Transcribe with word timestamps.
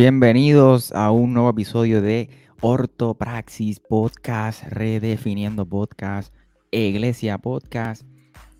Bienvenidos 0.00 0.92
a 0.92 1.10
un 1.10 1.32
nuevo 1.32 1.48
episodio 1.48 2.02
de 2.02 2.28
Ortopraxis 2.60 3.80
Podcast, 3.80 4.62
Redefiniendo 4.64 5.64
Podcast, 5.64 6.34
Iglesia 6.70 7.38
Podcast 7.38 8.02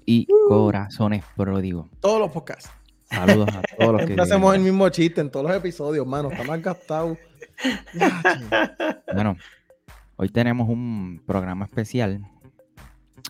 y 0.06 0.26
Uh. 0.30 0.48
Corazones 0.48 1.22
Pródigos. 1.36 1.90
Todos 2.00 2.20
los 2.20 2.30
podcasts. 2.30 2.70
Saludos 3.10 3.50
a 3.54 3.60
todos 3.78 3.92
los 3.92 4.06
que. 4.06 4.18
Hacemos 4.18 4.54
el 4.54 4.62
mismo 4.62 4.88
chiste 4.88 5.20
en 5.20 5.30
todos 5.30 5.44
los 5.44 5.54
episodios, 5.54 6.06
mano. 6.06 6.30
Está 6.30 6.42
más 6.44 6.62
gastado. 6.62 7.18
Bueno, 9.12 9.36
hoy 10.16 10.30
tenemos 10.30 10.70
un 10.70 11.20
programa 11.26 11.66
especial. 11.66 12.26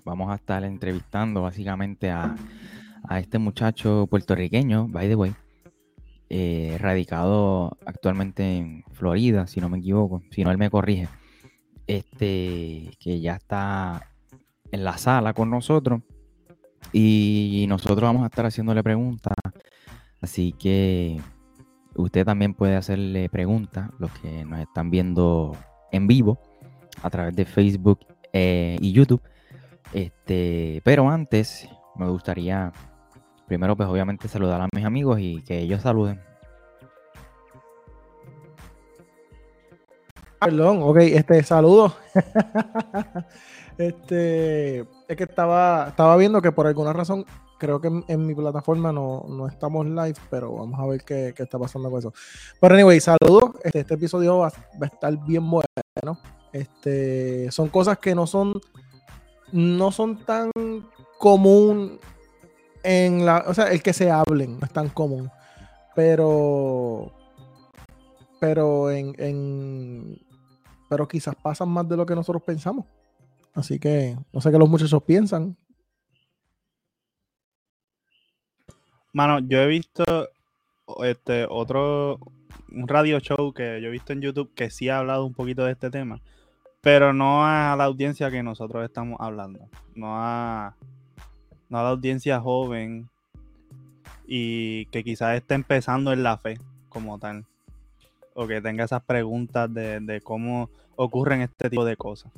Vamos 0.04 0.30
a 0.30 0.36
estar 0.36 0.62
entrevistando 0.62 1.42
básicamente 1.42 2.08
a, 2.08 2.36
a 3.08 3.18
este 3.18 3.40
muchacho 3.40 4.06
puertorriqueño, 4.08 4.86
by 4.86 5.08
the 5.08 5.16
way, 5.16 5.34
eh, 6.28 6.76
radicado 6.80 7.78
actualmente 7.86 8.56
en 8.56 8.84
Florida, 8.92 9.46
si 9.46 9.60
no 9.60 9.68
me 9.68 9.78
equivoco, 9.78 10.22
si 10.30 10.44
no 10.44 10.50
él 10.50 10.58
me 10.58 10.70
corrige, 10.70 11.08
este, 11.86 12.90
que 12.98 13.20
ya 13.20 13.36
está 13.36 14.10
en 14.72 14.84
la 14.84 14.98
sala 14.98 15.34
con 15.34 15.50
nosotros 15.50 16.02
y 16.92 17.66
nosotros 17.68 18.02
vamos 18.02 18.22
a 18.22 18.26
estar 18.26 18.46
haciéndole 18.46 18.82
preguntas, 18.82 19.34
así 20.20 20.52
que 20.52 21.20
usted 21.94 22.24
también 22.24 22.54
puede 22.54 22.76
hacerle 22.76 23.28
preguntas, 23.28 23.90
los 23.98 24.10
que 24.18 24.44
nos 24.44 24.60
están 24.60 24.90
viendo 24.90 25.56
en 25.92 26.06
vivo 26.06 26.40
a 27.02 27.10
través 27.10 27.34
de 27.36 27.44
Facebook 27.44 28.00
eh, 28.32 28.76
y 28.80 28.92
YouTube. 28.92 29.22
Este, 29.92 30.80
pero 30.84 31.08
antes 31.08 31.68
me 31.96 32.08
gustaría 32.08 32.72
primero 33.46 33.76
pues 33.76 33.88
obviamente 33.88 34.28
saludar 34.28 34.60
a 34.60 34.68
mis 34.72 34.84
amigos 34.84 35.18
y 35.20 35.42
que 35.42 35.58
ellos 35.58 35.82
saluden. 35.82 36.20
Perdón, 40.40 40.80
ok, 40.82 40.96
este, 40.98 41.42
saludos. 41.42 41.96
este, 43.78 44.80
es 44.80 45.16
que 45.16 45.24
estaba, 45.24 45.88
estaba 45.88 46.16
viendo 46.16 46.42
que 46.42 46.52
por 46.52 46.66
alguna 46.66 46.92
razón, 46.92 47.24
creo 47.58 47.80
que 47.80 47.88
en, 47.88 48.04
en 48.06 48.26
mi 48.26 48.34
plataforma 48.34 48.92
no, 48.92 49.24
no 49.28 49.46
estamos 49.48 49.86
live, 49.86 50.14
pero 50.30 50.52
vamos 50.52 50.78
a 50.78 50.86
ver 50.86 51.02
qué, 51.04 51.32
qué 51.34 51.44
está 51.44 51.58
pasando 51.58 51.90
con 51.90 52.00
eso. 52.00 52.12
Pero 52.60 52.74
anyway, 52.74 53.00
saludos. 53.00 53.52
Este, 53.64 53.80
este 53.80 53.94
episodio 53.94 54.38
va, 54.38 54.52
va 54.80 54.82
a 54.82 54.86
estar 54.86 55.16
bien 55.24 55.48
bueno. 55.50 56.20
Este, 56.52 57.50
son 57.50 57.68
cosas 57.68 57.98
que 57.98 58.14
no 58.14 58.26
son, 58.26 58.60
no 59.52 59.90
son 59.90 60.24
tan 60.24 60.50
común 61.18 61.98
en 62.86 63.26
la, 63.26 63.44
o 63.46 63.54
sea, 63.54 63.66
el 63.72 63.82
que 63.82 63.92
se 63.92 64.10
hablen 64.10 64.58
no 64.60 64.66
es 64.66 64.72
tan 64.72 64.88
común, 64.88 65.30
pero, 65.94 67.12
pero 68.40 68.90
en, 68.90 69.14
en 69.18 70.18
pero 70.88 71.08
quizás 71.08 71.34
pasan 71.34 71.68
más 71.68 71.88
de 71.88 71.96
lo 71.96 72.06
que 72.06 72.14
nosotros 72.14 72.42
pensamos. 72.42 72.86
Así 73.54 73.78
que 73.78 74.16
no 74.32 74.40
sé 74.40 74.50
qué 74.50 74.58
los 74.58 74.68
muchachos 74.68 75.02
piensan. 75.02 75.56
Mano, 79.12 79.38
yo 79.40 79.58
he 79.60 79.66
visto 79.66 80.04
este 81.02 81.46
otro 81.48 82.20
un 82.70 82.86
radio 82.86 83.18
show 83.20 83.52
que 83.52 83.80
yo 83.80 83.88
he 83.88 83.90
visto 83.90 84.12
en 84.12 84.20
YouTube 84.20 84.52
que 84.54 84.70
sí 84.70 84.88
ha 84.88 84.98
hablado 84.98 85.24
un 85.24 85.34
poquito 85.34 85.64
de 85.64 85.72
este 85.72 85.90
tema, 85.90 86.20
pero 86.82 87.12
no 87.12 87.44
a 87.44 87.74
la 87.76 87.84
audiencia 87.84 88.30
que 88.30 88.42
nosotros 88.42 88.84
estamos 88.84 89.16
hablando, 89.20 89.68
no 89.94 90.16
a, 90.16 90.76
no 91.68 91.78
a 91.78 91.82
la 91.82 91.88
audiencia 91.90 92.40
joven 92.40 93.08
y 94.26 94.86
que 94.86 95.04
quizás 95.04 95.36
esté 95.36 95.54
empezando 95.54 96.12
en 96.12 96.22
la 96.22 96.38
fe 96.38 96.58
como 96.88 97.18
tal, 97.18 97.44
o 98.34 98.46
que 98.46 98.60
tenga 98.60 98.84
esas 98.84 99.02
preguntas 99.02 99.72
de, 99.72 100.00
de 100.00 100.20
cómo 100.20 100.68
ocurren 100.96 101.42
este 101.42 101.70
tipo 101.70 101.84
de 101.84 101.96
cosas. 101.96 102.32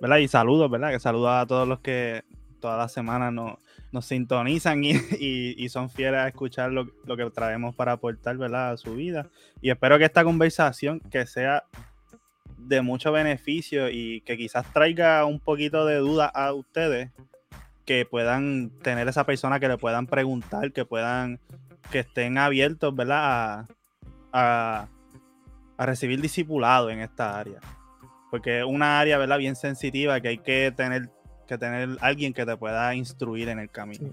¿Verdad? 0.00 0.18
Y 0.18 0.28
saludos, 0.28 0.70
¿verdad? 0.70 0.90
Que 0.92 1.00
saludos 1.00 1.30
a 1.30 1.46
todos 1.46 1.66
los 1.66 1.80
que 1.80 2.22
todas 2.60 2.78
las 2.78 2.92
semanas 2.92 3.32
nos, 3.32 3.54
nos 3.92 4.04
sintonizan 4.06 4.84
y, 4.84 4.92
y- 5.20 5.68
son 5.68 5.90
fieles 5.90 6.20
a 6.20 6.28
escuchar 6.28 6.70
lo, 6.72 6.88
lo 7.04 7.16
que 7.16 7.28
traemos 7.30 7.74
para 7.74 7.92
aportar, 7.92 8.36
¿verdad? 8.36 8.72
A 8.72 8.76
su 8.76 8.94
vida. 8.94 9.26
Y 9.60 9.70
espero 9.70 9.98
que 9.98 10.04
esta 10.04 10.24
conversación 10.24 11.00
que 11.00 11.26
sea 11.26 11.64
de 12.58 12.80
mucho 12.82 13.12
beneficio 13.12 13.88
y 13.88 14.20
que 14.22 14.36
quizás 14.36 14.70
traiga 14.72 15.24
un 15.24 15.40
poquito 15.40 15.86
de 15.86 15.96
duda 15.96 16.26
a 16.26 16.52
ustedes, 16.52 17.10
que 17.88 18.04
puedan 18.04 18.68
tener 18.82 19.08
esa 19.08 19.24
persona 19.24 19.58
que 19.58 19.66
le 19.66 19.78
puedan 19.78 20.06
preguntar, 20.06 20.72
que 20.72 20.84
puedan, 20.84 21.40
que 21.90 22.00
estén 22.00 22.36
abiertos, 22.36 22.94
¿verdad? 22.94 23.66
A, 24.30 24.88
a, 25.78 25.86
recibir 25.86 26.20
discipulado 26.20 26.90
en 26.90 26.98
esta 26.98 27.38
área. 27.38 27.60
Porque 28.30 28.58
es 28.58 28.66
una 28.66 29.00
área, 29.00 29.16
¿verdad? 29.16 29.38
Bien 29.38 29.56
sensitiva 29.56 30.20
que 30.20 30.28
hay 30.28 30.38
que 30.38 30.70
tener 30.76 31.08
que 31.46 31.56
tener 31.56 31.96
alguien 32.02 32.34
que 32.34 32.44
te 32.44 32.58
pueda 32.58 32.94
instruir 32.94 33.48
en 33.48 33.58
el 33.58 33.70
camino. 33.70 34.12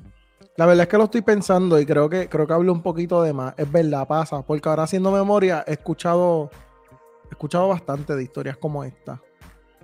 La 0.55 0.65
verdad 0.65 0.83
es 0.83 0.87
que 0.87 0.97
lo 0.97 1.03
estoy 1.03 1.21
pensando 1.21 1.77
y 1.77 1.85
creo 1.85 2.09
que 2.09 2.29
creo 2.29 2.47
que 2.47 2.53
hablo 2.53 2.71
un 2.71 2.81
poquito 2.81 3.23
de 3.23 3.33
más. 3.33 3.55
Es 3.57 3.69
verdad, 3.69 4.07
pasa, 4.07 4.41
porque 4.41 4.69
ahora 4.69 4.83
haciendo 4.83 5.11
memoria 5.11 5.65
he 5.67 5.73
escuchado 5.73 6.49
escuchado 7.29 7.67
bastante 7.67 8.15
de 8.15 8.23
historias 8.23 8.55
como 8.55 8.85
esta, 8.85 9.21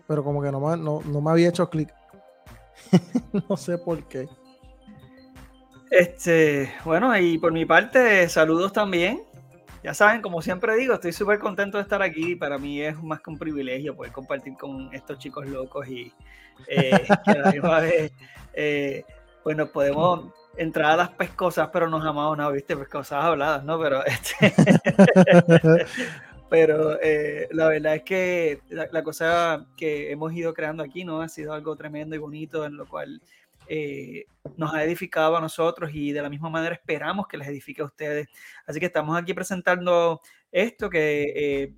pero 0.07 0.23
como 0.23 0.41
que 0.41 0.49
no 0.49 0.61
me, 0.61 0.77
no, 0.77 1.01
no 1.03 1.19
me 1.19 1.31
había 1.31 1.49
hecho 1.49 1.69
clic. 1.69 1.93
no 3.49 3.57
sé 3.57 3.77
por 3.77 4.03
qué. 4.07 4.27
Este, 5.89 6.73
bueno, 6.85 7.17
y 7.17 7.37
por 7.37 7.51
mi 7.51 7.65
parte, 7.65 8.27
saludos 8.29 8.71
también. 8.71 9.23
Ya 9.83 9.93
saben, 9.93 10.21
como 10.21 10.41
siempre 10.41 10.75
digo, 10.75 10.93
estoy 10.93 11.11
súper 11.11 11.39
contento 11.39 11.77
de 11.77 11.83
estar 11.83 12.01
aquí. 12.01 12.35
Para 12.35 12.57
mí 12.57 12.81
es 12.81 13.01
más 13.01 13.19
que 13.19 13.29
un 13.31 13.37
privilegio 13.37 13.95
poder 13.95 14.11
compartir 14.11 14.53
con 14.53 14.93
estos 14.93 15.17
chicos 15.17 15.47
locos 15.47 15.87
y 15.87 16.13
eh, 16.67 16.91
que 17.25 17.31
a 17.31 17.39
la 17.39 17.51
misma 17.51 17.79
vez, 17.79 18.13
eh, 18.53 19.03
pues 19.43 19.57
nos 19.57 19.69
podemos 19.69 20.31
entrar 20.55 20.91
a 20.91 20.97
las 20.97 21.09
pescosas, 21.09 21.69
pero 21.73 21.89
nos 21.89 22.05
amamos, 22.05 22.37
¿no? 22.37 22.51
¿Viste? 22.51 22.77
Pescosas 22.77 23.23
habladas, 23.23 23.63
¿no? 23.63 23.79
Pero, 23.79 24.05
este, 24.05 24.53
pero 26.51 27.01
eh, 27.01 27.47
la 27.51 27.69
verdad 27.69 27.95
es 27.95 28.03
que 28.03 28.59
la, 28.67 28.89
la 28.91 29.03
cosa 29.03 29.67
que 29.77 30.11
hemos 30.11 30.33
ido 30.33 30.53
creando 30.53 30.83
aquí, 30.83 31.05
¿no? 31.05 31.21
Ha 31.21 31.29
sido 31.29 31.53
algo 31.53 31.77
tremendo 31.77 32.13
y 32.13 32.19
bonito, 32.19 32.65
en 32.65 32.75
lo 32.75 32.85
cual 32.85 33.21
eh, 33.67 34.25
nos 34.57 34.73
ha 34.73 34.83
edificado 34.83 35.37
a 35.37 35.39
nosotros 35.39 35.91
y 35.93 36.11
de 36.11 36.21
la 36.21 36.29
misma 36.29 36.49
manera 36.49 36.75
esperamos 36.75 37.25
que 37.29 37.37
les 37.37 37.47
edifique 37.47 37.81
a 37.81 37.85
ustedes. 37.85 38.27
Así 38.67 38.81
que 38.81 38.87
estamos 38.87 39.17
aquí 39.17 39.33
presentando 39.33 40.19
esto 40.51 40.89
que 40.89 41.31
eh, 41.33 41.73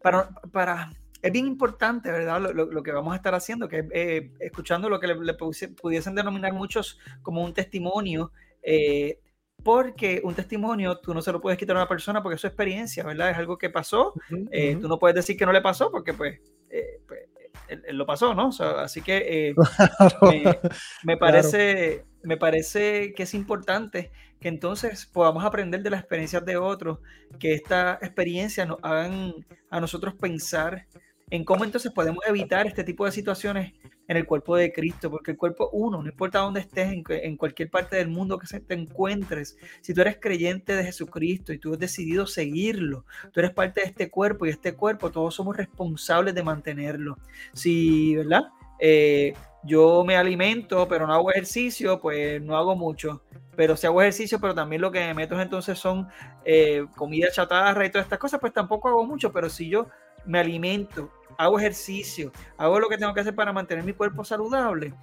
para, 0.00 0.28
para, 0.52 0.92
es 1.20 1.32
bien 1.32 1.48
importante, 1.48 2.12
¿verdad? 2.12 2.40
Lo, 2.40 2.52
lo, 2.52 2.66
lo 2.66 2.82
que 2.84 2.92
vamos 2.92 3.12
a 3.12 3.16
estar 3.16 3.34
haciendo, 3.34 3.66
que 3.66 3.88
eh, 3.92 4.30
escuchando 4.38 4.88
lo 4.88 5.00
que 5.00 5.08
le, 5.08 5.16
le 5.16 5.36
pudiese- 5.36 5.74
pudiesen 5.74 6.14
denominar 6.14 6.52
muchos 6.52 7.00
como 7.22 7.42
un 7.42 7.52
testimonio. 7.52 8.30
eh, 8.62 9.18
porque 9.64 10.20
un 10.22 10.34
testimonio 10.34 10.98
tú 10.98 11.14
no 11.14 11.22
se 11.22 11.32
lo 11.32 11.40
puedes 11.40 11.58
quitar 11.58 11.74
a 11.76 11.80
una 11.80 11.88
persona 11.88 12.22
porque 12.22 12.34
es 12.34 12.40
su 12.40 12.46
experiencia, 12.46 13.02
¿verdad? 13.02 13.30
Es 13.30 13.38
algo 13.38 13.58
que 13.58 13.70
pasó. 13.70 14.12
eh, 14.52 14.76
tú 14.80 14.86
no 14.86 14.98
puedes 14.98 15.16
decir 15.16 15.36
que 15.36 15.46
no 15.46 15.52
le 15.52 15.62
pasó 15.62 15.90
porque 15.90 16.12
pues, 16.12 16.38
eh, 16.70 17.00
pues, 17.08 17.20
él, 17.68 17.82
él 17.86 17.96
lo 17.96 18.04
pasó, 18.04 18.34
¿no? 18.34 18.48
O 18.48 18.52
sea, 18.52 18.82
así 18.82 19.00
que 19.00 19.48
eh, 19.48 19.54
me, 20.22 20.58
me 21.02 21.16
parece, 21.16 22.04
me 22.22 22.36
parece 22.36 23.14
que 23.14 23.22
es 23.22 23.32
importante 23.34 24.12
que 24.38 24.48
entonces 24.48 25.06
podamos 25.06 25.42
aprender 25.44 25.82
de 25.82 25.90
las 25.90 26.00
experiencias 26.00 26.44
de 26.44 26.58
otros, 26.58 26.98
que 27.40 27.54
esta 27.54 27.98
experiencia 28.02 28.66
nos 28.66 28.78
hagan 28.82 29.34
a 29.70 29.80
nosotros 29.80 30.14
pensar 30.14 30.86
en 31.30 31.44
cómo 31.44 31.64
entonces 31.64 31.90
podemos 31.90 32.22
evitar 32.26 32.66
este 32.66 32.84
tipo 32.84 33.06
de 33.06 33.12
situaciones 33.12 33.72
en 34.08 34.16
el 34.16 34.26
cuerpo 34.26 34.56
de 34.56 34.72
Cristo, 34.72 35.10
porque 35.10 35.32
el 35.32 35.36
cuerpo 35.36 35.70
uno, 35.72 36.02
no 36.02 36.08
importa 36.08 36.40
dónde 36.40 36.60
estés, 36.60 36.92
en, 36.92 37.36
cualquier 37.36 37.70
parte 37.70 37.96
del 37.96 38.08
mundo 38.08 38.38
que 38.38 38.46
se 38.46 38.60
te 38.60 38.74
encuentres, 38.74 39.56
si 39.80 39.94
tú 39.94 40.00
eres 40.00 40.18
creyente 40.20 40.74
de 40.76 40.84
Jesucristo 40.84 41.52
y 41.52 41.58
tú 41.58 41.72
has 41.72 41.78
decidido 41.78 42.26
seguirlo, 42.26 43.04
tú 43.32 43.40
eres 43.40 43.52
parte 43.52 43.80
de 43.80 43.86
este 43.86 44.10
cuerpo 44.10 44.46
y 44.46 44.50
este 44.50 44.74
cuerpo 44.74 45.10
todos 45.10 45.34
somos 45.34 45.56
responsables 45.56 46.34
de 46.34 46.42
mantenerlo. 46.42 47.18
Si, 47.52 48.16
¿verdad? 48.16 48.42
Eh, 48.78 49.34
yo 49.64 50.04
me 50.04 50.16
alimento, 50.16 50.86
pero 50.86 51.06
no 51.06 51.14
hago 51.14 51.30
ejercicio, 51.30 52.00
pues 52.00 52.42
no 52.42 52.56
hago 52.56 52.76
mucho. 52.76 53.22
Pero 53.56 53.76
si 53.76 53.86
hago 53.86 54.02
ejercicio, 54.02 54.38
pero 54.40 54.54
también 54.54 54.82
lo 54.82 54.90
que 54.90 55.00
me 55.00 55.14
meto 55.14 55.40
entonces 55.40 55.78
son 55.78 56.08
eh, 56.44 56.84
comida 56.96 57.30
chatarra 57.30 57.86
y 57.86 57.90
todas 57.90 58.04
estas 58.04 58.18
cosas, 58.18 58.40
pues 58.40 58.52
tampoco 58.52 58.88
hago 58.88 59.06
mucho. 59.06 59.32
Pero 59.32 59.48
si 59.48 59.70
yo 59.70 59.88
me 60.26 60.38
alimento, 60.38 61.10
hago 61.38 61.58
ejercicio, 61.58 62.32
hago 62.56 62.80
lo 62.80 62.88
que 62.88 62.98
tengo 62.98 63.14
que 63.14 63.20
hacer 63.20 63.34
para 63.34 63.52
mantener 63.52 63.84
mi 63.84 63.92
cuerpo 63.92 64.24
saludable, 64.24 64.94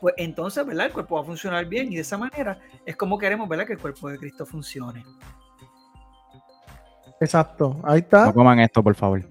pues 0.00 0.14
entonces, 0.18 0.66
¿verdad? 0.66 0.86
El 0.86 0.92
cuerpo 0.92 1.14
va 1.16 1.22
a 1.22 1.24
funcionar 1.24 1.64
bien 1.66 1.90
y 1.90 1.96
de 1.96 2.02
esa 2.02 2.18
manera 2.18 2.58
es 2.84 2.96
como 2.96 3.18
queremos, 3.18 3.48
¿verdad? 3.48 3.66
Que 3.66 3.72
el 3.72 3.78
cuerpo 3.78 4.08
de 4.08 4.18
Cristo 4.18 4.44
funcione. 4.44 5.04
Exacto, 7.20 7.80
ahí 7.84 8.00
está. 8.00 8.26
No 8.26 8.34
coman 8.34 8.60
esto, 8.60 8.82
por 8.82 8.94
favor. 8.94 9.22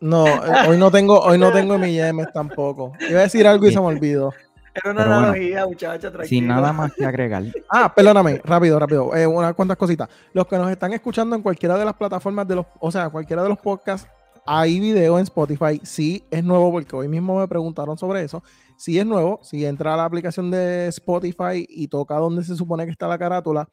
No, 0.00 0.26
eh, 0.26 0.68
hoy 0.68 0.78
no 0.78 0.90
tengo, 0.90 1.18
hoy 1.20 1.38
no 1.38 1.50
tengo 1.52 1.76
mi 1.78 1.92
yemes 1.92 2.32
tampoco. 2.32 2.92
Iba 3.08 3.20
a 3.20 3.22
decir 3.24 3.46
algo 3.46 3.66
y 3.66 3.72
se 3.72 3.80
me 3.80 3.86
olvidó. 3.86 4.32
Era 4.72 4.92
una 4.92 5.02
Pero 5.02 5.14
bueno, 5.14 5.16
analogía, 5.16 5.66
muchacha, 5.66 6.12
tranquilo. 6.12 6.28
Sin 6.28 6.46
nada 6.46 6.72
más 6.72 6.92
que 6.92 7.04
agregar. 7.04 7.42
Ah, 7.68 7.92
perdóname, 7.92 8.40
rápido, 8.44 8.78
rápido. 8.78 9.16
Eh, 9.16 9.26
unas 9.26 9.54
cuantas 9.54 9.76
cositas. 9.76 10.08
Los 10.32 10.46
que 10.46 10.56
nos 10.56 10.70
están 10.70 10.92
escuchando 10.92 11.34
en 11.34 11.42
cualquiera 11.42 11.76
de 11.76 11.84
las 11.84 11.94
plataformas 11.94 12.46
de 12.46 12.56
los, 12.56 12.66
o 12.78 12.92
sea, 12.92 13.10
cualquiera 13.10 13.42
de 13.42 13.48
los 13.48 13.58
podcasts, 13.58 14.08
hay 14.50 14.80
video 14.80 15.18
en 15.18 15.24
Spotify. 15.24 15.78
Sí 15.82 16.24
es 16.30 16.42
nuevo, 16.42 16.72
porque 16.72 16.96
hoy 16.96 17.06
mismo 17.06 17.38
me 17.38 17.46
preguntaron 17.46 17.98
sobre 17.98 18.22
eso. 18.22 18.42
Sí 18.78 18.98
es 18.98 19.04
nuevo. 19.04 19.40
Si 19.42 19.66
entra 19.66 19.92
a 19.92 19.96
la 19.98 20.06
aplicación 20.06 20.50
de 20.50 20.88
Spotify 20.88 21.66
y 21.68 21.88
toca 21.88 22.14
donde 22.16 22.42
se 22.42 22.56
supone 22.56 22.86
que 22.86 22.90
está 22.90 23.06
la 23.06 23.18
carátula, 23.18 23.68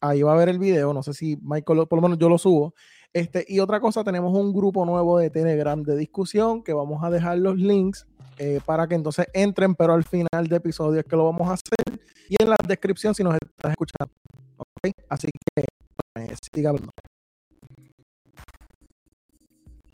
ahí 0.00 0.22
va 0.22 0.32
a 0.32 0.36
ver 0.36 0.48
el 0.48 0.58
video. 0.58 0.92
No 0.92 1.04
sé 1.04 1.14
si 1.14 1.38
Michael, 1.42 1.86
por 1.86 1.98
lo 1.98 2.02
menos 2.02 2.18
yo 2.18 2.28
lo 2.28 2.38
subo. 2.38 2.74
Este, 3.12 3.44
y 3.46 3.60
otra 3.60 3.78
cosa, 3.78 4.02
tenemos 4.02 4.36
un 4.36 4.52
grupo 4.52 4.84
nuevo 4.84 5.16
de 5.18 5.30
Telegram 5.30 5.80
de 5.80 5.96
discusión 5.96 6.64
que 6.64 6.72
vamos 6.72 7.04
a 7.04 7.10
dejar 7.10 7.38
los 7.38 7.56
links 7.56 8.04
eh, 8.38 8.58
para 8.66 8.88
que 8.88 8.96
entonces 8.96 9.26
entren, 9.32 9.76
pero 9.76 9.94
al 9.94 10.02
final 10.02 10.48
de 10.48 10.56
episodio 10.56 11.00
es 11.00 11.06
que 11.06 11.14
lo 11.14 11.24
vamos 11.24 11.48
a 11.48 11.52
hacer 11.52 12.00
y 12.28 12.42
en 12.42 12.50
la 12.50 12.56
descripción 12.66 13.14
si 13.14 13.22
nos 13.22 13.34
estás 13.34 13.70
escuchando. 13.70 14.12
¿ok? 14.56 14.90
Así 15.08 15.28
que 15.54 15.62
eh, 16.20 16.34
siga 16.52 16.70
hablando. 16.70 16.90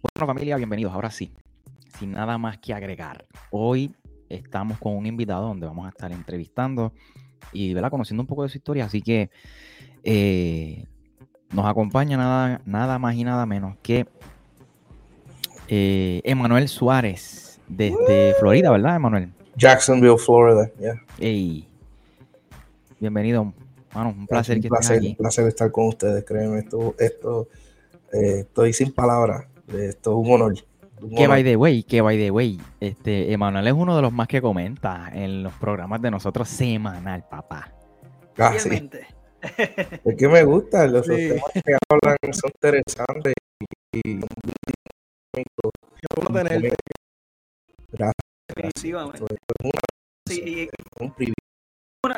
Bueno, 0.02 0.26
familia, 0.26 0.56
bienvenidos. 0.56 0.92
Ahora 0.92 1.12
sí, 1.12 1.32
sin 1.96 2.10
nada 2.10 2.36
más 2.36 2.58
que 2.58 2.74
agregar. 2.74 3.24
Hoy 3.52 3.94
estamos 4.28 4.76
con 4.78 4.96
un 4.96 5.06
invitado 5.06 5.46
donde 5.46 5.64
vamos 5.64 5.86
a 5.86 5.90
estar 5.90 6.10
entrevistando 6.10 6.92
y 7.52 7.72
¿verdad? 7.72 7.90
conociendo 7.90 8.20
un 8.20 8.26
poco 8.26 8.42
de 8.42 8.48
su 8.48 8.58
historia. 8.58 8.86
Así 8.86 9.00
que 9.00 9.30
eh, 10.02 10.86
nos 11.52 11.66
acompaña 11.66 12.16
nada, 12.16 12.60
nada 12.64 12.98
más 12.98 13.14
y 13.14 13.22
nada 13.22 13.46
menos 13.46 13.76
que 13.80 14.08
eh, 15.68 16.20
Emanuel 16.24 16.66
Suárez 16.66 17.60
desde 17.68 18.34
Florida, 18.40 18.72
¿verdad, 18.72 18.96
Emanuel? 18.96 19.32
Jacksonville, 19.54 20.18
Florida. 20.18 20.68
Yeah. 20.80 21.64
Bienvenido, 22.98 23.54
mano. 23.94 24.10
Un 24.18 24.26
placer 24.26 24.56
un 24.56 24.62
que 24.62 24.68
placer, 24.68 24.96
estés 24.96 25.10
un 25.10 25.16
placer 25.16 25.46
estar 25.46 25.70
con 25.70 25.86
ustedes, 25.86 26.24
créeme. 26.24 26.58
Esto, 26.58 26.96
esto 26.98 27.48
eh, 28.12 28.40
estoy 28.40 28.72
sin 28.72 28.90
palabras. 28.90 29.51
Esto 29.74 30.10
es 30.12 30.16
un 30.28 30.32
honor. 30.34 30.54
un 31.00 31.10
Que 31.10 31.16
honor. 31.24 31.28
by 31.28 31.44
the 31.44 31.56
way, 31.56 31.82
que 31.82 32.00
by 32.00 32.16
the 32.16 32.30
way, 32.30 32.60
este, 32.80 33.32
Emanuel 33.32 33.66
es 33.66 33.72
uno 33.72 33.96
de 33.96 34.02
los 34.02 34.12
más 34.12 34.28
que 34.28 34.40
comenta 34.42 35.10
en 35.12 35.42
los 35.42 35.52
programas 35.54 36.00
de 36.02 36.10
nosotros 36.10 36.48
semanal, 36.48 37.24
papá. 37.28 37.72
Ah, 38.38 38.52
sí. 38.58 38.68
Fielmente. 38.68 39.06
Es 40.04 40.16
que 40.16 40.28
me 40.28 40.44
gusta, 40.44 40.86
los 40.86 41.04
Sí. 41.06 41.16
temas 41.16 41.42
que 41.52 41.76
hablan 41.90 42.16
son 42.32 42.50
interesantes 42.54 43.34
y 43.92 44.20
tenerte. 46.32 46.72
gracias. 47.90 48.12
Definitivamente. 48.54 49.22
Una- 49.62 49.80
Sí, 50.28 50.68
un 51.00 51.12
privilegio. 51.12 51.34
un 52.04 52.12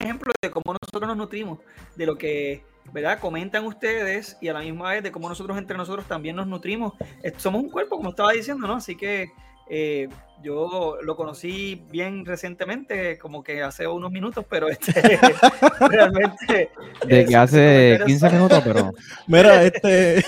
ejemplo 0.00 0.32
de 0.42 0.50
cómo 0.50 0.74
nosotros 0.82 1.06
nos 1.08 1.16
nutrimos, 1.16 1.58
de 1.96 2.06
lo 2.06 2.16
que 2.16 2.62
¿verdad? 2.92 3.18
comentan 3.20 3.64
ustedes 3.66 4.36
y 4.40 4.48
a 4.48 4.52
la 4.52 4.60
misma 4.60 4.90
vez 4.92 5.02
de 5.02 5.10
cómo 5.12 5.28
nosotros 5.28 5.56
entre 5.58 5.76
nosotros 5.76 6.06
también 6.06 6.36
nos 6.36 6.46
nutrimos. 6.46 6.92
Eh, 7.22 7.32
Somos 7.36 7.62
un 7.62 7.70
cuerpo, 7.70 7.96
como 7.96 8.10
estaba 8.10 8.32
diciendo, 8.32 8.66
¿no? 8.66 8.74
Así 8.76 8.96
que 8.96 9.30
eh, 9.70 10.08
yo 10.42 10.96
lo 11.02 11.14
conocí 11.16 11.82
bien 11.90 12.24
recientemente, 12.24 13.18
como 13.18 13.42
que 13.44 13.62
hace 13.62 13.86
unos 13.86 14.10
minutos, 14.10 14.44
pero 14.48 14.68
este, 14.68 14.92
realmente... 15.90 16.70
De 17.06 17.24
que 17.24 17.26
sus 17.26 17.34
hace 17.34 17.98
comentarios 17.98 18.06
15 18.06 18.18
son- 18.20 18.32
minutos, 18.34 18.62
pero 18.64 18.92
Mira, 19.26 19.62
este, 19.64 20.24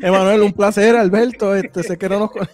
Emanuel, 0.00 0.42
un 0.42 0.52
placer, 0.52 0.96
Alberto. 0.96 1.54
Este, 1.54 1.82
sé 1.82 1.98
que 1.98 2.08
no 2.08 2.18
nos 2.20 2.30
con- 2.30 2.48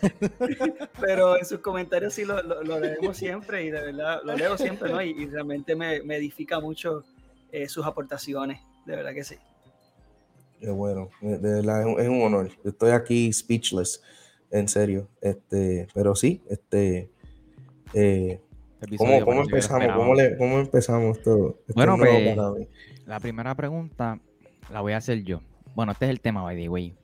pero 1.01 1.39
en 1.39 1.45
sus 1.45 1.61
comentarios 1.61 2.15
sí 2.15 2.25
lo, 2.25 2.43
lo- 2.43 2.63
lo 2.65 2.81
leemos 2.81 3.17
siempre 3.17 3.65
y 3.65 3.71
de 3.71 3.81
verdad 3.81 4.21
lo 4.25 4.35
leo 4.37 4.57
siempre, 4.59 4.91
¿no? 4.91 5.01
Y, 5.03 5.11
y 5.11 5.27
realmente 5.27 5.77
me, 5.77 6.03
me 6.03 6.17
edifica 6.17 6.59
mucho 6.61 7.05
eh, 7.53 7.69
sus 7.69 7.87
aportaciones, 7.87 8.61
de 8.85 8.97
verdad 8.97 9.13
que 9.15 9.25
sí. 9.25 9.37
Qué 10.61 10.71
bueno, 10.71 11.11
de 11.21 11.37
verdad 11.39 11.81
es 11.81 11.87
un, 11.87 12.01
es 12.01 12.09
un 12.09 12.23
honor. 12.23 12.49
Yo 12.65 12.71
estoy 12.71 12.91
aquí 12.93 13.33
speechless, 13.33 14.03
en 14.51 14.69
serio. 14.69 15.09
Este, 15.21 15.89
pero 15.93 16.15
sí, 16.15 16.43
este, 16.49 17.11
eh, 17.93 18.41
¿cómo, 18.97 19.25
cómo 19.25 19.43
empezamos? 19.43 19.93
¿Cómo, 19.97 20.15
le- 20.15 20.37
cómo 20.39 20.59
empezamos? 20.59 21.19
Esto 21.19 21.59
Bueno, 21.75 21.97
pues. 21.99 22.37
La 23.07 23.21
primera 23.21 23.55
pregunta 23.55 24.19
la 24.71 24.81
voy 24.81 24.93
a 24.93 24.99
hacer 24.99 25.23
yo. 25.25 25.43
Bueno, 25.75 25.93
este 25.93 26.07
es 26.07 26.11
el 26.11 26.21
tema, 26.21 26.43
by 26.43 26.57
the 26.57 26.69
way. 26.69 26.95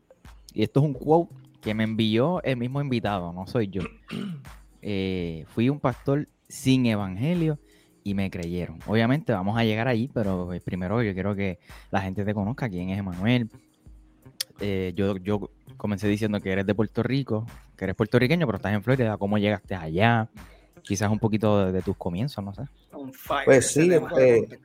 Y 0.54 0.62
esto 0.62 0.80
es 0.80 0.86
un 0.86 0.94
quote 0.94 1.34
que 1.60 1.74
me 1.74 1.84
envió 1.84 2.42
el 2.42 2.56
mismo 2.56 2.80
invitado, 2.80 3.32
no 3.32 3.46
soy 3.46 3.68
yo. 3.68 3.82
Eh, 4.82 5.44
fui 5.48 5.68
un 5.68 5.78
pastor 5.78 6.26
sin 6.48 6.86
evangelio 6.86 7.58
y 8.10 8.14
me 8.14 8.30
creyeron. 8.30 8.78
Obviamente 8.86 9.32
vamos 9.32 9.56
a 9.56 9.64
llegar 9.64 9.86
ahí, 9.86 10.10
pero 10.12 10.52
eh, 10.52 10.60
primero 10.60 11.02
yo 11.02 11.14
quiero 11.14 11.34
que 11.34 11.58
la 11.90 12.00
gente 12.00 12.24
te 12.24 12.34
conozca 12.34 12.68
quién 12.68 12.90
es 12.90 12.98
Emanuel. 12.98 13.48
Eh, 14.60 14.92
yo, 14.96 15.16
yo 15.18 15.50
comencé 15.76 16.08
diciendo 16.08 16.40
que 16.40 16.50
eres 16.50 16.66
de 16.66 16.74
Puerto 16.74 17.02
Rico, 17.02 17.46
que 17.76 17.84
eres 17.84 17.96
puertorriqueño, 17.96 18.46
pero 18.46 18.56
estás 18.56 18.74
en 18.74 18.82
Florida. 18.82 19.16
¿Cómo 19.16 19.38
llegaste 19.38 19.74
allá? 19.74 20.28
Quizás 20.82 21.10
un 21.10 21.18
poquito 21.18 21.66
de, 21.66 21.72
de 21.72 21.82
tus 21.82 21.96
comienzos, 21.96 22.44
no 22.44 22.52
sé. 22.52 22.62
Pues 23.44 23.68
sí, 23.68 23.88
este, 23.92 24.58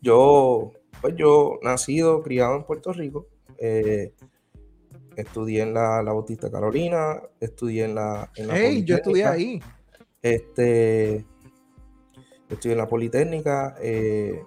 yo, 0.00 0.72
pues 1.02 1.14
yo 1.16 1.58
nacido, 1.62 2.22
criado 2.22 2.56
en 2.56 2.64
Puerto 2.64 2.92
Rico, 2.92 3.26
eh, 3.58 4.14
estudié 5.14 5.62
en 5.62 5.74
la, 5.74 6.02
la 6.02 6.12
Bautista 6.12 6.50
Carolina, 6.50 7.20
estudié 7.38 7.84
en 7.84 7.94
la, 7.94 8.30
en 8.34 8.46
la 8.48 8.56
Hey, 8.56 8.82
yo 8.84 8.96
estudié 8.96 9.26
ahí. 9.26 9.62
Este, 10.22 11.24
estudié 12.48 12.72
en 12.72 12.78
la 12.78 12.88
Politécnica, 12.88 13.76
eh, 13.80 14.42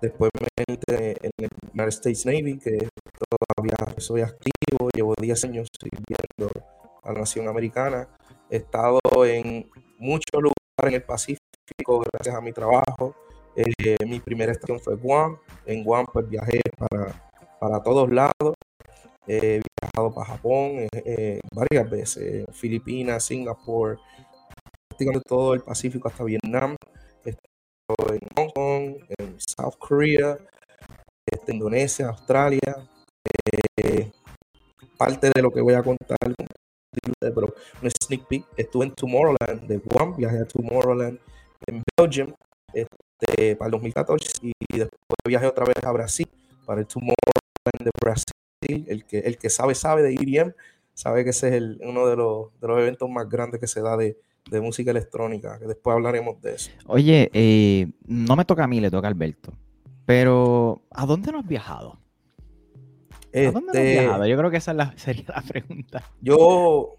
después 0.00 0.30
me 0.38 0.64
entré 0.66 1.16
en 1.22 1.30
el 1.38 1.50
United 1.72 1.88
States 1.88 2.26
Navy, 2.26 2.58
que 2.58 2.88
todavía 3.28 3.76
soy 3.98 4.22
activo, 4.22 4.90
llevo 4.94 5.14
10 5.18 5.44
años 5.44 5.68
sirviendo 5.80 6.50
a 7.02 7.12
la 7.12 7.20
nación 7.20 7.48
americana. 7.48 8.08
He 8.50 8.56
estado 8.56 9.00
en 9.24 9.70
muchos 9.98 10.34
lugares 10.34 10.54
en 10.82 10.94
el 10.94 11.02
Pacífico 11.02 12.02
gracias 12.12 12.34
a 12.34 12.40
mi 12.40 12.52
trabajo. 12.52 13.14
Eh, 13.56 13.96
mi 14.06 14.20
primera 14.20 14.52
estación 14.52 14.80
fue 14.80 14.96
Guam. 14.96 15.38
En 15.64 15.84
Guam 15.84 16.06
pues 16.12 16.28
viajé 16.28 16.60
para, 16.78 17.30
para 17.60 17.82
todos 17.82 18.10
lados. 18.10 18.54
He 19.26 19.62
viajado 19.80 20.12
para 20.12 20.26
Japón 20.26 20.86
eh, 20.92 21.40
varias 21.50 21.88
veces, 21.88 22.44
Filipinas, 22.52 23.24
Singapur, 23.24 23.98
prácticamente 24.94 25.28
todo 25.28 25.54
el 25.54 25.60
Pacífico 25.60 26.08
hasta 26.08 26.24
Vietnam. 26.24 26.76
En 27.24 28.20
Hong 28.36 28.50
Kong, 28.54 28.96
en 29.18 29.36
South 29.38 29.74
Korea, 29.78 30.38
este, 31.26 31.52
Indonesia, 31.52 32.08
Australia. 32.08 32.88
Eh, 33.76 34.10
parte 34.96 35.30
de 35.34 35.42
lo 35.42 35.50
que 35.50 35.60
voy 35.60 35.74
a 35.74 35.82
contar, 35.82 36.16
pero 37.20 37.54
un 37.82 37.90
sneak 37.90 38.26
peek. 38.26 38.44
Estuve 38.56 38.86
en 38.86 38.94
Tomorrowland 38.94 39.66
de 39.66 39.78
Guam, 39.78 40.16
viajé 40.16 40.38
a 40.38 40.44
Tomorrowland 40.46 41.18
en 41.66 41.82
Belgium 41.98 42.32
este, 42.72 43.56
para 43.56 43.66
el 43.66 43.72
2014 43.72 44.28
y 44.42 44.52
después 44.70 45.18
viajé 45.26 45.46
otra 45.46 45.64
vez 45.64 45.76
a 45.84 45.90
Brasil 45.90 46.28
para 46.64 46.80
el 46.80 46.86
Tomorrowland 46.86 47.84
de 47.84 47.90
Brasil. 48.00 48.86
El 48.88 49.04
que, 49.04 49.18
el 49.18 49.36
que 49.36 49.50
sabe, 49.50 49.74
sabe 49.74 50.02
de 50.02 50.14
EDM, 50.14 50.54
sabe 50.94 51.24
que 51.24 51.30
ese 51.30 51.48
es 51.48 51.54
el, 51.54 51.80
uno 51.82 52.06
de 52.06 52.16
los, 52.16 52.58
de 52.60 52.68
los 52.68 52.78
eventos 52.78 53.10
más 53.10 53.28
grandes 53.28 53.60
que 53.60 53.66
se 53.66 53.82
da 53.82 53.96
de, 53.96 54.16
de 54.50 54.60
música 54.60 54.90
electrónica, 54.90 55.58
que 55.58 55.66
después 55.66 55.94
hablaremos 55.94 56.40
de 56.40 56.54
eso. 56.54 56.70
Oye, 56.86 57.30
eh, 57.32 57.90
no 58.06 58.36
me 58.36 58.44
toca 58.44 58.64
a 58.64 58.66
mí, 58.66 58.80
le 58.80 58.90
toca 58.90 59.08
a 59.08 59.10
Alberto. 59.10 59.52
Pero, 60.06 60.82
¿a 60.90 61.06
dónde 61.06 61.32
no 61.32 61.38
has 61.38 61.46
viajado? 61.46 61.98
¿A 63.34 63.50
dónde 63.50 63.60
no 63.60 63.70
has 63.70 63.76
Este, 63.76 64.00
viajado? 64.00 64.26
Yo 64.26 64.36
creo 64.36 64.50
que 64.50 64.56
esa 64.58 64.70
es 64.72 64.76
la, 64.76 64.92
sería 64.96 65.24
la 65.28 65.42
pregunta. 65.42 66.02
Yo, 66.20 66.96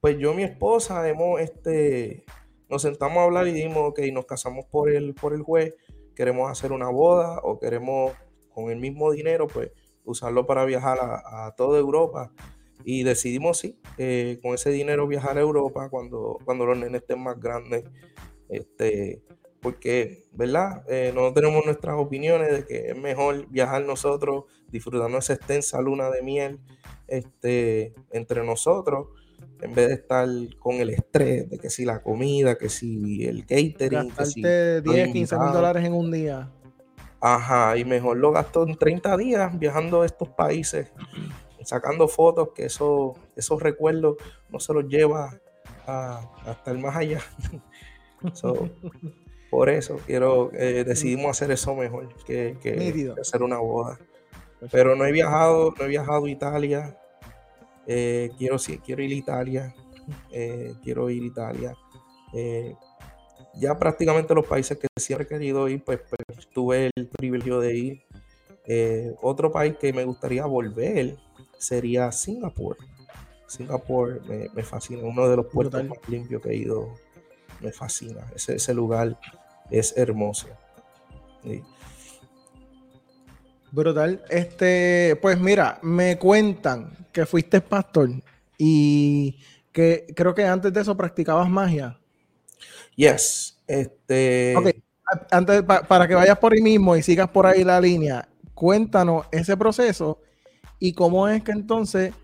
pues 0.00 0.16
yo 0.18 0.32
y 0.32 0.36
mi 0.36 0.42
esposa 0.44 1.06
hemos, 1.08 1.40
este, 1.40 2.24
nos 2.68 2.82
sentamos 2.82 3.18
a 3.18 3.24
hablar 3.24 3.48
y 3.48 3.52
dijimos, 3.52 3.78
ok, 3.78 4.00
nos 4.12 4.26
casamos 4.26 4.64
por 4.66 4.90
el, 4.90 5.14
por 5.14 5.34
el 5.34 5.42
juez, 5.42 5.74
queremos 6.14 6.50
hacer 6.50 6.72
una 6.72 6.88
boda 6.88 7.40
o 7.42 7.58
queremos 7.58 8.12
con 8.50 8.70
el 8.70 8.78
mismo 8.78 9.10
dinero, 9.10 9.46
pues 9.48 9.70
usarlo 10.04 10.46
para 10.46 10.64
viajar 10.64 10.98
a, 11.00 11.46
a 11.46 11.54
toda 11.54 11.78
Europa. 11.78 12.32
Y 12.84 13.02
decidimos, 13.02 13.58
sí, 13.58 13.78
eh, 13.98 14.38
con 14.42 14.54
ese 14.54 14.70
dinero 14.70 15.06
viajar 15.06 15.36
a 15.36 15.40
Europa 15.40 15.88
cuando, 15.90 16.38
cuando 16.44 16.66
los 16.66 16.78
nenes 16.78 17.02
estén 17.02 17.22
más 17.22 17.38
grandes. 17.38 17.84
Este, 18.48 19.22
porque, 19.60 20.24
¿verdad? 20.32 20.84
Eh, 20.88 21.10
nosotros 21.14 21.34
tenemos 21.42 21.64
nuestras 21.64 21.96
opiniones 21.98 22.52
de 22.52 22.64
que 22.64 22.90
es 22.90 22.96
mejor 22.96 23.48
viajar 23.48 23.84
nosotros, 23.84 24.44
disfrutando 24.70 25.18
esa 25.18 25.34
extensa 25.34 25.80
luna 25.80 26.10
de 26.10 26.22
miel 26.22 26.60
este, 27.08 27.94
entre 28.12 28.44
nosotros, 28.44 29.08
en 29.60 29.74
vez 29.74 29.88
de 29.88 29.94
estar 29.94 30.28
con 30.58 30.76
el 30.76 30.90
estrés 30.90 31.50
de 31.50 31.58
que 31.58 31.70
si 31.70 31.84
la 31.84 32.02
comida, 32.02 32.56
que 32.56 32.68
si 32.68 33.24
el 33.24 33.44
catering, 33.46 34.10
que 34.10 34.26
si 34.26 34.42
Gastarte 34.42 34.82
10, 34.82 35.12
15 35.12 35.38
mil 35.38 35.52
dólares 35.52 35.84
en 35.84 35.92
un 35.94 36.10
día. 36.10 36.52
Ajá, 37.20 37.76
y 37.76 37.84
mejor 37.84 38.16
lo 38.16 38.30
gasto 38.30 38.64
en 38.64 38.76
30 38.76 39.16
días 39.16 39.58
viajando 39.58 40.02
a 40.02 40.06
estos 40.06 40.28
países, 40.28 40.92
sacando 41.64 42.08
fotos, 42.08 42.50
que 42.54 42.66
eso, 42.66 43.14
esos 43.36 43.62
recuerdos 43.62 44.16
no 44.50 44.60
se 44.60 44.72
los 44.72 44.84
lleva 44.86 45.38
a- 45.86 46.20
hasta 46.46 46.70
el 46.70 46.78
más 46.78 46.96
allá. 46.96 47.20
So, 48.32 48.68
por 49.48 49.68
eso 49.68 50.00
quiero, 50.04 50.50
eh, 50.52 50.82
decidimos 50.84 51.30
hacer 51.30 51.52
eso 51.52 51.72
mejor 51.76 52.08
que, 52.24 52.56
hacer 53.20 53.42
una 53.44 53.58
boda. 53.58 53.96
Pero 54.72 54.96
no 54.96 55.04
he 55.06 55.12
viajado, 55.12 55.72
no 55.78 55.84
he 55.84 55.88
viajado 55.88 56.24
a 56.24 56.28
Italia. 56.30 56.98
Eh, 57.86 58.30
quiero, 58.36 58.58
sí, 58.58 58.78
quiero 58.78 59.02
ir 59.04 59.12
a 59.12 59.14
Italia. 59.14 59.74
eh, 60.32 60.74
quiero 60.82 61.08
ir 61.10 61.22
a 61.22 61.26
Italia. 61.26 61.74
Ya 63.54 63.78
prácticamente 63.78 64.34
los 64.34 64.46
países 64.46 64.76
que 64.78 64.88
siempre 64.96 65.24
he 65.26 65.28
querido 65.28 65.68
ir, 65.68 65.84
pues, 65.84 66.00
pues, 66.08 66.48
tuve 66.52 66.90
el 66.96 67.06
privilegio 67.06 67.60
de 67.60 67.74
ir. 67.76 68.02
Otro 69.22 69.52
país 69.52 69.76
que 69.78 69.92
me 69.92 70.04
gustaría 70.04 70.44
volver 70.44 71.16
sería 71.58 72.10
Singapur. 72.12 72.76
Singapur 73.46 74.22
me, 74.26 74.48
me 74.54 74.62
fascina, 74.62 75.02
uno 75.04 75.28
de 75.28 75.36
los 75.36 75.46
puertos 75.46 75.82
más 75.84 75.98
limpios 76.08 76.40
que 76.42 76.50
he 76.50 76.56
ido. 76.56 76.94
Me 77.60 77.72
fascina. 77.72 78.24
Ese, 78.34 78.56
ese 78.56 78.72
lugar 78.74 79.18
es 79.70 79.96
hermoso. 79.96 80.48
Sí. 81.42 81.62
Brutal. 83.70 84.22
Este, 84.30 85.18
pues 85.20 85.38
mira, 85.38 85.78
me 85.82 86.18
cuentan 86.18 87.06
que 87.12 87.26
fuiste 87.26 87.60
pastor 87.60 88.10
y 88.56 89.38
que 89.72 90.06
creo 90.16 90.34
que 90.34 90.44
antes 90.44 90.72
de 90.72 90.80
eso 90.80 90.96
practicabas 90.96 91.48
magia. 91.50 91.98
Yes. 92.96 93.58
Este, 93.66 94.54
Ok, 94.56 94.68
a- 95.12 95.36
antes 95.36 95.62
pa- 95.62 95.82
para 95.82 96.08
que 96.08 96.14
vayas 96.14 96.38
por 96.38 96.52
ahí 96.54 96.62
mismo 96.62 96.96
y 96.96 97.02
sigas 97.02 97.28
por 97.28 97.46
ahí 97.46 97.62
la 97.64 97.80
línea, 97.80 98.26
cuéntanos 98.54 99.26
ese 99.30 99.56
proceso 99.56 100.20
y 100.78 100.92
cómo 100.92 101.28
es 101.28 101.42
que 101.42 101.52
entonces 101.52 102.14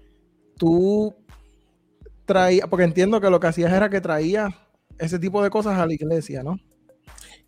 tú 0.56 1.14
traías, 2.25 2.68
porque 2.68 2.84
entiendo 2.84 3.20
que 3.20 3.30
lo 3.30 3.40
que 3.40 3.49
hacías 3.49 3.73
era 3.73 3.90
que 3.90 4.00
traías 4.00 4.54
ese 4.99 5.18
tipo 5.18 5.42
de 5.42 5.50
cosas 5.50 5.78
a 5.78 5.87
la 5.87 5.92
iglesia, 5.92 6.42
¿no? 6.42 6.58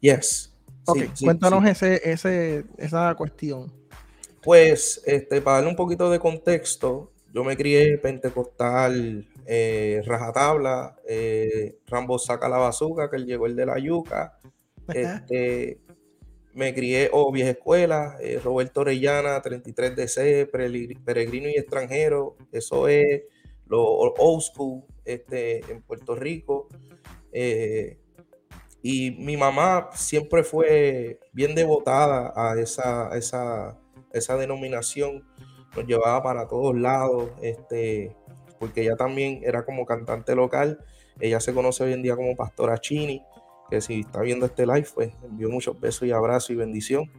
Yes. 0.00 0.52
Ok, 0.86 0.98
Sí, 1.14 1.24
cuéntanos 1.24 1.62
sí. 1.64 1.70
Ese, 1.70 2.10
ese, 2.10 2.64
esa 2.78 3.14
cuestión. 3.14 3.72
Pues, 4.42 5.02
este, 5.04 5.40
para 5.40 5.56
darle 5.56 5.70
un 5.70 5.76
poquito 5.76 6.10
de 6.10 6.20
contexto, 6.20 7.12
yo 7.32 7.42
me 7.42 7.56
crié 7.56 7.98
pentecostal, 7.98 9.26
eh, 9.44 10.02
rajatabla, 10.06 10.96
eh, 11.08 11.78
Rambo 11.86 12.18
saca 12.18 12.48
la 12.48 12.58
bazooka, 12.58 13.10
que 13.10 13.16
él 13.16 13.26
llegó 13.26 13.46
el 13.46 13.56
de 13.56 13.66
la 13.66 13.78
yuca. 13.78 14.38
Este, 14.88 15.80
me 16.56 16.74
crié, 16.74 17.10
o 17.12 17.30
vieja 17.32 17.50
escuela, 17.50 18.16
eh, 18.20 18.40
Roberto 18.42 18.80
Orellana, 18.82 19.42
33DC, 19.42 20.46
Pereli- 20.50 20.98
peregrino 21.04 21.48
y 21.48 21.56
extranjero, 21.56 22.36
eso 22.52 22.88
es 22.88 23.22
lo 23.66 23.82
old 23.84 24.42
school 24.42 24.84
este, 25.04 25.60
en 25.70 25.82
Puerto 25.82 26.14
Rico. 26.16 26.68
Eh, 27.32 27.98
y 28.82 29.10
mi 29.12 29.36
mamá 29.36 29.90
siempre 29.94 30.44
fue 30.44 31.18
bien 31.32 31.54
devotada 31.54 32.32
a 32.36 32.58
esa, 32.60 33.16
esa, 33.16 33.78
esa 34.12 34.36
denominación, 34.36 35.26
nos 35.74 35.86
llevaba 35.86 36.22
para 36.22 36.46
todos 36.48 36.76
lados, 36.76 37.30
este, 37.42 38.16
porque 38.58 38.82
ella 38.82 38.96
también 38.96 39.40
era 39.44 39.64
como 39.64 39.84
cantante 39.86 40.34
local, 40.34 40.78
ella 41.20 41.40
se 41.40 41.52
conoce 41.54 41.84
hoy 41.84 41.92
en 41.94 42.02
día 42.02 42.16
como 42.16 42.36
Pastora 42.36 42.78
Chini, 42.78 43.22
que 43.70 43.80
si 43.80 44.00
está 44.00 44.20
viendo 44.20 44.46
este 44.46 44.66
live, 44.66 44.86
pues 44.94 45.12
envío 45.22 45.48
muchos 45.50 45.78
besos 45.80 46.06
y 46.08 46.12
abrazos 46.12 46.50
y 46.50 46.54
bendición. 46.56 47.10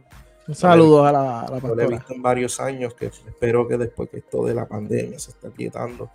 Un 0.46 0.54
saludo 0.54 1.04
a 1.04 1.12
la, 1.12 1.40
a 1.42 1.42
la 1.42 1.48
No 1.48 1.50
la 1.50 1.56
he 1.58 1.60
pastora. 1.60 1.86
visto 1.88 2.14
en 2.14 2.22
varios 2.22 2.58
años, 2.60 2.94
que 2.94 3.06
espero 3.06 3.68
que 3.68 3.76
después 3.76 4.08
que 4.08 4.18
esto 4.18 4.44
de 4.46 4.54
la 4.54 4.66
pandemia 4.66 5.18
se 5.18 5.30
está 5.32 5.50
quietando, 5.50 6.10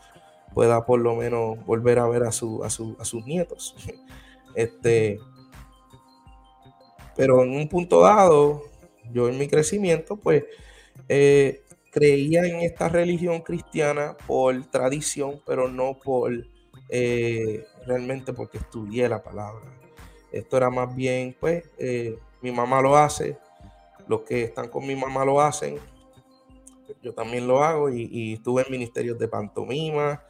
pueda 0.54 0.86
por 0.86 1.00
lo 1.00 1.16
menos 1.16 1.64
volver 1.66 2.00
a 2.00 2.08
ver 2.08 2.24
a, 2.24 2.32
su, 2.32 2.64
a, 2.64 2.70
su- 2.70 2.96
a 3.00 3.06
sus 3.06 3.26
nietos. 3.26 3.76
Este, 4.56 5.20
pero 7.16 7.44
en 7.44 7.52
un 7.56 7.68
punto 7.70 8.02
dado, 8.02 8.64
yo 9.12 9.30
en 9.30 9.38
mi 9.38 9.48
crecimiento, 9.48 10.16
pues 10.18 10.44
eh, 11.10 11.64
creía 11.92 12.44
en 12.46 12.58
esta 12.62 12.90
religión 12.90 13.42
cristiana 13.42 14.16
por 14.28 14.64
tradición, 14.66 15.42
pero 15.46 15.68
no 15.68 15.98
por 16.04 16.32
eh, 16.90 17.66
realmente 17.88 18.34
porque 18.34 18.58
estudié 18.60 19.08
la 19.10 19.24
palabra. 19.24 19.66
Esto 20.34 20.58
era 20.58 20.70
más 20.70 20.94
bien, 20.96 21.36
pues, 21.40 21.64
eh, 21.78 22.18
mi 22.42 22.52
mamá 22.52 22.82
lo 22.82 22.98
hace, 22.98 23.38
los 24.08 24.24
que 24.24 24.44
están 24.44 24.68
con 24.70 24.86
mi 24.86 24.96
mamá 24.96 25.24
lo 25.24 25.40
hacen, 25.40 25.78
yo 27.02 27.14
también 27.14 27.48
lo 27.48 27.64
hago 27.64 27.90
y, 27.90 28.10
y 28.12 28.34
estuve 28.34 28.64
en 28.64 28.72
ministerios 28.72 29.18
de 29.20 29.28
pantomima, 29.28 30.22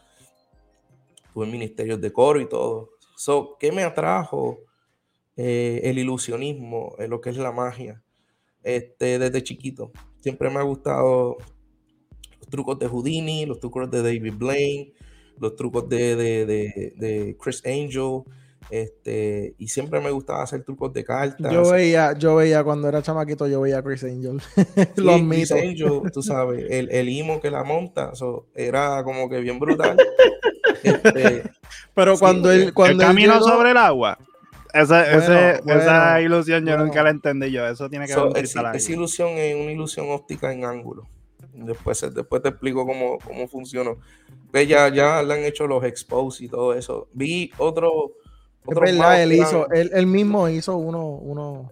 estuve 1.26 1.46
en 1.46 1.52
ministerios 1.52 2.00
de 2.02 2.12
coro 2.14 2.40
y 2.40 2.48
todo. 2.48 2.92
So, 3.16 3.58
¿Qué 3.60 3.72
me 3.72 3.84
atrajo? 3.84 4.60
Eh, 5.36 5.82
el 5.86 5.98
ilusionismo, 5.98 6.96
eh, 7.00 7.08
lo 7.08 7.20
que 7.20 7.32
es 7.32 7.38
la 7.38 7.52
magia, 7.52 8.04
este, 8.62 9.18
desde 9.18 9.42
chiquito. 9.44 9.92
Siempre 10.22 10.50
me 10.52 10.60
ha 10.60 10.64
gustado 10.64 11.38
los 12.40 12.50
trucos 12.50 12.78
de 12.78 12.88
Houdini, 12.88 13.46
los 13.48 13.60
trucos 13.60 13.90
de 13.90 14.04
David 14.04 14.34
Blaine, 14.38 14.94
los 15.40 15.56
trucos 15.56 15.90
de, 15.90 16.16
de- 16.16 16.46
de- 16.46 16.94
de 16.98 17.38
Chris 17.42 17.64
Angel, 17.66 18.22
este, 18.70 19.56
y 19.58 19.68
siempre 19.68 20.00
me 20.00 20.12
gustaba 20.12 20.44
hacer 20.44 20.64
trucos 20.64 20.92
de 20.94 21.04
cartas. 21.04 21.52
Yo 21.52 21.70
veía, 21.72 22.14
yo 22.18 22.36
veía 22.36 22.64
cuando 22.64 22.88
era 22.88 23.02
chamaquito, 23.02 23.48
yo 23.48 23.62
veía 23.62 23.80
a 23.80 23.84
Chris 23.84 24.04
Angel. 24.04 24.40
Sí, 24.56 25.02
Los 25.02 25.16
Chris 25.16 25.24
mitos. 25.24 25.52
Angel, 25.52 26.12
tú 26.12 26.22
sabes, 26.24 26.66
el, 26.70 26.90
el 26.92 27.10
imo 27.10 27.40
que 27.42 27.52
la 27.52 27.64
monta, 27.64 28.16
so, 28.16 28.48
era 28.56 29.04
como 29.04 29.30
que 29.30 29.40
bien 29.40 29.60
brutal. 29.60 29.98
Este, 30.84 31.44
Pero 31.94 32.16
Sí, 32.16 32.20
cuando 32.20 32.52
el- 32.52 32.60
él, 32.62 32.68
el 32.68 32.74
cuando 32.74 33.04
él 33.04 33.08
camino 33.10 33.34
llegó- 33.36 33.48
sobre 33.48 33.72
el 33.72 33.78
agua. 33.78 34.18
Esa, 34.74 35.04
Bueno, 35.04 35.18
ese- 35.20 35.62
bueno, 35.64 35.82
esa 35.82 36.22
ilusión 36.22 36.66
yo 36.66 36.72
bueno. 36.72 36.86
nunca 36.86 37.04
la 37.04 37.10
entendí 37.12 37.52
yo. 37.52 37.66
Eso 37.68 37.90
tiene 37.90 38.06
que 38.08 38.14
so, 38.14 38.28
un 38.30 38.36
es- 38.38 38.56
esa 38.56 38.92
ilusión 38.92 39.30
es 39.30 39.56
una 39.56 39.72
ilusión 39.72 40.08
óptica 40.10 40.52
en 40.52 40.66
ángulo. 40.66 41.08
Después, 41.54 42.02
después 42.14 42.42
te 42.42 42.50
explico 42.50 42.86
cómo, 42.86 43.18
cómo 43.20 43.48
funcionó. 43.48 43.98
Pues 44.52 44.68
ya, 44.68 44.90
ya 44.90 45.22
le 45.24 45.34
han 45.36 45.40
hecho 45.44 45.68
los 45.68 45.84
expose 45.84 46.46
y 46.46 46.50
todo 46.50 46.74
eso. 46.74 47.08
Vi 47.14 47.52
otro. 47.60 48.12
Es 48.68 48.80
verdad, 48.80 49.22
él 49.22 49.34
hizo, 49.34 49.70
él, 49.72 49.92
él 49.94 50.08
mismo 50.08 50.48
hizo 50.50 50.78
uno, 50.78 51.06
uno. 51.08 51.72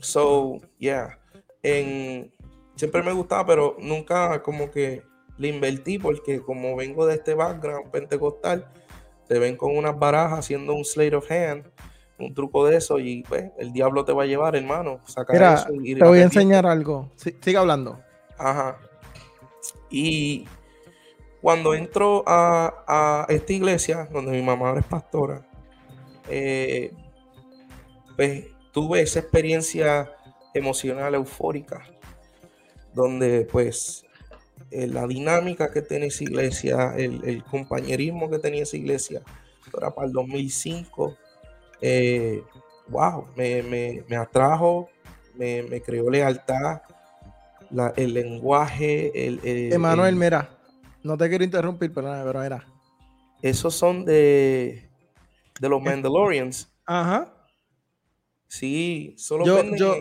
So, 0.00 0.60
yeah. 0.78 1.18
En, 1.62 2.32
siempre 2.76 3.02
me 3.02 3.12
gustaba, 3.12 3.46
pero 3.46 3.76
nunca 3.80 4.42
como 4.42 4.70
que 4.70 5.02
le 5.38 5.48
invertí 5.48 5.98
porque 5.98 6.40
como 6.40 6.76
vengo 6.76 7.06
de 7.06 7.14
este 7.14 7.34
background 7.34 7.90
pentecostal, 7.90 8.68
te 9.26 9.38
ven 9.38 9.56
con 9.56 9.76
unas 9.76 9.98
barajas 9.98 10.40
haciendo 10.40 10.74
un 10.74 10.84
slate 10.84 11.16
of 11.16 11.30
hand, 11.30 11.64
un 12.18 12.34
truco 12.34 12.66
de 12.66 12.76
eso 12.76 12.98
y 12.98 13.22
pues 13.22 13.50
el 13.58 13.72
diablo 13.72 14.04
te 14.04 14.12
va 14.12 14.24
a 14.24 14.26
llevar, 14.26 14.54
hermano. 14.54 15.00
Saca 15.06 15.32
Mira, 15.32 15.54
eso 15.54 15.68
y 15.82 15.94
te 15.94 16.04
voy 16.04 16.18
a 16.18 16.24
enseñar 16.24 16.66
algo. 16.66 17.10
Sí, 17.16 17.36
sigue 17.40 17.56
hablando. 17.56 18.00
Ajá. 18.38 18.78
Y 19.90 20.46
cuando 21.44 21.74
entro 21.74 22.24
a, 22.26 22.84
a 22.88 23.26
esta 23.28 23.52
iglesia, 23.52 24.08
donde 24.10 24.32
mi 24.32 24.40
mamá 24.40 24.68
ahora 24.70 24.80
es 24.80 24.86
pastora, 24.86 25.46
eh, 26.26 26.90
pues 28.16 28.46
tuve 28.72 29.02
esa 29.02 29.18
experiencia 29.20 30.10
emocional 30.54 31.14
eufórica, 31.14 31.82
donde 32.94 33.42
pues 33.52 34.06
eh, 34.70 34.86
la 34.86 35.06
dinámica 35.06 35.70
que 35.70 35.82
tenía 35.82 36.08
esa 36.08 36.24
iglesia, 36.24 36.94
el, 36.96 37.22
el 37.28 37.44
compañerismo 37.44 38.30
que 38.30 38.38
tenía 38.38 38.62
esa 38.62 38.78
iglesia, 38.78 39.20
era 39.76 39.94
para 39.94 40.06
el 40.06 40.14
2005, 40.14 41.14
eh, 41.82 42.42
wow, 42.88 43.26
me, 43.36 43.62
me- 43.62 44.02
me 44.08 44.16
atrajo, 44.16 44.88
me, 45.34 45.62
me 45.64 45.82
creó 45.82 46.08
lealtad, 46.08 46.80
la- 47.70 47.92
el 47.96 48.14
lenguaje, 48.14 49.26
el, 49.26 49.40
el- 49.44 49.74
Emanuel, 49.74 50.14
el- 50.14 50.16
mira, 50.16 50.53
no 51.04 51.16
te 51.16 51.28
quiero 51.28 51.44
interrumpir, 51.44 51.92
perdóname, 51.92 52.24
pero 52.24 52.42
era. 52.42 52.66
esos 53.42 53.74
son 53.74 54.04
de, 54.04 54.88
de 55.60 55.68
los 55.68 55.80
Mandalorians. 55.82 56.72
Ajá. 56.86 57.32
Sí, 58.48 59.14
solo 59.18 59.44
Yo- 59.44 59.56
venden 59.56 59.76
yo- 59.78 59.94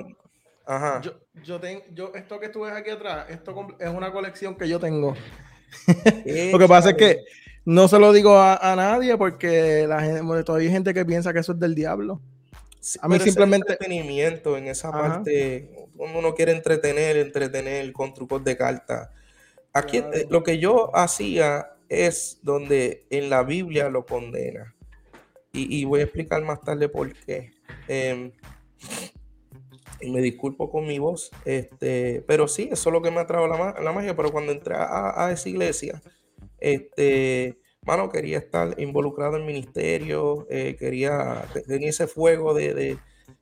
Ajá. 0.66 1.02
Yo, 1.02 1.12
yo 1.44 1.60
tengo, 1.60 1.82
yo, 1.92 2.12
esto 2.16 2.40
que 2.40 2.48
tú 2.48 2.62
ves 2.62 2.74
aquí 2.74 2.90
atrás, 2.90 3.26
esto 3.30 3.68
es 3.80 3.90
una 3.90 4.14
colección 4.14 4.56
que 4.56 4.68
yo 4.70 4.80
tengo. 4.80 5.14
Lo 6.52 6.58
que 6.60 6.68
pasa 6.70 6.92
es 6.92 6.96
que 6.96 7.18
no 7.66 7.90
se 7.90 8.00
lo 8.00 8.14
digo 8.14 8.38
a, 8.38 8.56
a 8.72 8.74
nadie 8.78 9.18
porque 9.18 9.86
la 9.88 10.02
gente, 10.02 10.44
todavía 10.46 10.68
hay 10.70 10.74
gente 10.74 10.94
que 10.94 11.04
piensa 11.04 11.34
que 11.34 11.40
eso 11.40 11.52
es 11.52 11.60
del 11.60 11.76
diablo. 11.76 12.22
Sí, 12.80 12.98
a 13.02 13.10
mí 13.10 13.20
simplemente- 13.20 13.74
entretenimiento 13.74 14.56
en 14.58 14.68
esa 14.68 14.88
Ajá. 14.90 15.00
parte, 15.02 15.70
uno 15.96 16.34
quiere 16.34 16.54
entretener, 16.54 17.18
entretener 17.18 17.92
con 17.92 18.14
trucos 18.14 18.42
de 18.44 18.56
carta. 18.56 19.12
Aquí 19.74 19.98
eh, 19.98 20.27
lo 20.30 20.44
que 20.44 20.60
yo 20.60 20.96
hacía 20.96 21.75
es 21.89 22.39
donde 22.44 23.06
en 23.10 23.30
la 23.30 23.44
Biblia 23.44 23.89
lo 23.89 24.06
condena. 24.06 24.75
Y, 25.51 25.82
y 25.82 25.86
voy 25.86 26.01
a 26.01 26.03
explicar 26.03 26.42
más 26.44 26.62
tarde 26.62 26.89
por 26.89 27.13
qué. 27.13 27.51
Em, 27.88 28.32
y 30.01 30.12
me 30.12 30.22
disculpo 30.22 30.70
con 30.70 30.86
mi 30.86 31.00
voz, 31.00 31.32
este, 31.46 32.24
pero 32.27 32.48
sí, 32.48 32.70
eso 32.72 32.89
es 32.89 32.94
lo 32.94 33.01
que 33.01 33.12
me 33.12 33.20
ha 33.22 33.27
traído 33.27 33.48
la, 33.48 33.75
la 33.82 33.92
magia. 33.94 34.15
Pero 34.15 34.32
cuando 34.32 34.51
entré 34.51 34.75
a, 34.75 35.25
a 35.25 35.32
esa 35.32 35.50
iglesia, 35.50 36.01
este, 36.60 37.60
mano, 37.86 38.10
quería 38.10 38.38
estar 38.38 38.80
involucrado 38.80 39.38
en 39.38 39.46
ministerio, 39.46 40.48
eh, 40.50 40.75
quería, 40.77 41.46
tenía 41.68 41.89
ese 41.89 42.08
fuego 42.08 42.53
de, 42.53 42.74
de 42.74 42.98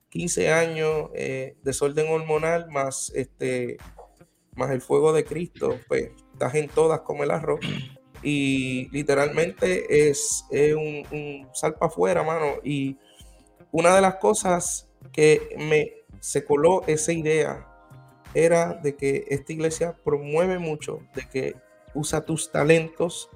15 0.09 0.51
años, 0.51 1.09
eh, 1.13 1.55
desorden 1.63 2.07
hormonal, 2.09 2.69
más, 2.69 3.11
este, 3.15 3.77
más 4.55 4.71
el 4.71 4.81
fuego 4.81 5.13
de 5.13 5.23
Cristo, 5.25 5.79
pues 5.87 6.11
estás 6.33 6.55
en 6.55 6.67
todas 6.67 7.01
como 7.01 7.23
el 7.23 7.31
arroz. 7.31 7.59
Y 8.23 8.87
literalmente 8.91 10.09
es, 10.09 10.45
un, 10.51 11.03
un 11.11 11.47
sal 11.53 11.73
para 11.75 11.87
afuera, 11.87 12.23
mano. 12.23 12.55
Y 12.63 12.97
una 13.71 13.95
de 13.95 14.01
las 14.01 14.15
cosas 14.15 14.89
que 15.11 15.55
me 15.57 16.01
se 16.19 16.45
coló 16.45 16.83
esa 16.87 17.11
idea 17.11 17.67
era 18.33 18.73
de 18.73 18.95
que 18.95 19.25
esta 19.29 19.51
iglesia 19.51 19.97
promueve 20.03 20.59
mucho 20.59 20.99
de 21.15 21.27
que 21.27 21.55
usa 21.93 22.25
tus 22.25 22.51
talentos 22.51 23.29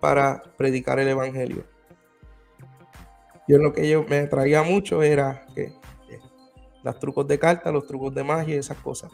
para 0.00 0.42
predicar 0.56 0.98
el 0.98 1.08
evangelio. 1.08 1.64
Yo 3.46 3.58
lo 3.58 3.72
que 3.72 3.88
yo 3.88 4.04
me 4.04 4.26
traía 4.28 4.62
mucho 4.62 5.02
era 5.02 5.46
que, 5.54 5.72
los 6.82 6.98
trucos 6.98 7.28
de 7.28 7.38
carta, 7.38 7.70
los 7.70 7.86
trucos 7.86 8.14
de 8.14 8.24
magia 8.24 8.58
esas 8.58 8.78
cosas. 8.78 9.12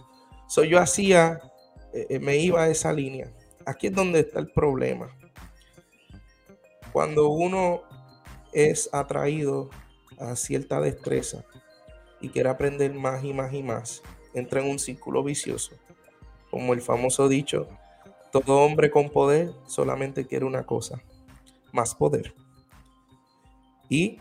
So, 0.48 0.64
yo 0.64 0.80
hacía, 0.80 1.40
eh, 1.92 2.06
eh, 2.08 2.18
me 2.18 2.38
iba 2.38 2.62
a 2.62 2.68
esa 2.68 2.92
línea. 2.92 3.30
Aquí 3.66 3.88
es 3.88 3.94
donde 3.94 4.20
está 4.20 4.40
el 4.40 4.50
problema. 4.50 5.14
Cuando 6.90 7.28
uno 7.28 7.82
es 8.52 8.88
atraído 8.92 9.68
a 10.18 10.34
cierta 10.36 10.80
destreza 10.80 11.44
y 12.20 12.30
quiere 12.30 12.48
aprender 12.48 12.94
más 12.94 13.22
y 13.22 13.34
más 13.34 13.52
y 13.52 13.62
más, 13.62 14.02
entra 14.32 14.60
en 14.60 14.70
un 14.70 14.78
círculo 14.78 15.22
vicioso. 15.22 15.76
Como 16.50 16.72
el 16.72 16.80
famoso 16.80 17.28
dicho, 17.28 17.68
todo 18.32 18.62
hombre 18.62 18.90
con 18.90 19.10
poder 19.10 19.52
solamente 19.66 20.26
quiere 20.26 20.46
una 20.46 20.64
cosa, 20.64 21.02
más 21.72 21.94
poder. 21.94 22.34
Y 23.90 24.18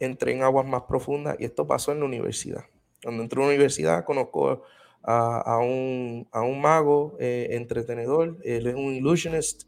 entré 0.00 0.32
en 0.32 0.42
aguas 0.42 0.66
más 0.66 0.84
profundas 0.84 1.36
y 1.38 1.44
esto 1.44 1.66
pasó 1.66 1.92
en 1.92 2.00
la 2.00 2.06
universidad. 2.06 2.64
Cuando 3.02 3.22
entré 3.22 3.38
a 3.38 3.42
la 3.42 3.48
universidad 3.48 4.04
conozco 4.06 4.62
a, 5.04 5.58
un, 5.58 6.26
mago 6.60 7.16
eh, 7.20 7.48
entretenedor, 7.50 8.38
él 8.42 8.66
es 8.66 8.74
un 8.74 8.94
illusionist 8.94 9.64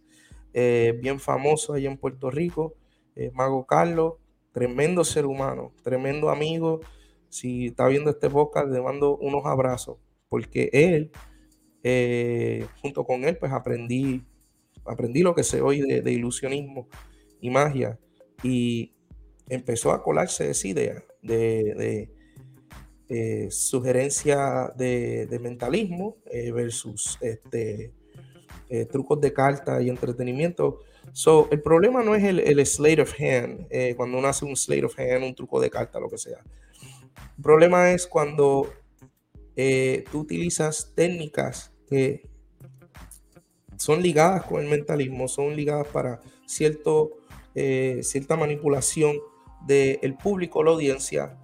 eh, 0.54 0.98
bien 1.00 1.20
famoso 1.20 1.74
allá 1.74 1.90
en 1.90 1.98
Puerto 1.98 2.30
Rico, 2.30 2.74
Mago 3.32 3.66
Carlos, 3.66 4.14
tremendo 4.52 5.04
ser 5.04 5.24
humano, 5.24 5.72
tremendo 5.82 6.28
amigo. 6.28 6.80
Si 7.30 7.66
está 7.66 7.86
viendo 7.88 8.10
este 8.10 8.28
podcast, 8.28 8.68
le 8.68 8.82
mando 8.82 9.16
unos 9.16 9.46
abrazos, 9.46 9.96
porque 10.28 10.68
él 10.72 11.10
eh, 11.88 12.66
junto 12.82 13.04
con 13.04 13.24
él, 13.24 13.36
pues 13.38 13.52
aprendí, 13.52 14.24
aprendí 14.84 15.22
lo 15.22 15.36
que 15.36 15.44
sé 15.44 15.60
hoy 15.60 15.82
de, 15.82 16.12
ilusionismo 16.12 16.88
y 17.40 17.48
magia. 17.48 17.96
Y 18.42 18.92
empezó 19.48 19.92
a 19.92 20.02
colarse 20.02 20.50
esa 20.50 20.66
idea 20.66 21.04
de, 21.22 22.10
eh, 23.08 23.48
sugerencia 23.50 24.72
de, 24.76 25.38
mentalismo 25.40 26.16
eh, 26.26 26.50
versus 26.52 27.18
este, 27.20 27.92
trucos 28.90 29.20
de 29.20 29.32
carta 29.32 29.80
y 29.80 29.88
entretenimiento. 29.88 30.80
So, 31.12 31.48
el 31.50 31.62
problema 31.62 32.02
no 32.02 32.14
es 32.14 32.24
el, 32.24 32.40
el 32.40 32.64
slate 32.66 33.00
of 33.00 33.14
hand, 33.18 33.68
cuando 33.96 34.18
uno 34.18 34.28
hace 34.28 34.44
un 34.44 34.56
slate 34.56 34.84
of 34.84 34.98
hand, 34.98 35.24
un 35.24 35.34
truco 35.34 35.60
de 35.60 35.70
carta, 35.70 36.00
lo 36.00 36.10
que 36.10 36.18
sea. 36.18 36.38
El 37.36 37.42
problema 37.42 37.92
es 37.92 38.06
cuando 38.06 38.70
tú 40.10 40.18
utilizas 40.18 40.92
técnicas 40.94 41.72
que 41.88 42.28
son 43.76 44.02
ligadas 44.02 44.44
con 44.44 44.62
el 44.62 44.68
mentalismo, 44.68 45.28
son 45.28 45.54
ligadas 45.54 45.86
para 45.88 46.20
cierto, 46.46 47.18
eh, 47.54 48.00
cierta 48.02 48.36
manipulación 48.36 49.16
del 49.66 50.16
público, 50.16 50.62
la 50.62 50.72
audiencia, 50.72 51.38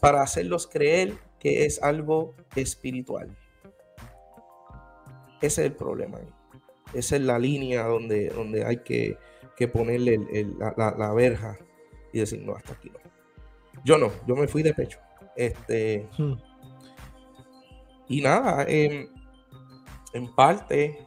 para 0.00 0.22
hacerlos 0.22 0.66
creer 0.66 1.14
que 1.38 1.64
es 1.64 1.82
algo 1.82 2.34
espiritual. 2.54 3.36
Ese 5.40 5.62
es 5.62 5.66
el 5.70 5.72
problema. 5.72 6.18
Esa 6.94 7.16
es 7.16 7.22
la 7.22 7.38
línea 7.38 7.84
donde, 7.84 8.28
donde 8.30 8.64
hay 8.64 8.78
que, 8.78 9.18
ponerle 9.72 10.18
la, 10.76 11.12
verja 11.14 11.58
y 12.12 12.20
decir, 12.20 12.42
no, 12.42 12.54
hasta 12.54 12.74
aquí 12.74 12.90
no. 12.90 12.98
Yo 13.84 13.98
no, 13.98 14.10
yo 14.26 14.34
me 14.34 14.48
fui 14.48 14.62
de 14.62 14.74
pecho. 14.74 14.98
Este, 15.36 16.08
hmm. 16.16 16.34
Y 18.08 18.20
nada, 18.22 18.64
eh, 18.68 19.08
en 20.12 20.34
parte, 20.34 21.06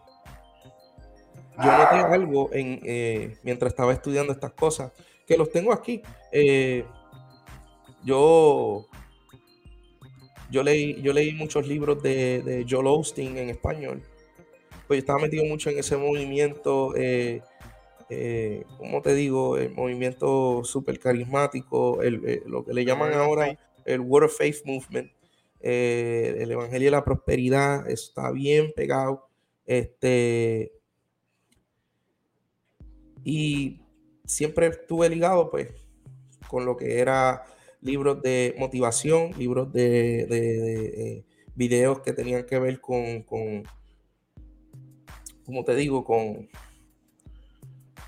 yo 1.58 1.78
noté 1.78 1.96
algo 1.96 2.50
en, 2.54 2.80
eh, 2.84 3.38
mientras 3.44 3.72
estaba 3.72 3.94
estudiando 3.94 4.34
estas 4.34 4.52
cosas, 4.52 4.92
que 5.26 5.38
los 5.38 5.52
tengo 5.52 5.74
aquí. 5.74 6.02
Eh, 6.32 6.86
yo, 8.04 8.88
yo, 10.50 10.64
leí, 10.64 11.02
yo 11.02 11.14
leí 11.14 11.34
muchos 11.34 11.68
libros 11.68 12.02
de, 12.02 12.42
de 12.42 12.66
Joel 12.70 12.88
Osteen 12.88 13.38
en 13.38 13.50
español. 13.50 14.02
Pues 14.88 15.00
estaba 15.00 15.20
metido 15.20 15.46
mucho 15.46 15.70
en 15.70 15.80
ese 15.80 15.98
movimiento, 15.98 16.94
eh, 16.96 17.42
como 18.78 19.02
te 19.02 19.14
digo? 19.14 19.58
El 19.58 19.72
movimiento 19.72 20.64
súper 20.64 21.00
carismático, 21.00 22.00
lo 22.46 22.66
que 22.66 22.74
le 22.74 22.86
llaman 22.86 23.14
ahora 23.14 23.58
el 23.86 24.02
Word 24.02 24.26
of 24.26 24.38
Faith 24.38 24.66
Movement. 24.66 25.12
Eh, 25.60 26.38
el 26.40 26.52
Evangelio 26.52 26.88
de 26.88 26.92
la 26.92 27.04
Prosperidad 27.04 27.90
está 27.90 28.32
bien 28.32 28.72
pegado. 28.76 29.28
Este, 29.66 30.72
y 33.24 33.82
siempre 34.26 34.68
estuve 34.68 35.10
ligado 35.10 35.50
pues 35.50 35.72
con 36.48 36.66
lo 36.66 36.78
que 36.78 37.00
era 37.00 37.44
libros 37.82 38.22
de 38.22 38.56
motivación, 38.58 39.32
libros 39.38 39.72
de, 39.72 40.28
eh, 40.30 41.26
videos 41.56 42.00
que 42.00 42.14
tenían 42.14 42.46
que 42.46 42.60
ver 42.60 42.80
con, 42.80 43.24
con 43.24 43.64
como 45.46 45.64
te 45.64 45.76
digo, 45.76 46.04
con 46.04 46.50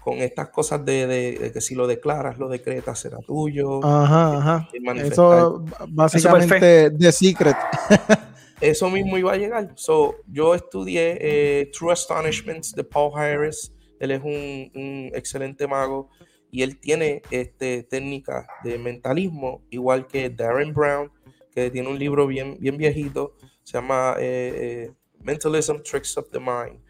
con 0.02 0.18
estas 0.18 0.50
cosas 0.50 0.84
de, 0.84 1.52
que 1.54 1.62
si 1.62 1.76
lo 1.76 1.86
declaras, 1.86 2.40
lo 2.40 2.50
decretas, 2.50 3.00
será 3.00 3.20
tuyo. 3.20 3.86
Ajá, 3.86 4.38
ajá. 4.38 4.70
Eso 4.96 5.64
básicamente 5.90 6.90
de 6.90 7.12
secret. 7.12 7.56
Eso 8.62 8.90
mismo 8.90 9.18
iba 9.18 9.34
a 9.34 9.38
llegar. 9.38 9.72
So, 9.76 10.16
yo 10.28 10.54
estudié 10.54 11.18
eh, 11.20 11.72
True 11.72 11.94
Astonishments 11.94 12.74
de 12.74 12.84
Paul 12.84 13.12
Harris. 13.16 13.72
Él 14.00 14.12
es 14.12 14.22
un, 14.24 15.12
excelente 15.14 15.68
mago 15.68 16.10
y 16.52 16.64
él 16.64 16.80
tiene 16.80 17.22
este, 17.32 17.84
técnica 17.84 18.48
de 18.64 18.78
mentalismo, 18.78 19.64
igual 19.70 20.08
que 20.08 20.30
Darren 20.30 20.74
Brown, 20.74 21.12
que 21.54 21.72
tiene 21.72 21.90
un 21.90 21.98
libro 21.98 22.28
bien, 22.28 22.58
bien 22.60 22.78
viejito, 22.78 23.36
se 23.64 23.74
llama 23.74 24.16
eh, 24.20 24.54
eh, 24.56 24.92
Mentalism 25.20 25.78
Tricks 25.84 26.18
of 26.18 26.30
the 26.32 26.40
Mind 26.40 26.82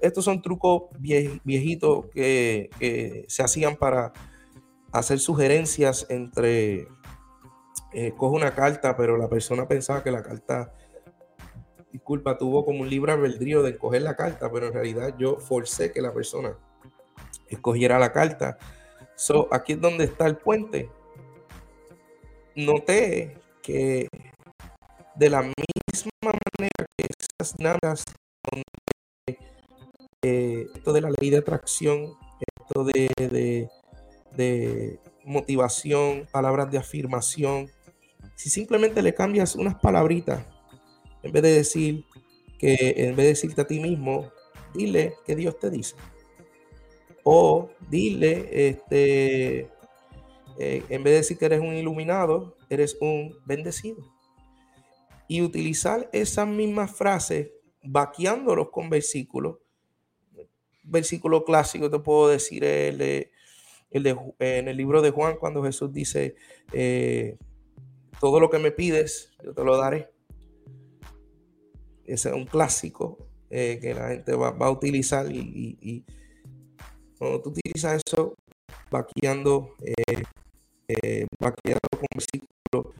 estos, 0.00 0.24
son 0.24 0.40
trucos 0.42 0.84
viejitos 0.98 2.06
que, 2.12 3.24
se 3.28 3.42
hacían 3.42 3.76
para 3.76 4.12
hacer 4.92 5.18
sugerencias 5.18 6.06
entre, 6.08 6.88
eh, 7.92 8.12
coge 8.16 8.36
una 8.36 8.54
carta, 8.54 8.96
pero 8.96 9.16
la 9.16 9.28
persona 9.28 9.68
pensaba 9.68 10.02
que 10.02 10.10
la 10.10 10.22
carta, 10.22 10.72
disculpa, 11.92 12.38
tuvo 12.38 12.64
como 12.64 12.80
un 12.80 12.90
libre 12.90 13.12
albedrío 13.12 13.62
de 13.62 13.76
coger 13.76 14.02
la 14.02 14.16
carta, 14.16 14.50
pero 14.50 14.68
en 14.68 14.72
realidad 14.72 15.14
yo 15.18 15.36
forcé 15.38 15.92
que 15.92 16.00
la 16.00 16.12
persona 16.12 16.56
escogiera 17.48 17.98
la 17.98 18.12
carta. 18.12 18.58
So, 19.16 19.48
aquí 19.50 19.72
es 19.72 19.80
donde 19.80 20.04
está 20.04 20.26
el 20.26 20.36
puente. 20.36 20.90
Noté 22.54 23.38
que 23.62 24.08
de 25.14 25.30
la 25.30 25.42
misma 25.42 26.10
manera 26.22 26.86
que 26.96 27.06
esas 27.40 27.58
naves 27.58 28.04
eh, 30.22 30.66
esto 30.74 30.92
de 30.92 31.00
la 31.00 31.10
ley 31.20 31.30
de 31.30 31.38
atracción, 31.38 32.14
esto 32.40 32.84
de, 32.84 33.68
de, 34.36 35.00
motivación, 35.24 36.26
palabras 36.32 36.70
de 36.70 36.78
afirmación, 36.78 37.70
si 38.34 38.50
simplemente 38.50 39.02
le 39.02 39.14
cambias 39.14 39.54
unas 39.54 39.76
palabritas, 39.76 40.44
en 41.22 41.32
vez 41.32 41.42
de 41.42 41.52
decir 41.52 42.04
que, 42.58 42.94
en 42.96 43.16
vez 43.16 43.24
de 43.24 43.28
decirte 43.28 43.60
a 43.60 43.66
ti 43.66 43.78
mismo, 43.78 44.30
dile 44.74 45.14
que 45.24 45.36
Dios 45.36 45.58
te 45.58 45.70
dice. 45.70 45.94
O 47.28 47.70
dile, 47.90 48.68
este, 48.68 49.68
eh, 50.60 50.84
en 50.88 51.02
vez 51.02 51.12
de 51.12 51.16
decir 51.16 51.38
que 51.38 51.46
eres 51.46 51.60
un 51.60 51.74
iluminado, 51.74 52.56
eres 52.70 52.96
un 53.00 53.36
bendecido. 53.44 53.96
Y 55.26 55.42
utilizar 55.42 56.08
esas 56.12 56.46
mismas 56.46 56.94
frases, 56.94 57.50
vaqueándolos 57.82 58.70
con 58.70 58.90
versículos, 58.90 59.56
versículo 60.84 61.44
clásico 61.44 61.90
te 61.90 61.98
puedo 61.98 62.28
decir 62.28 62.62
el 62.62 62.98
de, 62.98 63.32
el 63.90 64.06
en 64.38 64.68
el 64.68 64.76
libro 64.76 65.02
de 65.02 65.10
Juan 65.10 65.36
cuando 65.36 65.64
Jesús 65.64 65.92
dice, 65.92 66.36
eh, 66.72 67.38
todo 68.20 68.38
lo 68.38 68.50
que 68.50 68.60
me 68.60 68.70
pides, 68.70 69.32
yo 69.42 69.52
te 69.52 69.64
lo 69.64 69.76
daré. 69.76 70.10
Ese 72.04 72.28
es 72.28 72.34
un 72.36 72.46
clásico 72.46 73.18
eh, 73.50 73.80
que 73.82 73.94
la 73.94 74.10
gente 74.10 74.32
va, 74.36 74.50
a 74.50 74.70
utilizar 74.70 75.26
y, 75.32 76.04
Cuando 77.18 77.40
tú 77.40 77.50
utilizas 77.50 78.02
eso, 78.06 78.34
vaqueando, 78.90 79.74
eh, 79.80 80.22
eh, 80.88 81.26
vaqueando 81.40 81.88
con 81.90 82.06
versículos, 82.14 82.94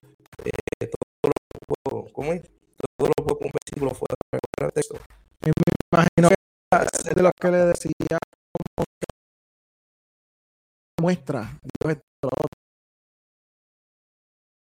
eh, 0.44 0.88
todo 0.88 1.32
lo 1.32 1.66
puedo, 1.66 2.12
¿cómo 2.12 2.32
es? 2.32 2.42
Todo 2.96 3.08
lo 3.08 3.24
puedo 3.24 3.38
con 3.38 3.50
versículo 3.52 3.90
fuera, 3.94 4.14
fuera 4.30 4.68
de 4.68 4.72
texto. 4.72 4.98
Me 5.44 5.52
imagino 5.92 6.28
que 6.28 7.14
de 7.14 7.22
los 7.22 7.32
que 7.40 7.50
le 7.50 7.58
decía 7.58 8.18
muestra 11.00 11.58
Dios 11.84 11.96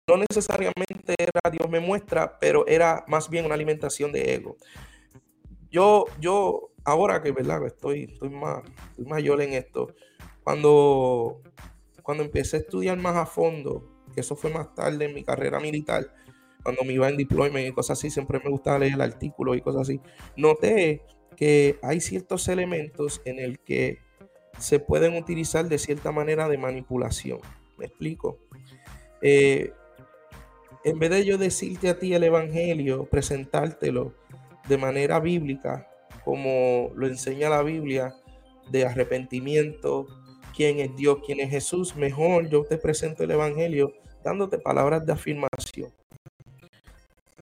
no 0.07 0.17
necesariamente 0.17 1.15
era 1.17 1.51
Dios 1.51 1.69
me 1.69 1.79
muestra, 1.79 2.39
pero 2.39 2.65
era 2.65 3.03
más 3.07 3.29
bien 3.29 3.45
una 3.45 3.53
alimentación 3.53 4.11
de 4.11 4.33
ego. 4.33 4.57
Yo, 5.69 6.05
yo, 6.19 6.71
ahora 6.89 7.21
que 7.21 7.31
verdad, 7.31 7.65
estoy, 7.65 8.03
estoy 8.03 8.29
más, 8.29 8.63
estoy 8.91 9.05
mayor 9.05 9.41
en 9.41 9.53
esto, 9.53 9.93
cuando, 10.43 11.41
cuando 12.03 12.23
empecé 12.23 12.57
a 12.57 12.59
estudiar 12.61 12.97
más 12.97 13.15
a 13.15 13.25
fondo, 13.25 13.87
que 14.13 14.21
eso 14.21 14.35
fue 14.35 14.51
más 14.51 14.73
tarde 14.73 15.05
en 15.05 15.13
mi 15.13 15.23
carrera 15.23 15.59
militar, 15.59 16.13
cuando 16.63 16.83
me 16.83 16.93
iba 16.93 17.07
en 17.07 17.17
deployment 17.17 17.67
y 17.67 17.71
cosas 17.71 17.97
así, 17.97 18.09
siempre 18.09 18.39
me 18.43 18.49
gustaba 18.49 18.79
leer 18.79 19.01
artículos 19.01 19.57
y 19.57 19.61
cosas 19.61 19.83
así, 19.83 20.01
noté 20.35 21.03
que 21.35 21.79
hay 21.81 22.01
ciertos 22.01 22.47
elementos 22.47 23.21
en 23.25 23.39
el 23.39 23.59
que 23.59 23.99
se 24.57 24.79
pueden 24.79 25.15
utilizar 25.15 25.67
de 25.69 25.77
cierta 25.77 26.11
manera 26.11 26.49
de 26.49 26.57
manipulación. 26.57 27.39
¿Me 27.77 27.85
explico? 27.85 28.39
Eh, 29.21 29.71
en 30.83 30.99
vez 30.99 31.09
de 31.09 31.25
yo 31.25 31.37
decirte 31.37 31.89
a 31.89 31.97
ti 31.97 32.13
el 32.13 32.23
Evangelio, 32.23 33.05
presentártelo 33.05 34.13
de 34.67 34.77
manera 34.77 35.19
bíblica, 35.19 35.88
como 36.29 36.91
lo 36.93 37.07
enseña 37.07 37.49
la 37.49 37.63
Biblia, 37.63 38.13
de 38.69 38.85
arrepentimiento, 38.85 40.05
quién 40.55 40.79
es 40.79 40.95
Dios, 40.95 41.17
quién 41.25 41.39
es 41.39 41.49
Jesús, 41.49 41.95
mejor 41.95 42.47
yo 42.49 42.63
te 42.65 42.77
presento 42.77 43.23
el 43.23 43.31
Evangelio 43.31 43.93
dándote 44.23 44.59
palabras 44.59 45.03
de 45.07 45.13
afirmación. 45.13 45.91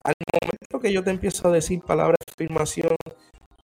Al 0.02 0.14
momento 0.32 0.80
que 0.80 0.90
yo 0.90 1.04
te 1.04 1.10
empiezo 1.10 1.48
a 1.48 1.52
decir 1.52 1.82
palabras 1.82 2.16
de 2.26 2.32
afirmación, 2.32 2.96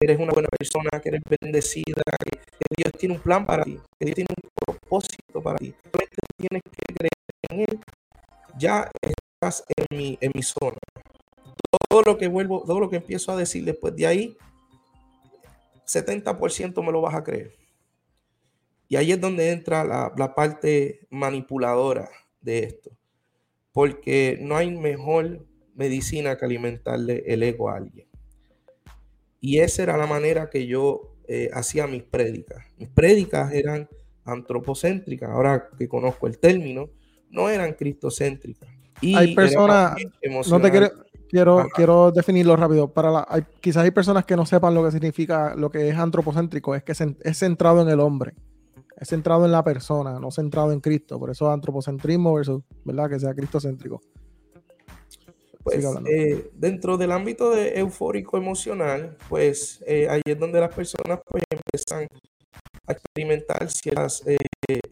eres 0.01 0.21
una 0.21 0.33
buena 0.33 0.49
persona, 0.49 1.01
que 1.03 1.09
eres 1.09 1.23
bendecida, 1.41 2.03
que, 2.25 2.39
que 2.39 2.75
Dios 2.77 2.93
tiene 2.97 3.17
un 3.17 3.21
plan 3.21 3.45
para 3.45 3.65
ti, 3.65 3.81
que 3.99 4.05
Dios 4.05 4.15
tiene 4.15 4.29
un 4.31 4.49
propósito 4.65 5.43
para 5.43 5.59
ti. 5.59 5.75
Solamente 5.91 6.17
tienes 6.37 6.63
que 6.63 6.95
creer 6.95 7.13
en 7.49 7.61
Él. 7.63 7.81
Ya 8.57 8.89
estás 9.03 9.65
en 9.77 9.99
mi, 9.99 10.17
en 10.21 10.31
mi 10.33 10.43
zona. 10.45 10.79
Todo 11.89 12.03
lo 12.03 12.17
que 12.17 12.29
vuelvo, 12.29 12.63
todo 12.65 12.79
lo 12.79 12.89
que 12.89 12.97
empiezo 12.97 13.33
a 13.33 13.37
decir 13.37 13.65
después 13.65 13.97
de 13.97 14.07
ahí, 14.07 14.37
70% 15.93 16.85
me 16.85 16.93
lo 16.93 17.01
vas 17.01 17.15
a 17.15 17.25
creer. 17.25 17.55
Y 18.89 18.97
ahí 18.97 19.13
es 19.13 19.21
donde 19.21 19.51
entra 19.51 19.85
la, 19.85 20.13
la 20.17 20.35
parte 20.35 21.07
manipuladora 21.11 22.09
de 22.41 22.61
esto. 22.65 22.91
Porque 23.73 24.39
no 24.41 24.57
hay 24.57 24.77
mejor 24.77 25.47
medicina 25.75 26.37
que 26.37 26.45
alimentarle 26.45 27.23
el 27.27 27.43
ego 27.43 27.71
a 27.71 27.77
alguien. 27.77 28.07
Y 29.41 29.61
esa 29.61 29.83
era 29.85 29.97
la 29.97 30.07
manera 30.07 30.51
que 30.51 30.67
yo 30.67 31.17
eh, 31.29 31.49
hacía 31.53 31.87
mis 31.87 32.03
prédicas. 32.03 32.65
Mis 32.77 32.89
prédicas 32.89 33.53
eran 33.53 33.89
antropocéntricas, 34.25 35.31
ahora 35.31 35.69
que 35.79 35.89
conozco 35.89 36.27
el 36.27 36.39
término, 36.39 36.91
no 37.31 37.49
eran 37.49 37.73
cristocéntricas. 37.75 38.69
Y 39.01 39.15
Hay 39.15 39.35
personas, 39.35 39.93
No 39.93 40.11
te 40.21 40.27
emocional. 40.27 40.71
quiero, 40.71 40.91
quiero, 41.31 41.67
quiero 41.75 42.11
definirlo 42.11 42.57
rápido. 42.57 42.89
Para 42.89 43.11
la, 43.11 43.27
hay- 43.29 43.47
quizás 43.61 43.85
hay 43.85 43.91
personas 43.91 44.25
que 44.25 44.37
no 44.37 44.45
sepan 44.45 44.75
lo 44.75 44.85
que 44.85 44.91
significa, 44.91 45.55
lo 45.55 45.71
que 45.71 45.89
es 45.89 45.97
antropocéntrico, 45.97 46.75
es 46.75 46.83
que 46.83 46.93
es 46.93 47.39
centrado 47.39 47.81
en 47.83 47.89
el 47.89 48.01
hombre, 48.01 48.35
es 48.97 49.09
centrado 49.09 49.45
en 49.45 49.53
la 49.53 49.63
persona, 49.65 50.19
no 50.19 50.31
centrado 50.31 50.73
en 50.73 50.81
Cristo. 50.81 51.19
Por 51.19 51.31
eso 51.31 51.51
antropocentrismo 51.51 52.35
versus, 52.35 52.63
¿verdad? 52.85 53.09
Que 53.09 53.21
sea 53.21 53.35
cristocéntrico. 53.35 54.01
Pues 55.63 55.85
eh, 56.07 56.51
dentro 56.55 56.97
del 56.97 57.13
ámbito 57.13 57.51
de 57.51 57.79
eufórico 57.79 58.39
emocional, 58.39 59.17
pues 59.29 59.85
eh, 59.87 60.09
ahí 60.09 60.23
es 60.25 60.39
donde 60.39 60.59
las 60.59 60.75
personas 60.75 61.21
pues 61.27 61.45
empiezan 61.51 62.07
a 62.87 62.93
experimentar 62.93 63.71
ciertas... 63.71 64.27
eh, 64.27 64.39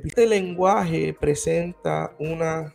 este 0.05 0.27
lenguaje 0.27 1.16
presenta 1.18 2.12
una, 2.18 2.74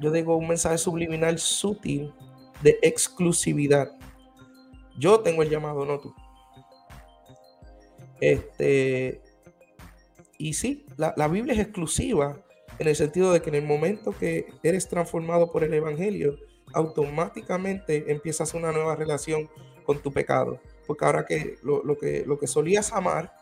yo 0.00 0.10
digo, 0.10 0.36
un 0.36 0.48
mensaje 0.48 0.78
subliminal 0.78 1.38
sutil 1.38 2.12
de 2.62 2.78
exclusividad. 2.82 3.92
Yo 4.98 5.20
tengo 5.20 5.42
el 5.42 5.50
llamado, 5.50 5.84
no 5.84 5.98
tú. 5.98 6.14
Este, 8.20 9.20
y 10.38 10.52
sí, 10.54 10.86
la, 10.96 11.14
la 11.16 11.28
Biblia 11.28 11.54
es 11.54 11.60
exclusiva 11.60 12.42
en 12.78 12.88
el 12.88 12.96
sentido 12.96 13.32
de 13.32 13.42
que 13.42 13.50
en 13.50 13.56
el 13.56 13.66
momento 13.66 14.12
que 14.18 14.46
eres 14.62 14.88
transformado 14.88 15.52
por 15.52 15.64
el 15.64 15.74
Evangelio, 15.74 16.38
automáticamente 16.72 18.10
empiezas 18.10 18.54
una 18.54 18.72
nueva 18.72 18.96
relación 18.96 19.50
con 19.84 20.00
tu 20.00 20.12
pecado. 20.12 20.60
Porque 20.86 21.04
ahora 21.04 21.26
que 21.26 21.56
lo, 21.62 21.84
lo 21.84 21.98
que 21.98 22.24
lo 22.26 22.38
que 22.38 22.46
solías 22.46 22.92
amar, 22.92 23.32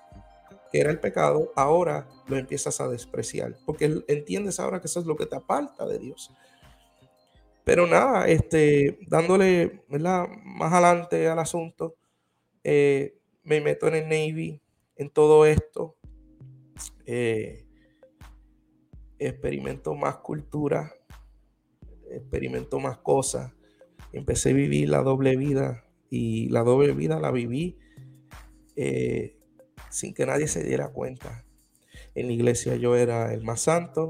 que 0.70 0.80
era 0.80 0.90
el 0.90 1.00
pecado, 1.00 1.52
ahora 1.56 2.08
lo 2.26 2.36
empiezas 2.36 2.80
a 2.80 2.88
despreciar. 2.88 3.56
Porque 3.66 4.02
entiendes 4.08 4.60
ahora 4.60 4.80
que 4.80 4.86
eso 4.86 5.00
es 5.00 5.06
lo 5.06 5.16
que 5.16 5.26
te 5.26 5.36
aparta 5.36 5.86
de 5.86 5.98
Dios. 5.98 6.30
Pero 7.64 7.86
nada, 7.86 8.26
este, 8.28 8.98
dándole 9.08 9.84
¿verdad? 9.88 10.26
más 10.44 10.72
adelante 10.72 11.28
al 11.28 11.38
asunto, 11.38 11.96
eh, 12.64 13.18
me 13.44 13.60
meto 13.60 13.88
en 13.88 13.94
el 13.94 14.04
Navy, 14.04 14.60
en 14.96 15.10
todo 15.10 15.44
esto. 15.46 15.96
eh, 17.06 17.64
experimento 19.18 19.94
más 19.94 20.16
cultura, 20.18 20.92
experimento 22.10 22.78
más 22.78 22.98
cosas. 22.98 23.52
Empecé 24.12 24.50
a 24.50 24.54
vivir 24.54 24.88
la 24.88 25.02
doble 25.02 25.36
vida 25.36 25.84
y 26.10 26.48
la 26.50 26.62
doble 26.62 26.92
vida 26.92 27.18
la 27.20 27.30
viví 27.30 27.78
eh, 28.76 29.37
sin 29.90 30.14
que 30.14 30.26
nadie 30.26 30.48
se 30.48 30.62
diera 30.62 30.88
cuenta. 30.88 31.44
En 32.14 32.26
la 32.26 32.32
iglesia 32.32 32.76
yo 32.76 32.96
era 32.96 33.32
el 33.32 33.42
más 33.42 33.62
santo. 33.62 34.08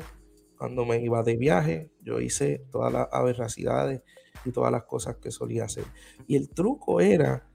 Cuando 0.57 0.85
me 0.85 1.01
iba 1.01 1.23
de 1.23 1.37
viaje, 1.37 1.91
yo 2.03 2.21
hice 2.21 2.64
todas 2.71 2.93
las 2.93 3.09
aberracidades 3.12 4.03
y 4.45 4.51
todas 4.51 4.73
las 4.73 4.85
cosas 4.85 5.17
que 5.17 5.31
solía 5.31 5.64
hacer. 5.64 5.85
Y 6.27 6.37
el 6.37 6.49
truco 6.49 7.01
era 7.01 7.49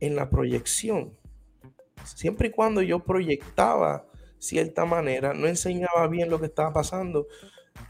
en 0.00 0.16
la 0.16 0.28
proyección. 0.28 1.16
Siempre 2.04 2.48
y 2.48 2.50
cuando 2.50 2.82
yo 2.82 3.00
proyectaba 3.00 4.06
cierta 4.38 4.84
manera, 4.84 5.34
no 5.34 5.46
enseñaba 5.46 6.08
bien 6.08 6.28
lo 6.28 6.40
que 6.40 6.46
estaba 6.46 6.72
pasando, 6.72 7.28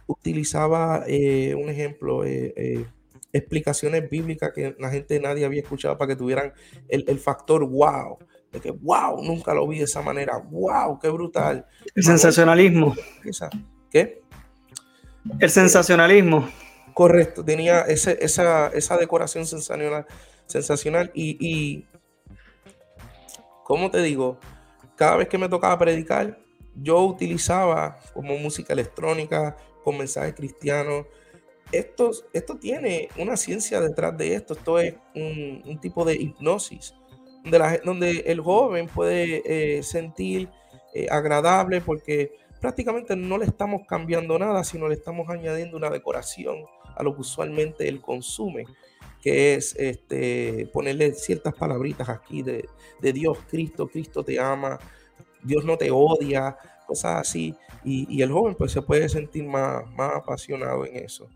utilizaba 0.07 1.05
eh, 1.07 1.55
un 1.55 1.71
ejemplo, 1.71 2.25
eh, 2.25 2.53
eh, 2.57 2.87
explicaciones 3.33 4.11
bíblicas 4.11 4.53
que 4.53 4.77
la 4.79 4.91
gente 4.91 5.19
nadie 5.19 5.47
había 5.47 5.63
escuchado 5.63 5.97
para 5.97 6.09
que 6.09 6.17
tuvieran 6.17 6.53
el, 6.89 7.05
el 7.09 7.19
factor 7.19 7.67
wow, 7.67 8.19
de 8.53 8.61
que 8.61 8.71
wow, 8.71 9.23
nunca 9.25 9.55
lo 9.55 9.67
vi 9.67 9.79
de 9.79 9.85
esa 9.85 10.03
manera, 10.03 10.37
wow, 10.39 10.99
qué 10.99 11.09
brutal. 11.09 11.67
El 11.95 12.03
sensacionalismo. 12.03 12.95
¿Qué? 13.91 14.23
El 15.41 15.51
sensacionalismo. 15.51 16.49
Correcto, 16.95 17.45
tenía 17.45 17.81
ese- 17.83 18.19
esa, 18.21 18.69
esa 18.69 18.97
decoración 18.99 19.47
sensacional, 19.47 20.07
sensacional 20.47 21.11
y, 21.15 21.37
y, 21.41 21.87
¿cómo 23.65 23.91
te 23.91 24.03
digo? 24.03 24.39
Cada 24.97 25.17
vez 25.17 25.29
que 25.29 25.39
me 25.39 25.49
tocaba 25.49 25.79
predicar, 25.79 26.39
yo 26.75 27.03
utilizaba 27.05 27.99
como 28.13 28.37
música 28.39 28.73
electrónica, 28.73 29.57
con 29.83 29.99
mensajes 29.99 30.35
cristianos. 30.35 31.07
Esto, 31.71 32.11
esto 32.35 32.57
tiene 32.59 33.09
una 33.17 33.37
ciencia 33.37 33.81
detrás 33.81 34.17
de 34.19 34.35
esto, 34.35 34.53
esto 34.55 34.79
es 34.79 34.95
un, 35.15 35.63
un 35.65 35.81
tipo 35.81 36.05
de 36.05 36.15
hipnosis, 36.15 36.95
donde, 37.43 37.59
la, 37.59 37.79
donde 37.79 38.11
el 38.27 38.41
joven 38.41 38.87
puede 38.89 39.43
eh, 39.45 39.83
sentir 39.83 40.49
eh, 40.95 41.07
agradable 41.11 41.81
porque 41.81 42.33
prácticamente 42.61 43.17
no 43.17 43.39
le 43.39 43.47
estamos 43.47 43.83
cambiando 43.89 44.39
nada, 44.39 44.63
sino 44.65 44.89
le 44.89 44.95
estamos 44.95 45.29
añadiendo 45.29 45.77
una 45.77 45.91
decoración 45.91 46.59
a 46.95 47.03
lo 47.03 47.15
que 47.15 47.23
usualmente 47.23 47.89
él 47.89 48.01
consume, 48.01 48.65
que 49.21 49.55
es 49.55 49.75
este, 49.77 50.69
ponerle 50.73 51.15
ciertas 51.15 51.55
palabritas 51.55 52.09
aquí 52.09 52.43
de, 52.43 52.69
de 53.01 53.13
Dios, 53.13 53.39
Cristo, 53.51 53.89
Cristo 53.89 54.23
te 54.23 54.39
ama, 54.39 54.79
Dios 55.43 55.65
no 55.65 55.77
te 55.77 55.91
odia, 55.91 56.57
cosas 56.87 57.21
así, 57.21 57.55
y, 57.85 58.07
y 58.15 58.23
el 58.23 58.31
joven 58.31 58.55
pues 58.55 58.73
se 58.73 58.83
puede 58.83 59.09
sentir 59.09 59.45
más, 59.45 59.85
más 59.93 60.17
apasionado 60.17 60.85
en 60.87 60.97
eso. 61.05 61.29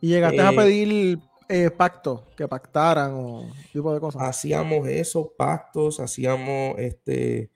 Y 0.00 0.08
llegaste 0.08 0.40
a 0.40 0.52
Eh, 0.52 0.56
pedir 0.56 1.18
eh, 1.50 1.70
pacto, 1.70 2.26
que 2.36 2.46
pactaran 2.48 3.12
o 3.14 3.52
tipo 3.72 3.92
de 3.92 4.00
cosas. 4.00 4.22
hacíamos 4.22 4.86
esos 4.88 5.28
pactos, 5.36 6.00
hacíamos 6.00 6.78
este, 6.78 7.50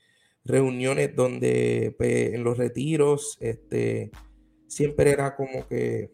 reuniones 0.44 1.14
donde 1.14 1.94
pues, 1.96 2.34
en 2.34 2.44
los 2.44 2.58
retiros 2.58 3.38
este, 3.40 4.10
siempre 4.66 5.10
era 5.10 5.36
como 5.36 5.66
que 5.68 6.12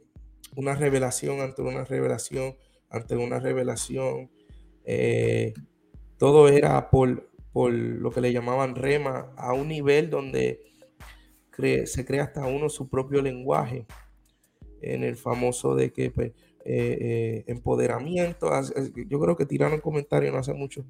una 0.57 0.75
revelación 0.75 1.41
ante 1.41 1.63
una 1.63 1.85
revelación, 1.85 2.57
ante 2.91 3.17
una 3.17 3.41
revelación. 3.41 4.31
eh, 4.85 5.55
todo 6.19 6.49
era 6.49 6.91
por, 6.91 7.31
por 7.53 7.73
lo 7.73 8.11
que 8.11 8.21
le 8.21 8.33
llamaban 8.33 8.75
rema 8.75 9.33
a 9.37 9.55
un 9.55 9.69
nivel 9.69 10.11
donde 10.11 10.61
se 11.85 12.05
crea 12.05 12.25
hasta 12.25 12.47
uno 12.47 12.69
su 12.69 12.89
propio 12.89 13.23
lenguaje 13.23 13.87
en 14.83 15.05
el 15.05 15.17
famoso 15.17 15.75
de 15.75 15.93
que 15.93 16.11
pues, 16.11 16.33
eh, 16.65 16.99
eh, 17.01 17.45
empoderamiento, 17.47 18.51
yo 19.09 19.19
creo 19.19 19.37
que 19.37 19.47
tiraron 19.47 19.81
comentarios 19.81 20.33
no 20.33 20.41
hace 20.41 20.53
mucho, 20.53 20.85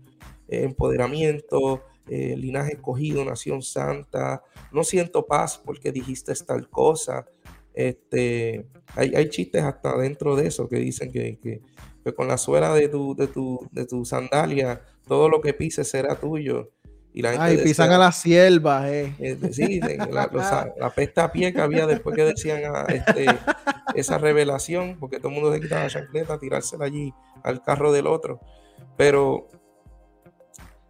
eh, 0.49 0.65
empoderamiento, 0.65 1.83
linaje 2.07 2.73
escogido, 2.73 3.25
nación 3.25 3.63
santa, 3.63 4.43
no 4.73 4.83
siento 4.83 5.27
paz 5.27 5.63
porque 5.65 5.93
dijiste 5.93 6.35
tal 6.45 6.69
cosa. 6.69 7.25
Este, 7.73 8.67
hay, 8.97 9.15
hay 9.15 9.29
chistes 9.29 9.63
hasta 9.63 9.97
dentro 9.97 10.35
de 10.35 10.49
eso 10.49 10.69
que 10.69 10.77
dicen 10.79 11.13
que, 11.13 11.39
que, 11.39 12.13
con 12.15 12.27
la 12.27 12.37
suela 12.37 12.75
de 12.75 12.89
tu, 12.89 13.15
de, 13.15 13.29
tu, 13.29 13.61
de 13.71 13.87
tu 13.87 14.05
sandalia, 14.05 14.83
todo 15.07 15.29
lo 15.29 15.41
que 15.41 15.55
pises 15.55 15.87
será 15.87 16.19
tuyo. 16.19 16.73
Y 17.13 17.23
la 17.23 17.43
Ay, 17.43 17.59
pisan 17.59 17.91
a 17.91 17.99
las 17.99 18.17
siervas, 18.21 18.89
eh. 18.89 19.37
sí, 19.51 19.81
la, 19.81 20.31
la, 20.79 20.91
pesta 20.91 21.25
a 21.25 21.33
pie 21.33 21.53
que 21.53 21.61
había 21.61 21.87
después 21.87 22.15
que 22.15 22.25
decían 22.25 22.63
a, 22.73 22.83
este, 22.85 23.27
esa 23.95 24.19
revelación, 24.19 24.97
porque 25.01 25.19
todo 25.19 25.29
el 25.29 25.35
mundo 25.35 25.53
se 25.53 25.61
quitaba 25.61 25.83
la 25.83 25.89
chancleta, 25.89 26.39
tirársela 26.39 26.85
allí 26.85 27.13
al 27.43 27.63
carro 27.63 27.91
del 27.91 28.07
otro. 28.07 28.41
Pero 28.97 29.49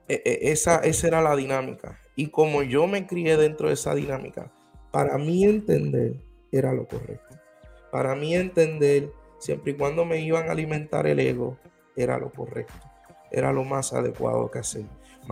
e, 0.09 0.21
e, 0.25 0.53
esa, 0.53 0.81
esa 0.81 1.07
era 1.07 1.23
la 1.23 1.35
dinámica. 1.37 1.99
Y 2.17 2.29
como 2.29 2.63
yo 2.63 2.87
me 2.87 3.07
crié 3.07 3.39
dentro 3.39 3.69
de 3.69 3.75
esa 3.75 3.95
dinámica, 3.95 4.53
para 4.91 5.17
mí 5.17 5.45
entender 5.45 6.17
era 6.53 6.75
lo 6.75 6.87
correcto. 6.87 7.37
Para 7.91 8.15
mí 8.15 8.35
entender, 8.35 9.11
siempre 9.39 9.73
y 9.73 9.75
cuando 9.77 10.05
me 10.05 10.21
iban 10.21 10.49
a 10.49 10.53
alimentar 10.53 11.07
el 11.07 11.19
ego, 11.19 11.57
era 11.97 12.19
lo 12.19 12.31
correcto. 12.31 12.75
Era 13.31 13.53
lo 13.53 13.65
más 13.65 13.95
adecuado 13.95 14.51
que 14.51 14.59
hacer 14.59 14.85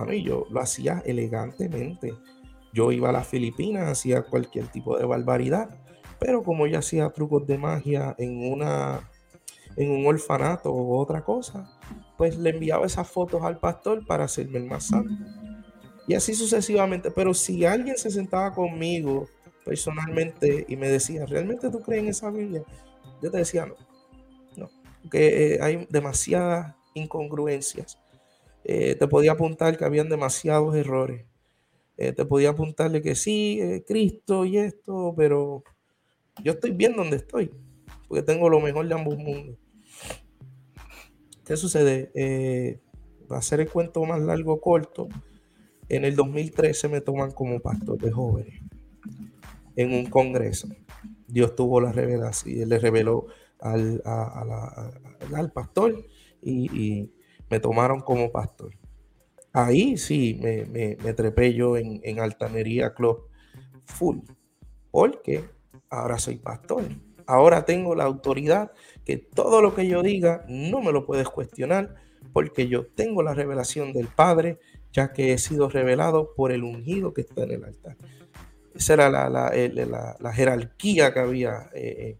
Yo 0.06 0.46
lo 0.50 0.60
hacía 0.60 1.02
elegantemente. 1.04 2.14
Yo 2.72 2.92
iba 2.92 3.08
a 3.08 3.12
las 3.12 3.26
Filipinas, 3.26 3.88
hacía 3.88 4.22
cualquier 4.22 4.68
tipo 4.68 4.98
de 4.98 5.04
barbaridad, 5.04 5.68
pero 6.18 6.42
como 6.42 6.66
yo 6.66 6.78
hacía 6.78 7.10
trucos 7.10 7.46
de 7.46 7.58
magia 7.58 8.14
en 8.18 8.52
una 8.52 9.08
en 9.76 9.92
un 9.92 10.06
orfanato 10.06 10.72
o 10.72 10.98
otra 10.98 11.24
cosa, 11.24 11.70
pues 12.16 12.36
le 12.36 12.50
enviaba 12.50 12.84
esas 12.84 13.08
fotos 13.08 13.42
al 13.42 13.58
pastor 13.58 14.04
para 14.04 14.24
hacerme 14.24 14.58
el 14.58 14.66
más 14.66 14.88
santo. 14.88 15.14
Y 16.08 16.14
así 16.14 16.34
sucesivamente. 16.34 17.12
Pero 17.12 17.32
si 17.32 17.64
alguien 17.64 17.96
se 17.96 18.10
sentaba 18.10 18.52
conmigo 18.52 19.28
personalmente 19.64 20.64
y 20.68 20.76
me 20.76 20.88
decía, 20.88 21.26
¿realmente 21.26 21.70
tú 21.70 21.80
crees 21.80 22.02
en 22.02 22.08
esa 22.08 22.30
Biblia? 22.30 22.64
Yo 23.22 23.30
te 23.30 23.38
decía, 23.38 23.66
no, 23.66 23.74
no, 24.56 24.70
porque 25.02 25.54
eh, 25.54 25.58
hay 25.62 25.86
demasiadas 25.90 26.74
incongruencias. 26.94 27.98
Eh, 28.70 28.96
te 28.96 29.08
podía 29.08 29.32
apuntar 29.32 29.78
que 29.78 29.86
habían 29.86 30.10
demasiados 30.10 30.76
errores. 30.76 31.24
Eh, 31.96 32.12
te 32.12 32.26
podía 32.26 32.50
apuntarle 32.50 33.00
que 33.00 33.14
sí, 33.14 33.58
eh, 33.62 33.82
Cristo 33.88 34.44
y 34.44 34.58
esto, 34.58 35.14
pero 35.16 35.64
yo 36.44 36.52
estoy 36.52 36.72
bien 36.72 36.94
donde 36.94 37.16
estoy, 37.16 37.50
porque 38.06 38.22
tengo 38.22 38.50
lo 38.50 38.60
mejor 38.60 38.86
de 38.86 38.94
ambos 38.94 39.16
mundos. 39.16 39.56
¿Qué 41.46 41.56
sucede? 41.56 42.82
va 43.32 43.38
a 43.38 43.42
ser 43.42 43.60
el 43.60 43.70
cuento 43.70 44.04
más 44.04 44.20
largo 44.20 44.60
corto. 44.60 45.08
En 45.88 46.04
el 46.04 46.14
2013 46.14 46.88
me 46.88 47.00
toman 47.00 47.30
como 47.30 47.60
pastor 47.60 47.96
de 47.96 48.10
jóvenes 48.10 48.60
en 49.76 49.94
un 49.94 50.06
congreso. 50.10 50.68
Dios 51.26 51.56
tuvo 51.56 51.80
la 51.80 51.92
revelación, 51.92 52.54
y 52.54 52.64
le 52.66 52.78
reveló 52.78 53.28
al, 53.60 54.02
al 54.04 55.52
pastor 55.52 56.04
y 56.42 57.10
me 57.50 57.60
tomaron 57.60 58.00
como 58.00 58.30
pastor. 58.30 58.74
Ahí 59.52 59.96
sí 59.96 60.38
me, 60.40 60.64
me, 60.66 61.12
trepé 61.14 61.54
yo 61.54 61.76
en, 61.76 62.20
Altanería 62.20 62.94
Club 62.94 63.28
full, 63.84 64.18
porque 64.90 65.44
ahora 65.90 66.18
soy 66.18 66.36
pastor. 66.36 66.84
Ahora 67.26 67.64
tengo 67.64 67.94
la 67.94 68.04
autoridad 68.04 68.72
que 69.04 69.16
todo 69.16 69.60
lo 69.62 69.74
que 69.74 69.86
yo 69.86 70.02
diga 70.02 70.44
no 70.48 70.80
me 70.80 70.92
lo 70.92 71.06
puedes 71.06 71.28
cuestionar, 71.28 71.94
porque 72.32 72.68
yo 72.68 72.86
tengo 72.86 73.22
la 73.22 73.34
revelación 73.34 73.92
del 73.92 74.08
Padre, 74.08 74.58
ya 74.92 75.12
que 75.12 75.32
he 75.32 75.38
sido 75.38 75.68
revelado 75.68 76.34
por 76.34 76.52
el 76.52 76.62
ungido 76.62 77.12
que 77.12 77.22
está 77.22 77.42
en 77.42 77.52
el 77.52 77.64
altar. 77.64 77.96
Esa 78.74 78.94
era 78.94 79.10
la, 79.10 80.32
jerarquía 80.32 81.12
que 81.12 81.20
había 81.20 81.70
eh, 81.74 81.96
eh, 81.98 82.18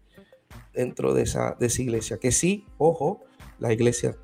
dentro 0.73 1.13
de 1.13 1.23
esa, 1.23 1.55
de 1.59 1.67
esa 1.67 1.81
iglesia. 1.81 2.17
Que 2.17 2.31
sí, 2.31 2.65
ojo, 2.77 3.23
la 3.59 3.73
iglesia 3.73 4.15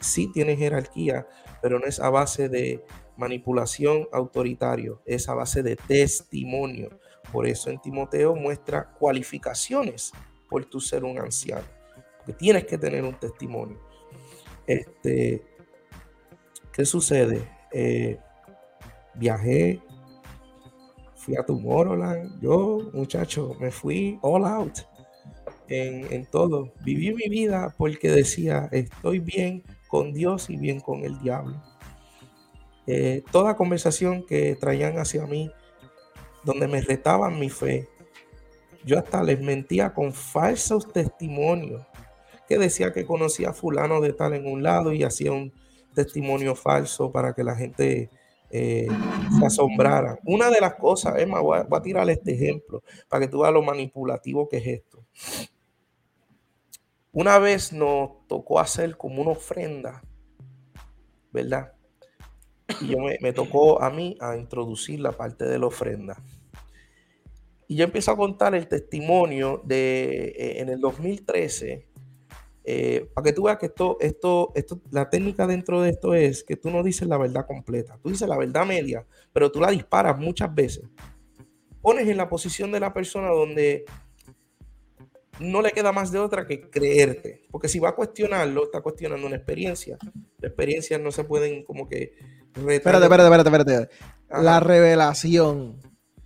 sí 0.00 0.30
tiene 0.32 0.56
jerarquía, 0.56 1.26
pero 1.62 1.78
no 1.78 1.86
es 1.86 2.00
a 2.00 2.10
base 2.10 2.48
de 2.48 2.84
manipulación 3.16 4.08
autoritario, 4.12 5.02
es 5.06 5.28
a 5.28 5.34
base 5.34 5.62
de 5.62 5.76
testimonio. 5.76 6.90
Por 7.32 7.46
eso 7.46 7.70
en 7.70 7.80
Timoteo 7.80 8.34
muestra 8.36 8.92
cualificaciones 8.92 10.12
por 10.48 10.64
tu 10.64 10.80
ser 10.80 11.04
un 11.04 11.18
anciano, 11.18 11.66
que 12.24 12.32
tienes 12.32 12.66
que 12.66 12.78
tener 12.78 13.02
un 13.04 13.14
testimonio. 13.14 13.80
Este, 14.66 15.44
¿Qué 16.72 16.84
sucede? 16.84 17.48
Eh, 17.72 18.18
viajé, 19.14 19.82
fui 21.14 21.36
a 21.36 21.44
Tomorrowland, 21.44 22.40
yo 22.40 22.90
muchacho 22.92 23.56
me 23.58 23.70
fui 23.70 24.18
all 24.22 24.44
out 24.44 24.78
en, 25.68 26.26
todo. 26.26 26.72
Viví 26.84 27.14
mi 27.14 27.28
vida 27.28 27.74
porque 27.76 28.10
decía, 28.10 28.68
estoy 28.72 29.18
bien 29.18 29.62
con 29.88 30.12
Dios 30.12 30.50
y 30.50 30.56
bien 30.56 30.80
con 30.80 31.04
el 31.04 31.18
diablo. 31.20 31.62
Eh, 32.86 33.22
toda 33.32 33.56
conversación 33.56 34.24
que 34.24 34.56
traían 34.56 34.98
hacia 34.98 35.26
mí, 35.26 35.50
donde 36.44 36.68
me 36.68 36.80
retaban 36.80 37.38
mi 37.38 37.50
fe, 37.50 37.88
yo 38.84 38.98
hasta 38.98 39.22
les 39.22 39.40
mentía 39.40 39.92
con 39.92 40.12
falsos 40.12 40.92
testimonios, 40.92 41.82
que 42.48 42.58
decía 42.58 42.92
que 42.92 43.04
conocía 43.04 43.50
a 43.50 43.52
fulano 43.52 44.00
de 44.00 44.12
tal 44.12 44.34
en 44.34 44.46
un 44.46 44.62
lado 44.62 44.92
y 44.92 45.02
hacía 45.02 45.32
un 45.32 45.52
testimonio 45.94 46.54
falso 46.54 47.10
para 47.10 47.34
que 47.34 47.42
la 47.42 47.56
gente 47.56 48.10
eh, 48.50 48.86
se 49.38 49.46
asombrara. 49.46 50.20
Una 50.24 50.50
de 50.50 50.60
las 50.60 50.74
cosas, 50.74 51.18
Emma, 51.18 51.40
voy 51.40 51.58
a, 51.58 51.62
voy 51.64 51.78
a 51.78 51.82
tirarle 51.82 52.12
este 52.12 52.34
ejemplo 52.34 52.82
para 53.08 53.24
que 53.24 53.28
tú 53.28 53.40
veas 53.40 53.52
lo 53.52 53.62
manipulativo 53.62 54.48
que 54.48 54.58
es 54.58 54.66
esto. 54.66 55.04
Una 57.16 57.38
vez 57.38 57.72
nos 57.72 58.28
tocó 58.28 58.60
hacer 58.60 58.98
como 58.98 59.22
una 59.22 59.30
ofrenda, 59.30 60.02
¿verdad? 61.32 61.72
Y 62.82 62.88
yo 62.88 62.98
me, 62.98 63.32
tocó 63.32 63.82
a 63.82 63.88
mí 63.88 64.18
a 64.20 64.36
introducir 64.36 65.00
la 65.00 65.12
parte 65.12 65.46
de 65.46 65.58
la 65.58 65.64
ofrenda. 65.64 66.22
Y 67.68 67.76
yo 67.76 67.84
empiezo 67.84 68.10
a 68.10 68.18
contar 68.18 68.54
el 68.54 68.68
testimonio 68.68 69.62
de 69.64 70.34
eh, 70.36 70.60
en 70.60 70.68
el 70.68 70.78
2013, 70.78 71.88
eh, 72.64 73.10
para 73.14 73.24
que 73.24 73.32
tú 73.32 73.44
veas 73.44 73.56
que 73.56 73.66
esto, 73.66 73.96
esto, 73.98 74.52
esto, 74.54 74.82
la 74.90 75.08
técnica 75.08 75.46
dentro 75.46 75.80
de 75.80 75.92
esto 75.92 76.12
es 76.12 76.44
que 76.44 76.56
tú 76.56 76.68
no 76.68 76.82
dices 76.82 77.08
la 77.08 77.16
verdad 77.16 77.46
completa, 77.46 77.98
tú 78.02 78.10
dices 78.10 78.28
la 78.28 78.36
verdad 78.36 78.66
media, 78.66 79.06
pero 79.32 79.50
tú 79.50 79.58
la 79.58 79.70
disparas 79.70 80.18
muchas 80.18 80.54
veces. 80.54 80.84
Pones 81.80 82.06
en 82.08 82.18
la 82.18 82.28
posición 82.28 82.72
de 82.72 82.80
la 82.80 82.92
persona 82.92 83.28
donde 83.28 83.86
no 85.40 85.62
le 85.62 85.72
queda 85.72 85.92
más 85.92 86.12
de 86.12 86.18
otra 86.18 86.46
que 86.46 86.68
creerte. 86.70 87.42
Porque 87.50 87.68
si 87.68 87.78
va 87.78 87.90
a 87.90 87.94
cuestionarlo, 87.94 88.64
está 88.64 88.80
cuestionando 88.80 89.26
una 89.26 89.36
experiencia. 89.36 89.98
Las 90.38 90.50
experiencias 90.50 91.00
no 91.00 91.10
se 91.10 91.24
pueden 91.24 91.64
como 91.64 91.88
que... 91.88 92.14
Espérate, 92.54 93.04
espérate, 93.04 93.24
espérate, 93.24 93.50
espérate. 93.50 93.88
La 94.30 94.60
revelación. 94.60 95.76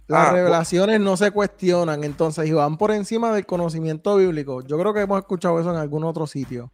Las 0.06 0.28
ah, 0.28 0.32
revelaciones 0.32 1.00
no 1.00 1.16
se 1.16 1.30
cuestionan, 1.30 2.02
entonces, 2.02 2.48
y 2.48 2.52
van 2.52 2.76
por 2.76 2.90
encima 2.90 3.32
del 3.32 3.46
conocimiento 3.46 4.16
bíblico. 4.16 4.60
Yo 4.66 4.76
creo 4.76 4.92
que 4.92 5.02
hemos 5.02 5.20
escuchado 5.20 5.60
eso 5.60 5.70
en 5.70 5.76
algún 5.76 6.02
otro 6.02 6.26
sitio. 6.26 6.72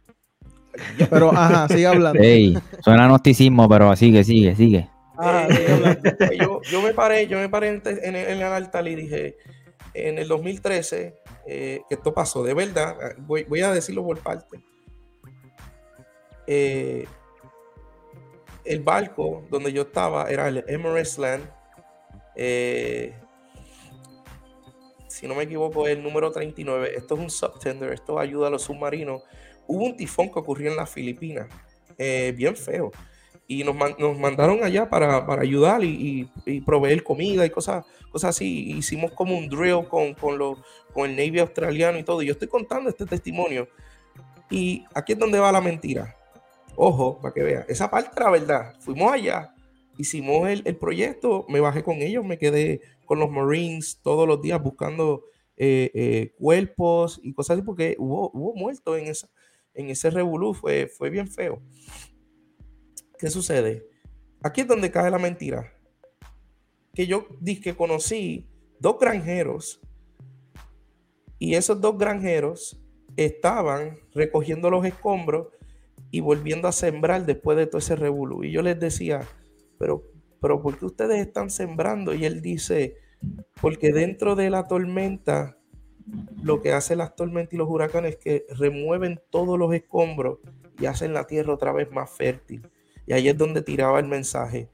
Pero, 1.09 1.31
ajá, 1.31 1.67
sigue 1.67 1.85
hablando. 1.85 2.19
suena 2.83 3.07
gnosticismo, 3.07 3.69
pero 3.69 3.95
sigue, 3.95 4.23
sigue, 4.23 4.55
sigue. 4.55 4.89
Ah, 5.17 5.47
yo, 6.69 6.81
me 6.81 6.93
paré, 6.93 7.27
yo 7.27 7.37
me 7.39 7.49
paré 7.49 7.69
en, 7.69 7.81
en 8.03 8.15
el 8.15 8.43
altar 8.43 8.87
y 8.87 8.95
dije, 8.95 9.37
en 9.93 10.19
el 10.19 10.27
2013 10.27 11.15
eh, 11.47 11.81
esto 11.89 12.13
pasó, 12.13 12.43
de 12.43 12.53
verdad, 12.53 12.97
ah, 13.01 13.15
voy, 13.19 13.61
a 13.61 13.71
decirlo 13.71 14.03
por 14.03 14.19
parte. 14.19 14.61
Eh, 16.45 17.07
el 18.65 18.81
barco 18.81 19.45
donde 19.49 19.71
yo 19.71 19.83
estaba 19.83 20.29
era 20.29 20.49
el 20.49 20.63
Emirates 20.67 21.17
Land. 21.17 21.49
Eh, 22.35 23.13
si 25.07 25.25
no 25.25 25.35
me 25.35 25.43
equivoco, 25.43 25.87
el 25.87 26.03
número 26.03 26.31
39. 26.31 26.91
Esto 26.97 27.15
es 27.15 27.21
un 27.21 27.29
subtender, 27.29 27.93
esto 27.93 28.19
ayuda 28.19 28.47
a 28.47 28.49
los 28.51 28.63
submarinos. 28.63 29.23
Hubo 29.67 29.85
un 29.85 29.95
tifón 29.95 30.31
que 30.31 30.39
ocurrió 30.39 30.69
en 30.69 30.77
las 30.77 30.89
Filipinas, 30.89 31.47
bien 31.97 32.55
feo 32.55 32.91
y 33.47 33.63
nos, 33.63 33.75
mandaron 34.19 34.63
allá 34.63 34.89
para, 34.89 35.25
ayudar 35.39 35.83
y, 35.83 36.29
proveer 36.65 37.03
comida 37.03 37.45
y 37.45 37.49
cosas, 37.49 37.85
cosas 38.11 38.35
así. 38.35 38.71
Hicimos 38.71 39.11
como 39.11 39.37
un 39.37 39.47
drill 39.47 39.87
con, 39.87 40.13
con, 40.13 40.37
con 40.93 41.09
el 41.09 41.15
Navy 41.15 41.39
australiano 41.39 41.97
y 41.97 42.03
todo. 42.03 42.21
Y 42.21 42.27
yo 42.27 42.33
estoy 42.33 42.47
contando 42.47 42.89
este 42.89 43.05
testimonio. 43.05 43.67
Y 44.49 44.85
aquí 44.93 45.13
es 45.13 45.19
donde 45.19 45.39
va 45.39 45.51
la 45.51 45.61
mentira. 45.61 46.15
Ojo, 46.75 47.19
para 47.21 47.33
que 47.33 47.43
vea. 47.43 47.65
Esa 47.67 47.89
parte 47.89 48.11
era 48.15 48.29
verdad. 48.29 48.75
Fuimos 48.79 49.11
allá 49.11 49.53
hicimos 49.97 50.47
el, 50.47 50.61
el 50.65 50.75
proyecto, 50.75 51.45
me 51.49 51.59
bajé 51.59 51.83
con 51.83 51.97
ellos, 51.97 52.23
me 52.23 52.37
quedé 52.37 52.81
con 53.05 53.19
los 53.19 53.29
Marines 53.29 53.99
todos 54.01 54.27
los 54.27 54.41
días 54.41 54.61
buscando 54.61 55.23
eh, 55.55 55.91
eh, 55.93 56.33
cuerpos 56.37 57.19
y 57.23 57.33
cosas 57.33 57.57
así, 57.57 57.65
porque 57.65 57.95
hubo, 57.97 58.29
hubo 58.33 58.53
muertos 58.53 58.97
en, 58.97 59.07
esa, 59.07 59.29
en 59.73 59.89
ese 59.89 60.09
revolú, 60.09 60.53
fue, 60.53 60.87
fue 60.87 61.09
bien 61.09 61.27
feo. 61.27 61.61
¿Qué 63.17 63.29
sucede? 63.29 63.87
Aquí 64.43 64.61
es 64.61 64.67
donde 64.67 64.91
cae 64.91 65.09
la 65.09 65.17
mentira. 65.17 65.73
Que 66.93 67.07
yo 67.07 67.27
dije 67.39 67.61
que 67.61 67.75
conocí 67.75 68.47
dos 68.79 68.99
granjeros 68.99 69.81
y 71.39 71.55
esos 71.55 71.79
dos 71.81 71.97
granjeros 71.97 72.79
estaban 73.15 73.97
recogiendo 74.13 74.69
los 74.69 74.85
escombros 74.85 75.47
y 76.11 76.19
volviendo 76.21 76.67
a 76.67 76.71
sembrar 76.71 77.25
después 77.25 77.57
de 77.57 77.67
todo 77.67 77.79
ese 77.79 77.95
revolú. 77.95 78.43
Y 78.43 78.51
yo 78.51 78.61
les 78.61 78.79
decía, 78.79 79.21
pero, 79.77 80.03
pero 80.39 80.61
¿por 80.61 80.77
qué 80.77 80.85
ustedes 80.85 81.19
están 81.19 81.49
sembrando? 81.49 82.13
Y 82.13 82.25
él 82.25 82.41
dice, 82.41 82.97
porque 83.61 83.91
dentro 83.91 84.35
de 84.35 84.49
la 84.49 84.67
tormenta, 84.67 85.57
lo 86.41 86.61
que 86.61 86.71
hacen 86.71 86.99
las 86.99 87.15
tormentas 87.15 87.53
y 87.53 87.57
los 87.57 87.69
huracanes 87.69 88.13
es 88.13 88.17
que 88.17 88.45
remueven 88.55 89.19
todos 89.29 89.59
los 89.59 89.73
escombros 89.73 90.39
y 90.79 90.85
hacen 90.85 91.13
la 91.13 91.25
tierra 91.27 91.53
otra 91.53 91.71
vez 91.71 91.91
más 91.91 92.09
fértil. 92.09 92.69
Y 93.07 93.13
ahí 93.13 93.29
es 93.29 93.37
donde 93.37 93.61
tiraba 93.63 93.99
el 93.99 94.07
mensaje. 94.07 94.69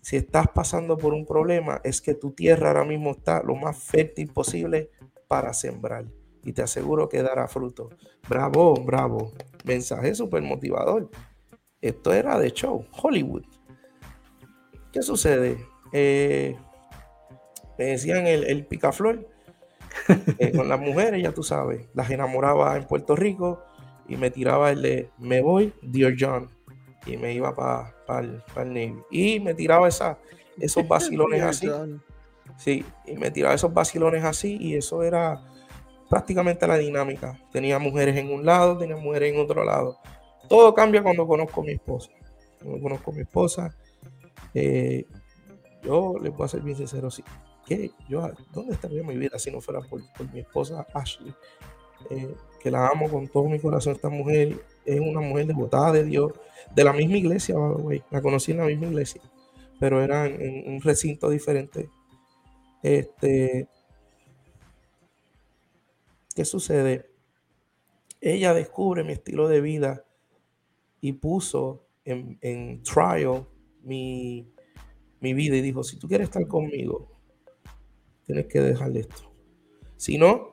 Si 0.00 0.16
estás 0.16 0.46
pasando 0.54 0.96
por 0.96 1.12
un 1.12 1.26
problema, 1.26 1.80
es 1.84 2.00
que 2.00 2.14
tu 2.14 2.30
tierra 2.30 2.68
ahora 2.68 2.84
mismo 2.84 3.10
está 3.10 3.42
lo 3.42 3.56
más 3.56 3.76
fértil 3.76 4.32
posible 4.32 4.90
para 5.28 5.52
sembrar. 5.52 6.06
Y 6.44 6.52
te 6.52 6.62
aseguro 6.62 7.08
que 7.08 7.22
dará 7.22 7.48
fruto. 7.48 7.90
Bravo, 8.28 8.74
bravo. 8.74 9.32
Mensaje 9.64 10.14
súper 10.14 10.42
motivador. 10.42 11.10
Esto 11.82 12.14
era 12.14 12.38
de 12.38 12.52
show, 12.52 12.86
Hollywood. 12.92 13.44
¿Qué 14.92 15.02
sucede? 15.02 15.58
Eh, 15.92 16.56
me 17.76 17.84
decían 17.86 18.26
el, 18.26 18.44
el 18.44 18.64
picaflor 18.64 19.28
eh, 20.38 20.52
con 20.52 20.68
las 20.68 20.80
mujeres, 20.80 21.20
ya 21.22 21.32
tú 21.32 21.42
sabes. 21.42 21.88
Las 21.94 22.10
enamoraba 22.10 22.76
en 22.76 22.86
Puerto 22.86 23.16
Rico 23.16 23.60
y 24.08 24.16
me 24.16 24.30
tiraba 24.30 24.70
el 24.70 24.82
de 24.82 25.10
me 25.18 25.42
voy, 25.42 25.72
Dear 25.82 26.14
John 26.18 26.59
y 27.06 27.16
me 27.16 27.32
iba 27.32 27.54
para 27.54 28.20
el, 28.20 28.42
Navy. 28.56 29.02
Y 29.10 29.40
me 29.40 29.54
tiraba 29.54 29.88
esa, 29.88 30.18
esos 30.58 30.86
vacilones 30.86 31.42
así. 31.42 31.68
Sí, 32.56 32.84
y 33.06 33.14
me 33.14 33.30
tiraba 33.30 33.54
esos 33.54 33.72
vacilones 33.72 34.24
así 34.24 34.58
y 34.60 34.74
eso 34.74 35.02
era 35.02 35.40
prácticamente 36.08 36.66
la 36.66 36.76
dinámica. 36.76 37.38
Tenía 37.52 37.78
mujeres 37.78 38.16
en 38.16 38.32
un 38.32 38.44
lado, 38.44 38.76
tenía 38.76 38.96
mujeres 38.96 39.32
en 39.32 39.40
otro 39.40 39.64
lado. 39.64 39.98
Todo 40.48 40.74
cambia 40.74 41.02
cuando 41.02 41.26
conozco 41.26 41.62
a 41.62 41.64
mi 41.64 41.72
esposa. 41.72 42.10
Cuando 42.60 42.82
conozco 42.82 43.12
a 43.12 43.14
mi 43.14 43.20
esposa, 43.22 43.74
eh, 44.52 45.06
yo 45.82 46.16
les 46.20 46.36
voy 46.36 46.44
a 46.44 46.48
ser 46.48 46.60
bien 46.60 46.76
sincero, 46.76 47.10
sí. 47.10 47.24
¿Qué? 47.66 47.92
Yo, 48.08 48.28
¿Dónde 48.52 48.74
estaría 48.74 49.02
mi 49.02 49.16
vida 49.16 49.38
si 49.38 49.50
no 49.50 49.60
fuera 49.60 49.80
por, 49.80 50.02
mi 50.32 50.40
esposa 50.40 50.86
Ashley? 50.92 51.32
Eh, 52.10 52.34
que 52.60 52.70
la 52.70 52.88
amo 52.88 53.08
con 53.08 53.28
todo 53.28 53.44
mi 53.44 53.60
corazón. 53.60 53.94
Esta 53.94 54.08
mujer 54.08 54.60
es 54.84 55.00
una 55.00 55.20
mujer 55.20 55.46
devotada 55.46 55.92
de 55.92 56.04
Dios, 56.04 56.32
de 56.74 56.84
la 56.84 56.92
misma 56.92 57.16
iglesia, 57.16 57.56
la 58.10 58.22
conocí 58.22 58.52
en 58.52 58.58
la 58.58 58.66
misma 58.66 58.86
iglesia, 58.86 59.20
pero 59.78 60.02
era 60.02 60.26
en, 60.26 60.72
un 60.72 60.80
recinto 60.80 61.28
diferente. 61.30 61.88
Este, 62.82 63.68
¿Qué 66.34 66.44
sucede? 66.44 67.10
Ella 68.20 68.54
descubre 68.54 69.04
mi 69.04 69.12
estilo 69.12 69.48
de 69.48 69.60
vida 69.60 70.04
y 71.00 71.12
puso 71.12 71.86
en, 72.04 72.82
trial 72.82 73.46
mi, 73.82 74.52
mi 75.20 75.34
vida 75.34 75.56
y 75.56 75.60
dijo, 75.60 75.82
si 75.82 75.98
tú 75.98 76.08
quieres 76.08 76.26
estar 76.28 76.46
conmigo, 76.46 77.10
tienes 78.26 78.46
que 78.46 78.60
dejarle 78.60 79.00
esto. 79.00 79.32
Si 79.96 80.18
no, 80.18 80.52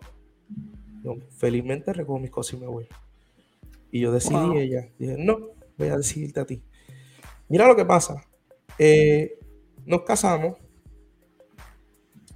felizmente 1.29 1.93
recojo 1.93 2.19
mis 2.19 2.31
cosas 2.31 2.55
y 2.55 2.57
me 2.57 2.67
voy. 2.67 2.87
Y 3.91 4.01
yo 4.01 4.11
decidí 4.11 4.57
ella. 4.57 4.89
Dije, 4.97 5.15
no, 5.17 5.51
voy 5.77 5.87
a 5.89 5.97
decidirte 5.97 6.39
a 6.39 6.45
ti. 6.45 6.61
Mira 7.49 7.67
lo 7.67 7.75
que 7.75 7.85
pasa. 7.85 8.23
Eh, 8.77 9.39
nos 9.85 10.03
casamos. 10.03 10.57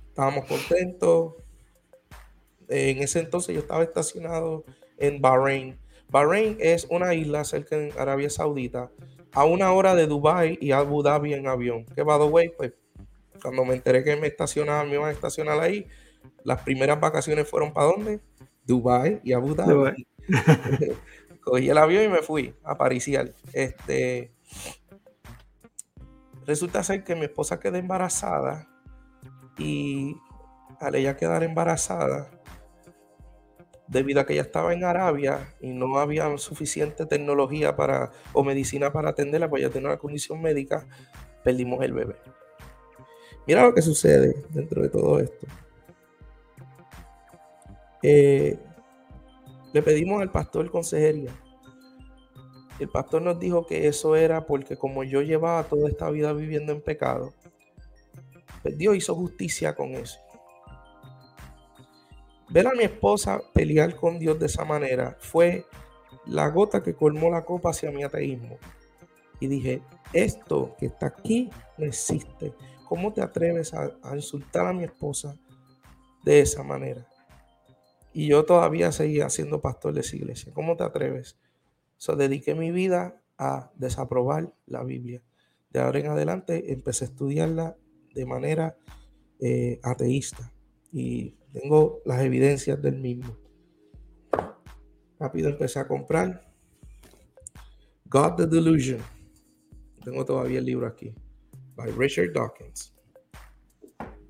Estábamos 0.09 0.45
contentos. 0.45 1.33
En 2.67 2.99
ese 2.99 3.19
entonces 3.19 3.53
yo 3.53 3.61
estaba 3.61 3.83
estacionado 3.83 4.63
en 4.97 5.21
Bahrein. 5.21 5.77
Bahrein 6.09 6.57
es 6.59 6.87
una 6.89 7.13
isla 7.13 7.43
cerca 7.43 7.77
de 7.77 7.93
Arabia 7.97 8.29
Saudita, 8.29 8.91
a 9.33 9.45
una 9.45 9.71
hora 9.73 9.95
de 9.95 10.07
Dubai 10.07 10.57
y 10.61 10.71
Abu 10.71 11.03
Dhabi 11.03 11.33
en 11.33 11.47
avión. 11.47 11.85
Que 11.85 12.03
by 12.03 12.19
the 12.19 12.25
way, 12.25 12.49
pues 12.55 12.73
cuando 13.41 13.65
me 13.65 13.73
enteré 13.73 14.03
que 14.03 14.15
me 14.15 14.27
estacionaban, 14.27 14.87
me 14.87 14.95
iban 14.95 15.09
a 15.09 15.11
estacionar 15.11 15.59
ahí, 15.59 15.87
las 16.43 16.61
primeras 16.63 16.99
vacaciones 16.99 17.49
fueron 17.49 17.73
para 17.73 17.87
dónde? 17.87 18.19
Dubai 18.65 19.21
y 19.23 19.33
Abu 19.33 19.55
Dhabi. 19.55 20.05
Cogí 21.43 21.69
el 21.69 21.77
avión 21.77 22.03
y 22.03 22.07
me 22.07 22.21
fui 22.21 22.55
a 22.63 22.77
Parisial. 22.77 23.33
Este, 23.53 24.31
resulta 26.45 26.83
ser 26.83 27.03
que 27.03 27.15
mi 27.15 27.25
esposa 27.25 27.59
quedó 27.59 27.77
embarazada 27.77 28.67
y 29.57 30.15
al 30.79 30.95
ella 30.95 31.15
quedar 31.15 31.43
embarazada, 31.43 32.29
debido 33.87 34.21
a 34.21 34.25
que 34.25 34.33
ella 34.33 34.43
estaba 34.43 34.73
en 34.73 34.83
Arabia 34.83 35.53
y 35.59 35.73
no 35.73 35.99
había 35.99 36.37
suficiente 36.37 37.05
tecnología 37.05 37.75
para 37.75 38.11
o 38.33 38.43
medicina 38.43 38.91
para 38.93 39.09
atenderla, 39.09 39.49
pues 39.49 39.61
ella 39.61 39.71
tenía 39.71 39.89
una 39.89 39.97
condición 39.97 40.41
médica, 40.41 40.87
perdimos 41.43 41.83
el 41.83 41.93
bebé. 41.93 42.15
Mira 43.45 43.63
lo 43.63 43.73
que 43.73 43.81
sucede 43.81 44.45
dentro 44.49 44.81
de 44.81 44.89
todo 44.89 45.19
esto. 45.19 45.47
Eh, 48.01 48.57
le 49.73 49.81
pedimos 49.81 50.21
al 50.21 50.31
pastor 50.31 50.69
consejería. 50.69 51.31
El 52.79 52.89
pastor 52.89 53.21
nos 53.21 53.39
dijo 53.39 53.65
que 53.65 53.87
eso 53.87 54.15
era 54.15 54.45
porque 54.45 54.75
como 54.75 55.03
yo 55.03 55.21
llevaba 55.21 55.63
toda 55.63 55.87
esta 55.87 56.09
vida 56.09 56.33
viviendo 56.33 56.71
en 56.71 56.81
pecado, 56.81 57.33
pues 58.63 58.77
Dios 58.77 58.95
hizo 58.95 59.15
justicia 59.15 59.75
con 59.75 59.91
eso. 59.91 60.19
Ver 62.49 62.67
a 62.67 62.73
mi 62.73 62.83
esposa 62.83 63.39
pelear 63.53 63.95
con 63.95 64.19
Dios 64.19 64.39
de 64.39 64.47
esa 64.47 64.65
manera 64.65 65.15
fue 65.19 65.65
la 66.25 66.49
gota 66.49 66.83
que 66.83 66.95
colmó 66.95 67.29
la 67.29 67.45
copa 67.45 67.69
hacia 67.69 67.91
mi 67.91 68.03
ateísmo. 68.03 68.57
Y 69.39 69.47
dije, 69.47 69.81
esto 70.11 70.75
que 70.77 70.87
está 70.87 71.07
aquí 71.07 71.49
no 71.77 71.85
existe. 71.85 72.53
¿Cómo 72.87 73.13
te 73.13 73.21
atreves 73.21 73.73
a, 73.73 73.91
a 74.03 74.15
insultar 74.15 74.67
a 74.67 74.73
mi 74.73 74.83
esposa 74.83 75.37
de 76.23 76.41
esa 76.41 76.61
manera? 76.61 77.07
Y 78.13 78.27
yo 78.27 78.45
todavía 78.45 78.91
seguía 78.91 79.29
siendo 79.29 79.61
pastor 79.61 79.93
de 79.93 80.01
esa 80.01 80.15
iglesia. 80.15 80.53
¿Cómo 80.53 80.75
te 80.75 80.83
atreves? 80.83 81.37
So, 81.97 82.15
dediqué 82.15 82.55
mi 82.55 82.71
vida 82.71 83.21
a 83.37 83.71
desaprobar 83.75 84.53
la 84.65 84.83
Biblia. 84.83 85.23
De 85.69 85.79
ahora 85.79 85.99
en 85.99 86.07
adelante 86.07 86.73
empecé 86.73 87.05
a 87.05 87.07
estudiarla 87.07 87.77
de 88.13 88.25
manera 88.25 88.77
eh, 89.39 89.79
ateísta 89.83 90.51
y 90.91 91.37
tengo 91.53 92.01
las 92.05 92.21
evidencias 92.21 92.81
del 92.81 92.99
mismo. 92.99 93.37
Rápido 95.19 95.49
empecé 95.49 95.79
a 95.79 95.87
comprar 95.87 96.51
God 98.05 98.35
the 98.35 98.47
Delusion. 98.47 98.99
Tengo 100.03 100.25
todavía 100.25 100.59
el 100.59 100.65
libro 100.65 100.87
aquí. 100.87 101.13
By 101.75 101.91
Richard 101.91 102.33
Dawkins. 102.33 102.93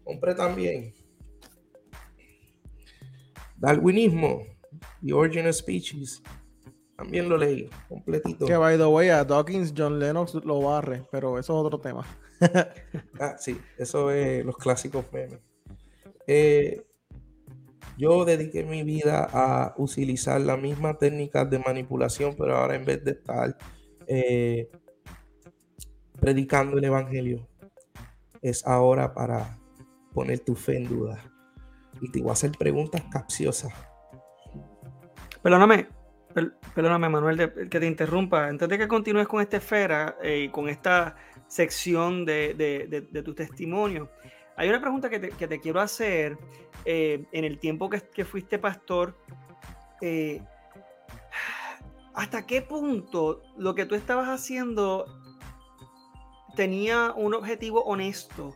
Compré 0.04 0.36
también 0.36 0.94
Darwinismo, 3.62 4.44
The 5.06 5.14
Origin 5.14 5.48
of 5.48 5.56
Species. 5.56 6.22
También 6.98 7.30
lo 7.30 7.38
leí 7.38 7.70
completito. 7.88 8.46
Que 8.46 8.58
by 8.58 8.76
the 8.78 8.86
way, 8.86 9.10
a 9.10 9.24
Dawkins 9.24 9.74
John 9.78 10.00
Lennox 10.00 10.34
lo 10.34 10.62
barre, 10.62 11.06
pero 11.12 11.38
eso 11.38 11.54
es 11.54 11.66
otro 11.66 11.80
tema. 11.80 12.04
ah, 13.20 13.36
sí, 13.38 13.60
eso 13.78 14.10
es 14.10 14.44
los 14.44 14.58
clásicos 14.58 15.06
memes. 15.14 15.40
Eh, 16.26 16.84
yo 17.98 18.26
dediqué 18.26 18.64
mi 18.64 18.82
vida 18.82 19.28
a 19.32 19.76
utilizar 19.78 20.42
la 20.42 20.58
misma 20.58 20.98
técnica 20.98 21.46
de 21.46 21.60
manipulación, 21.60 22.36
pero 22.36 22.58
ahora 22.58 22.76
en 22.76 22.86
vez 22.86 23.04
de 23.04 23.12
estar 23.12 23.56
eh, 24.08 24.72
predicando 26.20 26.80
el 26.80 26.84
evangelio, 26.84 27.48
es 28.42 28.66
ahora 28.66 29.14
para 29.14 29.60
poner 30.14 30.40
tu 30.40 30.56
fe 30.56 30.78
en 30.78 30.88
duda 30.88 31.31
y 32.02 32.12
te 32.12 32.20
voy 32.20 32.30
a 32.30 32.34
hacer 32.34 32.52
preguntas 32.52 33.04
capciosas. 33.12 33.72
Perdóname, 35.42 35.88
perdóname 36.76 37.10
Manuel, 37.10 37.70
que 37.70 37.80
te 37.80 37.86
interrumpa. 37.86 38.48
Antes 38.48 38.68
de 38.68 38.78
que 38.78 38.88
continúes 38.88 39.28
con 39.28 39.42
esta 39.42 39.58
esfera 39.58 40.18
y 40.24 40.28
eh, 40.28 40.52
con 40.52 40.68
esta 40.70 41.16
sección 41.48 42.26
de, 42.26 43.24
tu 43.24 43.34
testimonio, 43.34 44.10
hay 44.56 44.70
una 44.70 44.82
pregunta 44.82 45.10
que 45.10 45.20
te, 45.20 45.60
quiero 45.60 45.80
hacer. 45.80 46.38
Eh, 46.84 47.26
en 47.32 47.46
el 47.46 47.60
tiempo 47.60 47.90
que, 47.90 48.26
fuiste 48.26 48.58
pastor, 48.58 49.16
eh, 50.02 50.42
¿hasta 52.16 52.46
qué 52.48 52.64
punto 52.64 53.44
lo 53.58 53.76
que 53.76 53.86
tú 53.86 53.94
estabas 53.94 54.30
haciendo 54.30 55.06
tenía 56.56 57.14
un 57.16 57.34
objetivo 57.34 57.84
honesto 57.84 58.56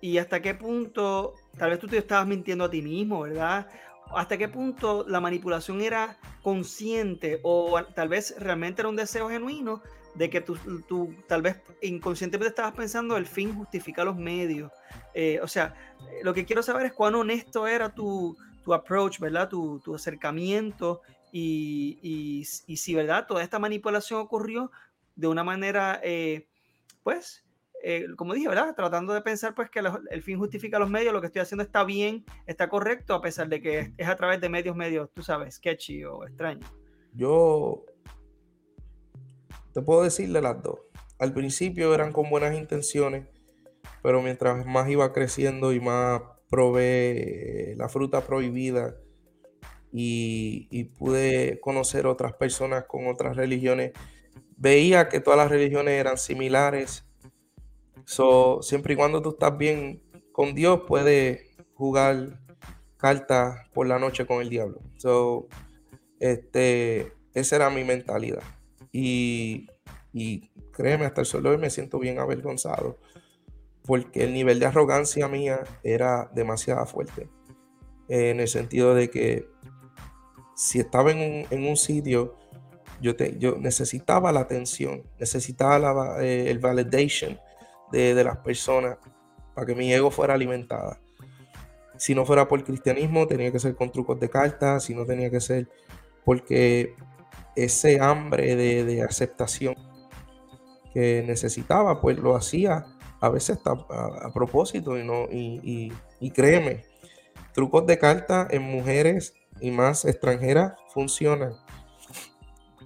y 0.00 0.18
hasta 0.18 0.40
qué 0.40 0.54
punto, 0.54 1.34
tal 1.56 1.70
vez 1.70 1.78
tú 1.78 1.86
te 1.86 1.98
estabas 1.98 2.26
mintiendo 2.26 2.64
a 2.64 2.70
ti 2.70 2.82
mismo, 2.82 3.22
¿verdad? 3.22 3.66
Hasta 4.14 4.36
qué 4.36 4.48
punto 4.48 5.04
la 5.06 5.20
manipulación 5.20 5.80
era 5.80 6.18
consciente 6.42 7.40
o 7.42 7.82
tal 7.94 8.08
vez 8.08 8.34
realmente 8.38 8.82
era 8.82 8.88
un 8.88 8.96
deseo 8.96 9.28
genuino 9.28 9.82
de 10.14 10.28
que 10.28 10.40
tú, 10.40 10.56
tú 10.88 11.14
tal 11.28 11.42
vez 11.42 11.60
inconscientemente 11.82 12.50
estabas 12.50 12.72
pensando 12.72 13.16
el 13.16 13.26
fin 13.26 13.54
justifica 13.54 14.04
los 14.04 14.16
medios. 14.16 14.72
Eh, 15.14 15.38
o 15.42 15.48
sea, 15.48 15.74
lo 16.22 16.34
que 16.34 16.44
quiero 16.44 16.62
saber 16.62 16.86
es 16.86 16.92
cuán 16.92 17.14
honesto 17.14 17.66
era 17.66 17.94
tu, 17.94 18.36
tu 18.64 18.74
approach, 18.74 19.18
¿verdad? 19.20 19.48
Tu, 19.48 19.78
tu 19.80 19.94
acercamiento 19.94 21.02
y, 21.32 21.98
y, 22.02 22.46
y, 22.66 22.76
si, 22.76 22.94
¿verdad? 22.94 23.26
Toda 23.26 23.42
esta 23.42 23.58
manipulación 23.58 24.20
ocurrió 24.20 24.72
de 25.14 25.28
una 25.28 25.44
manera, 25.44 26.00
eh, 26.02 26.46
pues, 27.02 27.44
eh, 27.82 28.06
como 28.16 28.34
dije, 28.34 28.48
¿verdad? 28.48 28.74
Tratando 28.74 29.14
de 29.14 29.22
pensar 29.22 29.54
pues 29.54 29.70
que 29.70 29.80
el 30.10 30.22
fin 30.22 30.38
justifica 30.38 30.78
los 30.78 30.90
medios, 30.90 31.12
lo 31.12 31.20
que 31.20 31.28
estoy 31.28 31.40
haciendo 31.40 31.64
está 31.64 31.84
bien, 31.84 32.24
está 32.46 32.68
correcto, 32.68 33.14
a 33.14 33.22
pesar 33.22 33.48
de 33.48 33.60
que 33.60 33.92
es, 33.96 34.08
a 34.08 34.16
través 34.16 34.40
de 34.40 34.48
medios, 34.48 34.76
medios, 34.76 35.10
tú 35.14 35.22
sabes, 35.22 35.56
sketchy 35.56 36.04
o 36.04 36.24
extraño. 36.24 36.66
Yo 37.14 37.84
te 39.72 39.80
puedo 39.82 40.02
decir 40.02 40.30
de 40.32 40.42
las 40.42 40.62
dos. 40.62 40.80
Al 41.18 41.32
principio 41.32 41.94
eran 41.94 42.12
con 42.12 42.28
buenas 42.28 42.54
intenciones, 42.56 43.26
pero 44.02 44.22
mientras 44.22 44.66
más 44.66 44.88
iba 44.88 45.12
creciendo 45.12 45.72
y 45.72 45.80
más 45.80 46.22
probé 46.48 47.74
la 47.76 47.88
fruta 47.88 48.22
prohibida 48.22 48.96
y, 49.92 50.68
y 50.70 50.84
pude 50.84 51.60
conocer 51.60 52.06
otras 52.06 52.34
personas 52.34 52.84
con 52.84 53.06
otras 53.06 53.36
religiones, 53.36 53.92
veía 54.56 55.08
que 55.08 55.20
todas 55.20 55.38
las 55.38 55.50
religiones 55.50 55.94
eran 55.94 56.18
similares 56.18 57.09
So, 58.10 58.58
siempre 58.60 58.94
y 58.94 58.96
cuando 58.96 59.22
tú 59.22 59.28
estás 59.30 59.56
bien 59.56 60.02
con 60.32 60.52
Dios, 60.52 60.80
puedes 60.88 61.42
jugar 61.74 62.40
cartas 62.96 63.68
por 63.72 63.86
la 63.86 64.00
noche 64.00 64.26
con 64.26 64.42
el 64.42 64.48
diablo. 64.48 64.80
So, 64.96 65.46
este, 66.18 67.12
esa 67.34 67.54
era 67.54 67.70
mi 67.70 67.84
mentalidad. 67.84 68.42
Y, 68.90 69.68
créeme, 70.72 71.04
hasta 71.04 71.20
el 71.20 71.26
sol 71.28 71.56
me 71.56 71.70
siento 71.70 72.00
bien 72.00 72.18
avergonzado. 72.18 72.98
Porque 73.84 74.24
el 74.24 74.34
nivel 74.34 74.58
de 74.58 74.66
arrogancia 74.66 75.28
mía 75.28 75.62
era 75.84 76.32
demasiado 76.34 76.84
fuerte. 76.86 77.28
En 78.08 78.40
el 78.40 78.48
sentido 78.48 78.92
de 78.92 79.08
que 79.08 79.46
si 80.56 80.80
estaba 80.80 81.12
en 81.12 81.46
un, 81.64 81.76
sitio, 81.76 82.34
yo, 83.00 83.14
te, 83.14 83.38
yo 83.38 83.56
necesitaba 83.56 84.32
la 84.32 84.40
atención, 84.40 85.04
necesitaba 85.20 85.78
la, 85.78 86.24
eh, 86.24 86.50
el 86.50 86.58
validation 86.58 87.38
de, 87.90 88.24
las 88.24 88.38
personas 88.38 88.98
para 89.54 89.66
que 89.66 89.74
mi 89.74 89.92
ego 89.92 90.10
fuera 90.10 90.34
alimentada. 90.34 90.98
Si 91.96 92.14
no 92.14 92.24
fuera 92.24 92.48
por 92.48 92.64
cristianismo, 92.64 93.26
tenía 93.26 93.52
que 93.52 93.58
ser 93.58 93.74
con 93.74 93.90
trucos 93.90 94.18
de 94.20 94.30
cartas, 94.30 94.84
si 94.84 94.94
no 94.94 95.04
tenía 95.04 95.30
que 95.30 95.40
ser 95.40 95.68
porque 96.24 96.94
ese 97.56 98.00
hambre 98.00 98.56
de, 98.56 99.02
aceptación 99.02 99.74
que 100.94 101.22
necesitaba, 101.26 102.00
pues 102.00 102.18
lo 102.18 102.36
hacía 102.36 102.86
a 103.20 103.28
veces 103.28 103.58
a, 103.64 104.32
propósito 104.32 104.98
y, 104.98 105.04
no, 105.04 105.24
y, 105.30 105.92
y, 106.20 106.30
créeme, 106.30 106.84
trucos 107.52 107.86
de 107.86 107.98
cartas 107.98 108.48
en 108.50 108.62
mujeres 108.62 109.34
y 109.60 109.70
más 109.70 110.04
extranjeras 110.04 110.72
funcionan. 110.92 111.54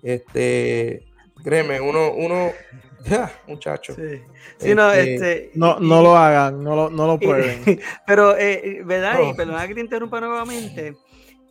Este, 0.03 1.07
créeme, 1.45 1.81
uno, 1.81 2.13
uno 2.13 2.51
ya, 3.05 3.31
muchacho. 3.47 3.95
Sí. 3.95 4.75
no, 4.75 4.91
este, 4.91 5.15
este 5.15 5.51
no, 5.55 5.79
no 5.79 6.03
lo 6.03 6.17
hagan, 6.17 6.65
no 6.65 6.75
lo, 6.75 6.91
no 6.91 7.07
lo 7.07 7.19
prueben. 7.19 7.81
pero, 8.07 8.37
eh, 8.37 8.83
¿verdad? 8.85 9.21
Y 9.31 9.35
perdona 9.35 9.69
que 9.69 9.75
te 9.75 9.81
interrumpa 9.81 10.21
nuevamente. 10.21 10.97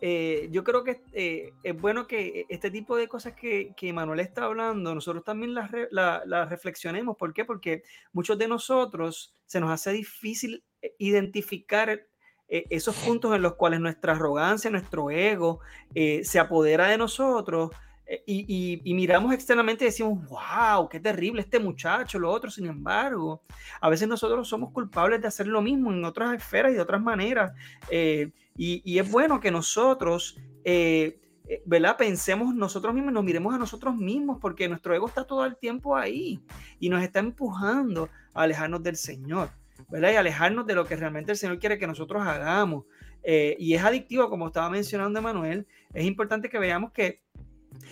Eh, 0.06 0.48
yo 0.50 0.64
creo 0.64 0.84
que 0.84 1.00
eh, 1.12 1.52
es 1.62 1.80
bueno 1.80 2.06
que 2.06 2.44
este 2.50 2.70
tipo 2.70 2.94
de 2.94 3.08
cosas 3.08 3.32
que, 3.32 3.72
que 3.74 3.92
Manuel 3.92 4.20
está 4.20 4.44
hablando, 4.44 4.94
nosotros 4.94 5.24
también 5.24 5.54
las, 5.54 5.70
las 5.90 6.50
reflexionemos. 6.50 7.16
¿Por 7.16 7.32
qué? 7.32 7.46
Porque 7.46 7.84
muchos 8.12 8.36
de 8.36 8.48
nosotros 8.48 9.34
se 9.46 9.60
nos 9.60 9.70
hace 9.70 9.92
difícil 9.92 10.62
identificar 10.98 12.06
esos 12.46 12.94
puntos 12.96 13.34
en 13.34 13.40
los 13.40 13.54
cuales 13.54 13.80
nuestra 13.80 14.12
arrogancia, 14.12 14.70
nuestro 14.70 15.10
ego 15.10 15.60
se 15.94 16.38
apodera 16.38 16.88
de 16.88 16.98
nosotros 16.98 17.70
eh, 18.06 18.22
y, 18.26 18.94
miramos 18.94 19.32
externamente 19.32 19.84
y 19.84 19.88
decimos, 19.88 20.28
wow, 20.28 20.88
qué 20.88 21.00
terrible 21.00 21.40
este 21.40 21.58
muchacho, 21.58 22.18
lo 22.18 22.30
otro, 22.30 22.50
sin 22.50 22.66
embargo, 22.66 23.42
a 23.80 23.88
veces 23.88 24.06
nosotros 24.08 24.46
somos 24.46 24.72
culpables 24.72 25.22
de 25.22 25.28
hacer 25.28 25.46
lo 25.46 25.62
mismo 25.62 25.90
en 25.90 26.04
otras 26.04 26.34
esferas 26.34 26.72
y 26.72 26.74
de 26.74 26.80
otras 26.80 27.00
maneras. 27.00 27.52
Eh, 27.88 28.30
y, 28.56 28.98
es 28.98 29.10
bueno 29.10 29.40
que 29.40 29.50
nosotros, 29.50 30.38
eh, 30.64 31.18
¿verdad? 31.64 31.96
Pensemos 31.96 32.54
nosotros 32.54 32.94
mismos, 32.94 33.12
nos 33.12 33.24
miremos 33.24 33.54
a 33.54 33.58
nosotros 33.58 33.96
mismos, 33.96 34.38
porque 34.40 34.68
nuestro 34.68 34.94
ego 34.94 35.08
está 35.08 35.24
todo 35.24 35.44
el 35.44 35.56
tiempo 35.56 35.96
ahí 35.96 36.40
y 36.78 36.88
nos 36.88 37.02
está 37.02 37.20
empujando 37.20 38.10
a 38.34 38.42
alejarnos 38.42 38.82
del 38.82 38.96
Señor, 38.96 39.50
¿verdad? 39.88 40.12
Y 40.12 40.16
alejarnos 40.16 40.66
de 40.66 40.74
lo 40.74 40.84
que 40.84 40.94
realmente 40.94 41.32
el 41.32 41.38
Señor 41.38 41.58
quiere 41.58 41.78
que 41.78 41.86
nosotros 41.86 42.22
hagamos. 42.26 42.84
y 43.26 43.72
es 43.72 43.82
adictivo, 43.82 44.28
como 44.28 44.48
estaba 44.48 44.68
mencionando 44.68 45.22
Manuel, 45.22 45.66
es 45.94 46.04
importante 46.04 46.50
que 46.50 46.58
veamos 46.58 46.92
que 46.92 47.23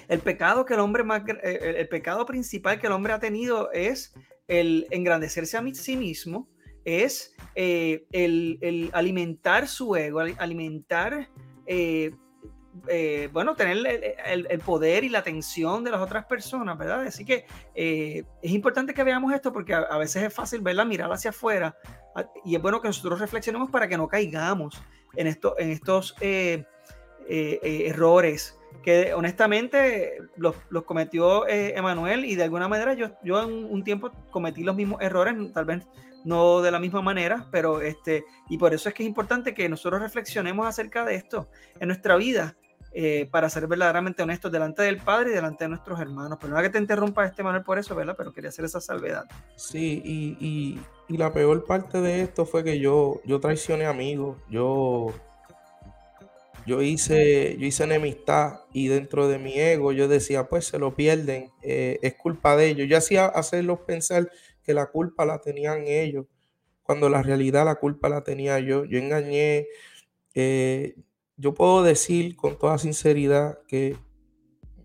el 0.08 0.20
pecado 0.20 0.64
que 0.64 0.74
el 0.74 0.80
hombre 0.80 1.04
más, 1.04 1.22
eh, 1.42 1.76
el, 1.78 1.88
pecado 1.88 2.26
principal 2.26 2.80
que 2.80 2.86
el 2.86 2.92
hombre 2.92 3.12
ha 3.12 3.18
tenido 3.18 3.72
es 3.72 4.14
el 4.48 4.86
engrandecerse 4.90 5.56
a 5.56 5.64
sí 5.74 5.96
mismo, 5.96 6.48
es 6.84 7.34
eh, 7.54 8.04
el, 8.12 8.90
alimentar 8.92 9.68
su 9.68 9.94
ego, 9.96 10.20
alimentar, 10.20 11.28
eh, 11.66 12.10
bueno, 13.32 13.54
tener 13.54 14.16
el, 14.26 14.58
poder 14.60 15.04
y 15.04 15.08
la 15.08 15.20
atención 15.20 15.84
de 15.84 15.90
las 15.90 16.00
otras 16.00 16.24
personas, 16.26 16.76
¿verdad? 16.76 17.02
Así 17.06 17.24
que 17.24 17.46
es 17.74 18.50
importante 18.50 18.94
que 18.94 19.04
veamos 19.04 19.32
esto 19.32 19.52
porque 19.52 19.74
a, 19.74 19.96
veces 19.98 20.24
es 20.24 20.34
fácil 20.34 20.60
verla, 20.60 20.84
mirar 20.84 21.12
hacia 21.12 21.30
afuera 21.30 21.76
y 22.44 22.56
es 22.56 22.62
bueno 22.62 22.80
que 22.80 22.88
nosotros 22.88 23.20
reflexionemos 23.20 23.70
para 23.70 23.88
que 23.88 23.96
no 23.96 24.08
caigamos 24.08 24.82
en, 25.14 25.26
esto, 25.26 25.54
en 25.58 25.70
estos 25.70 26.16
errores 27.28 28.58
que 28.82 29.14
honestamente 29.14 30.18
los, 30.36 30.56
cometió 30.84 31.46
eh, 31.46 31.74
Emanuel 31.76 32.24
y 32.24 32.34
de 32.34 32.44
alguna 32.44 32.68
manera 32.68 32.94
yo, 32.94 33.10
yo 33.22 33.42
en 33.42 33.64
un 33.64 33.84
tiempo 33.84 34.10
cometí 34.30 34.62
los 34.64 34.76
mismos 34.76 35.00
errores, 35.00 35.34
tal 35.52 35.64
vez 35.64 35.86
no 36.24 36.60
de 36.60 36.70
la 36.70 36.78
misma 36.78 37.02
manera, 37.02 37.46
pero 37.50 37.80
este, 37.80 38.24
y 38.48 38.58
por 38.58 38.74
eso 38.74 38.88
es 38.88 38.94
que 38.94 39.02
es 39.02 39.08
importante 39.08 39.54
que 39.54 39.68
nosotros 39.68 40.00
reflexionemos 40.00 40.66
acerca 40.66 41.04
de 41.04 41.16
esto 41.16 41.48
en 41.80 41.88
nuestra 41.88 42.16
vida 42.16 42.56
eh, 42.94 43.26
para 43.30 43.48
ser 43.48 43.66
verdaderamente 43.66 44.22
honestos 44.22 44.52
delante 44.52 44.82
del 44.82 44.98
Padre 44.98 45.30
y 45.30 45.34
delante 45.34 45.64
de 45.64 45.70
nuestros 45.70 45.98
hermanos. 45.98 46.38
Pero 46.40 46.54
no 46.54 46.60
que 46.60 46.68
te 46.68 46.78
interrumpa 46.78 47.24
este 47.24 47.42
Manuel 47.42 47.64
por 47.64 47.78
eso, 47.78 47.94
¿verdad? 47.94 48.14
Pero 48.18 48.32
quería 48.32 48.50
hacer 48.50 48.66
esa 48.66 48.82
salvedad. 48.82 49.24
Sí, 49.56 50.02
y, 50.04 50.36
y, 50.38 50.80
y 51.08 51.16
la 51.16 51.32
peor 51.32 51.64
parte 51.64 52.02
de 52.02 52.20
esto 52.20 52.44
fue 52.44 52.62
que 52.62 52.78
yo, 52.78 53.20
yo 53.24 53.40
traicioné 53.40 53.86
amigos, 53.86 54.36
yo 54.50 55.14
yo 56.66 56.82
hice, 56.82 57.56
yo 57.58 57.66
hice 57.66 57.84
enemistad 57.84 58.60
y 58.72 58.88
dentro 58.88 59.28
de 59.28 59.38
mi 59.38 59.54
ego 59.58 59.92
yo 59.92 60.08
decía, 60.08 60.48
pues 60.48 60.66
se 60.66 60.78
lo 60.78 60.94
pierden, 60.94 61.50
eh, 61.62 61.98
es 62.02 62.14
culpa 62.14 62.56
de 62.56 62.68
ellos. 62.68 62.88
Yo 62.88 62.96
hacía 62.98 63.26
hacerlos 63.26 63.80
pensar 63.80 64.30
que 64.62 64.74
la 64.74 64.86
culpa 64.86 65.24
la 65.26 65.40
tenían 65.40 65.84
ellos, 65.86 66.26
cuando 66.82 67.08
la 67.10 67.22
realidad 67.22 67.64
la 67.66 67.76
culpa 67.76 68.08
la 68.08 68.24
tenía 68.24 68.60
yo. 68.60 68.84
Yo 68.84 68.98
engañé. 68.98 69.66
Eh, 70.34 70.96
yo 71.36 71.54
puedo 71.54 71.82
decir 71.84 72.36
con 72.36 72.58
toda 72.58 72.78
sinceridad 72.78 73.58
que 73.68 73.96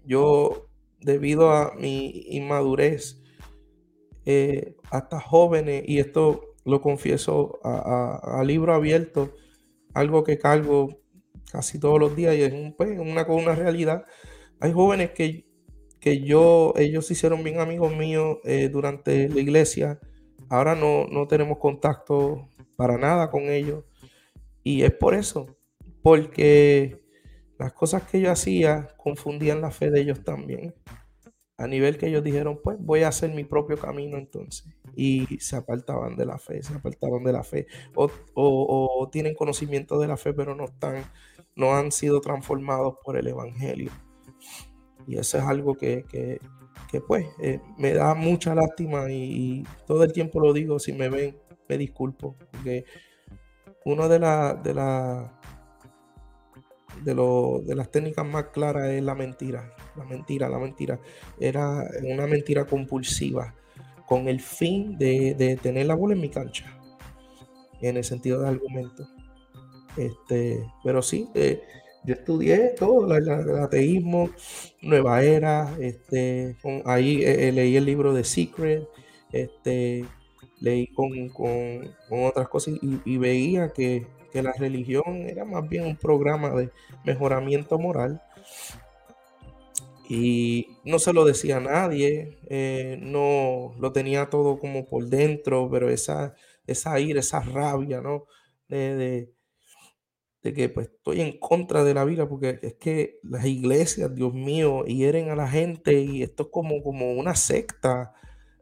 yo, 0.05 0.69
debido 1.01 1.51
a 1.51 1.73
mi 1.75 2.25
inmadurez, 2.29 3.21
eh, 4.25 4.75
hasta 4.91 5.19
jóvenes, 5.19 5.83
y 5.87 5.99
esto 5.99 6.55
lo 6.65 6.81
confieso 6.81 7.59
a, 7.63 8.39
a 8.39 8.43
libro 8.43 8.73
abierto, 8.73 9.33
algo 9.93 10.23
que 10.23 10.37
cargo 10.39 10.99
casi 11.51 11.79
todos 11.79 11.99
los 11.99 12.15
días 12.15 12.35
y 12.35 12.41
es 12.41 12.53
pues, 12.75 12.97
una, 12.99 13.25
una 13.25 13.55
realidad. 13.55 14.05
Hay 14.59 14.73
jóvenes 14.73 15.11
que, 15.11 15.47
que 15.99 16.21
yo, 16.21 16.73
ellos 16.77 17.09
hicieron 17.11 17.43
bien 17.43 17.59
amigos 17.59 17.95
míos 17.95 18.37
eh, 18.43 18.69
durante 18.69 19.29
la 19.29 19.39
iglesia. 19.39 19.99
Ahora 20.49 20.75
no, 20.75 21.07
no 21.07 21.27
tenemos 21.27 21.57
contacto 21.57 22.49
para 22.75 22.97
nada 22.97 23.29
con 23.29 23.43
ellos. 23.43 23.83
Y 24.63 24.83
es 24.83 24.93
por 24.93 25.13
eso, 25.13 25.57
porque 26.01 27.01
las 27.57 27.73
cosas 27.73 28.03
que 28.03 28.19
yo 28.21 28.31
hacía 28.31 28.89
confundían 28.97 29.61
la 29.61 29.71
fe 29.71 29.89
de 29.89 30.01
ellos 30.01 30.23
también. 30.23 30.75
A 31.59 31.67
nivel 31.67 31.97
que 31.97 32.07
ellos 32.07 32.23
dijeron, 32.23 32.59
pues 32.63 32.77
voy 32.79 33.01
a 33.01 33.07
hacer 33.07 33.31
mi 33.31 33.43
propio 33.43 33.77
camino 33.77 34.17
entonces. 34.17 34.67
Y 34.95 35.39
se 35.39 35.55
apartaban 35.55 36.15
de 36.15 36.25
la 36.25 36.37
fe, 36.37 36.61
se 36.61 36.75
apartaban 36.75 37.23
de 37.23 37.33
la 37.33 37.43
fe. 37.43 37.65
O, 37.95 38.11
o 38.35 39.09
tienen 39.11 39.33
conocimiento 39.33 39.97
de 39.99 40.07
la 40.07 40.17
fe, 40.17 40.33
pero 40.33 40.53
no 40.53 40.65
están 40.65 41.03
no 41.57 41.75
han 41.75 41.91
sido 41.91 42.21
transformados 42.21 42.95
por 43.03 43.17
el 43.17 43.27
Evangelio. 43.27 43.91
Y 45.07 45.17
eso 45.17 45.37
es 45.37 45.43
algo 45.43 45.75
que, 45.75 46.03
que 46.91 47.01
pues 47.01 47.27
eh, 47.41 47.61
me 47.77 47.93
da 47.93 48.13
mucha 48.15 48.53
lástima 48.55 49.11
y, 49.11 49.63
todo 49.85 50.03
el 50.03 50.13
tiempo 50.13 50.39
lo 50.39 50.53
digo, 50.53 50.79
si 50.79 50.93
me 50.93 51.09
ven, 51.09 51.37
me 51.69 51.77
disculpo, 51.77 52.35
porque 52.51 52.85
una 53.85 54.07
de, 54.07 54.19
la- 54.19 54.53
de, 54.55 54.73
la- 54.73 55.33
de, 57.03 57.13
de 57.65 57.75
las 57.75 57.91
técnicas 57.91 58.25
más 58.25 58.45
claras 58.45 58.89
es 58.89 59.03
la 59.03 59.15
mentira. 59.15 59.73
La 59.95 60.03
mentira, 60.05 60.49
la 60.49 60.59
mentira. 60.59 60.99
Era 61.39 61.87
una 62.03 62.27
mentira 62.27 62.65
compulsiva 62.65 63.53
con 64.07 64.27
el 64.27 64.39
fin 64.41 64.97
de, 64.97 65.35
de 65.35 65.57
tener 65.57 65.85
la 65.85 65.95
bola 65.95 66.13
en 66.15 66.21
mi 66.21 66.29
cancha, 66.29 66.65
en 67.81 67.97
el 67.97 68.03
sentido 68.03 68.41
de 68.41 68.49
argumento. 68.49 69.07
Este, 69.97 70.63
pero 70.83 71.01
sí, 71.01 71.27
eh, 71.33 71.61
yo 72.05 72.13
estudié 72.13 72.73
todo, 72.77 73.13
el 73.15 73.29
ateísmo, 73.59 74.29
Nueva 74.81 75.23
Era, 75.23 75.75
este, 75.79 76.55
ahí 76.85 77.23
eh, 77.23 77.49
eh, 77.49 77.51
leí 77.51 77.75
el 77.75 77.85
libro 77.85 78.13
de 78.13 78.23
Secret, 78.23 78.87
este, 79.31 80.05
leí 80.61 80.87
con, 80.87 81.29
con- 81.29 81.91
con 82.09 82.25
otras 82.25 82.47
cosas 82.47 82.75
y, 82.81 83.17
veía 83.17 83.69
que, 83.73 84.05
que 84.31 84.41
la 84.43 84.53
religión 84.53 85.03
era 85.27 85.45
más 85.45 85.67
bien 85.67 85.85
un 85.85 85.95
programa 85.97 86.51
de 86.51 86.69
mejoramiento 87.03 87.77
moral. 87.79 88.21
Y 90.09 90.67
no 90.85 90.99
se 90.99 91.11
lo 91.13 91.25
decía 91.25 91.57
a 91.57 91.59
nadie, 91.59 92.37
no 93.01 93.73
lo 93.79 93.91
tenía 93.91 94.29
todo 94.29 94.57
como 94.59 94.85
por 94.85 95.05
dentro, 95.07 95.69
pero 95.69 95.89
esa, 95.89 96.33
esa 96.65 96.97
ira, 96.99 97.19
esa 97.19 97.41
rabia, 97.41 97.99
¿no? 98.01 98.25
De- 98.69 99.29
que 100.53 100.69
pues 100.69 100.87
estoy 100.89 101.21
en 101.21 101.39
contra 101.39 101.83
de 101.83 101.93
la 101.93 102.05
vida, 102.05 102.27
porque 102.27 102.59
es 102.61 102.75
que 102.75 103.19
las 103.23 103.45
iglesias, 103.45 104.13
Dios 104.15 104.33
mío, 104.33 104.85
hieren 104.85 105.29
a 105.29 105.35
la 105.35 105.47
gente 105.49 106.01
y 106.01 106.23
esto 106.23 106.43
es 106.43 106.49
como, 106.51 106.83
como 106.83 107.13
una 107.13 107.35
secta 107.35 108.13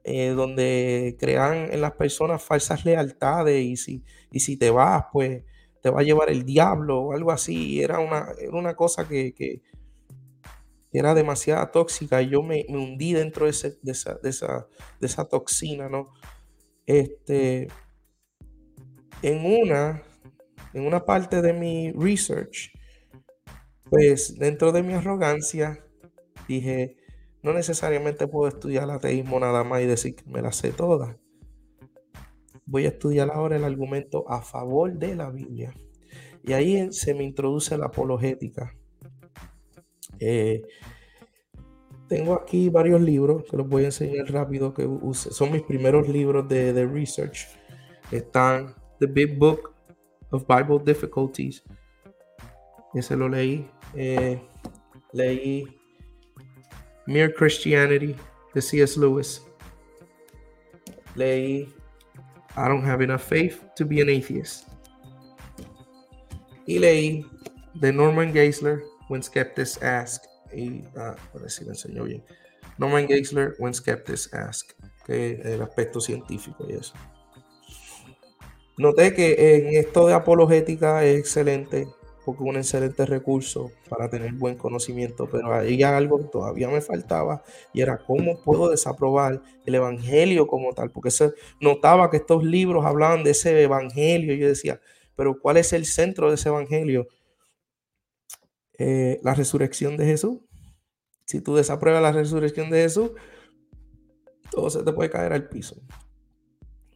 eh, 0.03 0.29
donde 0.29 1.17
crean 1.19 1.71
en 1.71 1.81
las 1.81 1.93
personas 1.93 2.43
falsas 2.43 2.85
lealtades 2.85 3.63
y 3.63 3.77
si, 3.77 4.03
y 4.31 4.39
si 4.41 4.57
te 4.57 4.69
vas, 4.69 5.05
pues 5.11 5.43
te 5.81 5.89
va 5.89 6.01
a 6.01 6.03
llevar 6.03 6.29
el 6.29 6.45
diablo 6.45 6.99
o 7.01 7.13
algo 7.13 7.31
así. 7.31 7.81
Era 7.81 7.99
una, 7.99 8.27
era 8.39 8.51
una 8.57 8.75
cosa 8.75 9.07
que, 9.07 9.33
que- 9.33 9.61
era 10.91 11.13
demasiado 11.13 11.67
tóxica 11.69 12.21
y 12.21 12.29
yo 12.29 12.41
me, 12.41 12.65
hundí 12.69 13.13
dentro 13.13 13.45
de, 13.45 13.51
de 13.81 13.91
esa, 13.91 14.15
de, 14.15 14.29
esa, 14.29 14.67
de 14.99 15.07
esa 15.07 15.25
toxina, 15.27 15.89
¿no? 15.89 16.13
Este, 16.85 17.69
en 19.21 19.45
una, 19.45 20.01
en 20.75 20.85
una 20.85 21.05
parte 21.05 21.41
de 21.41 21.53
mi 21.53 21.93
research, 21.93 22.69
pues 23.89 24.37
dentro 24.37 24.73
de 24.73 24.83
mi 24.83 24.93
arrogancia, 24.93 25.85
dije, 26.49 26.97
no 27.41 27.53
necesariamente 27.53 28.27
puedo 28.27 28.49
estudiar 28.49 28.91
ateísmo 28.91 29.39
nada 29.39 29.63
más 29.63 29.81
y 29.81 29.85
decir 29.85 30.15
que 30.15 30.29
me 30.29 30.41
la 30.41 30.51
sé 30.51 30.71
toda. 30.71 31.17
Voy 32.65 32.85
a 32.85 32.89
estudiar 32.89 33.31
ahora 33.31 33.55
el 33.55 33.63
argumento 33.63 34.29
a 34.29 34.41
favor 34.41 34.91
de 34.93 35.15
la 35.15 35.29
Biblia. 35.29 35.73
Y 36.43 36.51
ahí 36.51 36.91
se 36.91 37.13
me 37.13 37.23
introduce 37.23 37.77
la 37.77 37.85
apologética. 37.85 38.75
Eh, 40.19 40.61
tengo 42.09 42.33
aquí 42.33 42.67
varios 42.67 42.99
libros 42.99 43.45
que 43.49 43.55
los 43.55 43.69
voy 43.69 43.83
a 43.83 43.87
enseñar 43.87 44.29
rápido 44.29 44.73
que 44.73 44.85
use. 44.85 45.31
Son 45.31 45.53
mis 45.53 45.63
primeros 45.63 46.09
libros 46.09 46.49
de, 46.49 46.73
de 46.73 46.85
research. 46.85 47.47
Están 48.11 48.75
The 48.99 49.05
Big 49.05 49.37
Book 49.37 49.74
of 50.35 50.45
Bible 50.47 50.79
Difficulties. 50.79 51.63
Ese 52.93 53.15
lo 53.15 53.27
leí. 53.27 53.69
Eh, 53.95 54.39
leí 55.13 55.67
Mere 57.07 57.33
Christianity 57.33 58.15
de 58.53 58.61
C.S. 58.61 58.99
Lewis. 58.99 59.41
Leí 61.15 61.73
I 62.57 62.67
Don't 62.67 62.85
Have 62.85 63.03
Enough 63.03 63.21
Faith 63.21 63.63
to 63.75 63.85
Be 63.85 64.01
an 64.01 64.09
Atheist. 64.09 64.67
Y 66.67 66.79
leí 66.79 67.25
de 67.75 67.91
Norman 67.91 68.33
Geisler 68.33 68.81
When 69.09 69.21
Skeptics 69.21 69.81
Ask. 69.83 70.23
Ah, 70.95 71.15
bien. 72.05 72.23
Norman 72.77 73.07
Geisler 73.07 73.55
When 73.59 73.73
Skeptics 73.73 74.33
Ask. 74.33 74.73
Que 75.05 75.39
el 75.43 75.61
aspecto 75.61 76.01
científico 76.01 76.65
y 76.67 76.73
eso. 76.73 76.93
Noté 78.77 79.13
que 79.13 79.55
en 79.55 79.75
esto 79.75 80.07
de 80.07 80.13
apologética 80.13 81.03
es 81.05 81.17
excelente 81.17 81.87
porque 82.25 82.43
es 82.43 82.49
un 82.49 82.57
excelente 82.57 83.05
recurso 83.05 83.71
para 83.87 84.09
tener 84.09 84.33
buen 84.33 84.57
conocimiento, 84.57 85.29
pero 85.31 85.53
hay 85.53 85.83
algo 85.83 86.17
que 86.17 86.25
todavía 86.25 86.67
me 86.67 86.81
faltaba 86.81 87.43
y 87.71 87.81
era 87.81 87.99
cómo 87.99 88.41
puedo 88.41 88.69
desaprobar 88.69 89.41
el 89.65 89.75
evangelio 89.75 90.47
como 90.47 90.73
tal, 90.73 90.89
porque 90.89 91.11
se 91.11 91.33
notaba 91.61 92.09
que 92.09 92.17
estos 92.17 92.43
libros 92.43 92.83
hablaban 92.83 93.23
de 93.23 93.31
ese 93.31 93.61
evangelio 93.61 94.33
y 94.33 94.39
yo 94.39 94.47
decía, 94.47 94.81
pero 95.15 95.39
¿cuál 95.39 95.57
es 95.57 95.71
el 95.71 95.85
centro 95.85 96.29
de 96.29 96.35
ese 96.35 96.49
evangelio? 96.49 97.07
Eh, 98.77 99.19
la 99.23 99.35
resurrección 99.35 99.95
de 99.95 100.05
Jesús. 100.05 100.39
Si 101.25 101.41
tú 101.41 101.55
desapruebas 101.55 102.01
la 102.01 102.11
resurrección 102.11 102.69
de 102.71 102.81
Jesús, 102.81 103.11
todo 104.51 104.69
se 104.69 104.83
te 104.83 104.91
puede 104.91 105.09
caer 105.09 105.31
al 105.31 105.47
piso. 105.47 105.75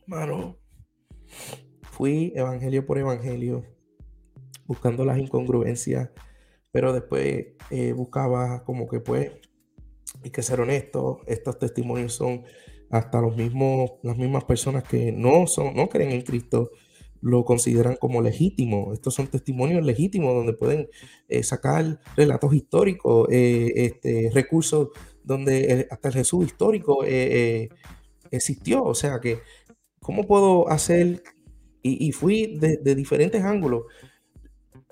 Mano, 0.06 0.59
fui 2.00 2.32
evangelio 2.34 2.86
por 2.86 2.97
evangelio, 2.97 3.66
buscando 4.66 5.04
las 5.04 5.18
incongruencias, 5.18 6.12
pero 6.72 6.93
después 6.93 7.47
eh, 7.72 7.91
buscaba 7.91 8.64
como 8.64 8.88
que 8.88 9.02
pues, 9.02 9.34
hay 10.24 10.32
que 10.32 10.41
ser 10.41 10.62
honesto, 10.62 11.20
estos 11.28 11.60
testimonios 11.60 12.14
son 12.14 12.45
hasta 12.89 13.20
los 13.20 13.36
mismos, 13.36 13.91
las 14.02 14.18
mismas 14.18 14.45
personas 14.45 14.86
que 14.86 15.12
no 15.12 15.45
son, 15.45 15.76
no 15.76 15.89
creen 15.89 16.12
en 16.12 16.22
Cristo, 16.22 16.72
lo 17.22 17.43
consideran 17.43 17.97
como 17.97 18.22
legítimo. 18.22 18.93
Estos 18.93 19.14
son 19.14 19.28
testimonios 19.28 19.84
legítimos 19.84 20.34
donde 20.34 20.54
pueden 20.54 20.88
eh, 21.28 21.43
sacar 21.43 22.00
relatos 22.16 22.54
históricos, 22.54 23.28
eh, 23.30 23.74
este, 23.76 24.32
recursos 24.34 24.88
donde 25.22 25.82
eh, 25.82 25.88
hasta 25.91 26.08
el 26.08 26.14
Jesús 26.14 26.45
histórico 26.45 27.04
eh, 27.04 27.10
eh, 27.10 27.70
existió. 28.32 28.86
O 28.86 28.95
sea 28.95 29.20
que, 29.20 29.39
¿cómo 30.00 30.24
puedo 30.24 30.70
hacer? 30.70 31.22
Y, 31.82 32.08
y 32.08 32.12
fui 32.12 32.58
de, 32.58 32.78
de, 32.78 32.96
diferentes 32.96 33.44
ángulos. 33.44 33.84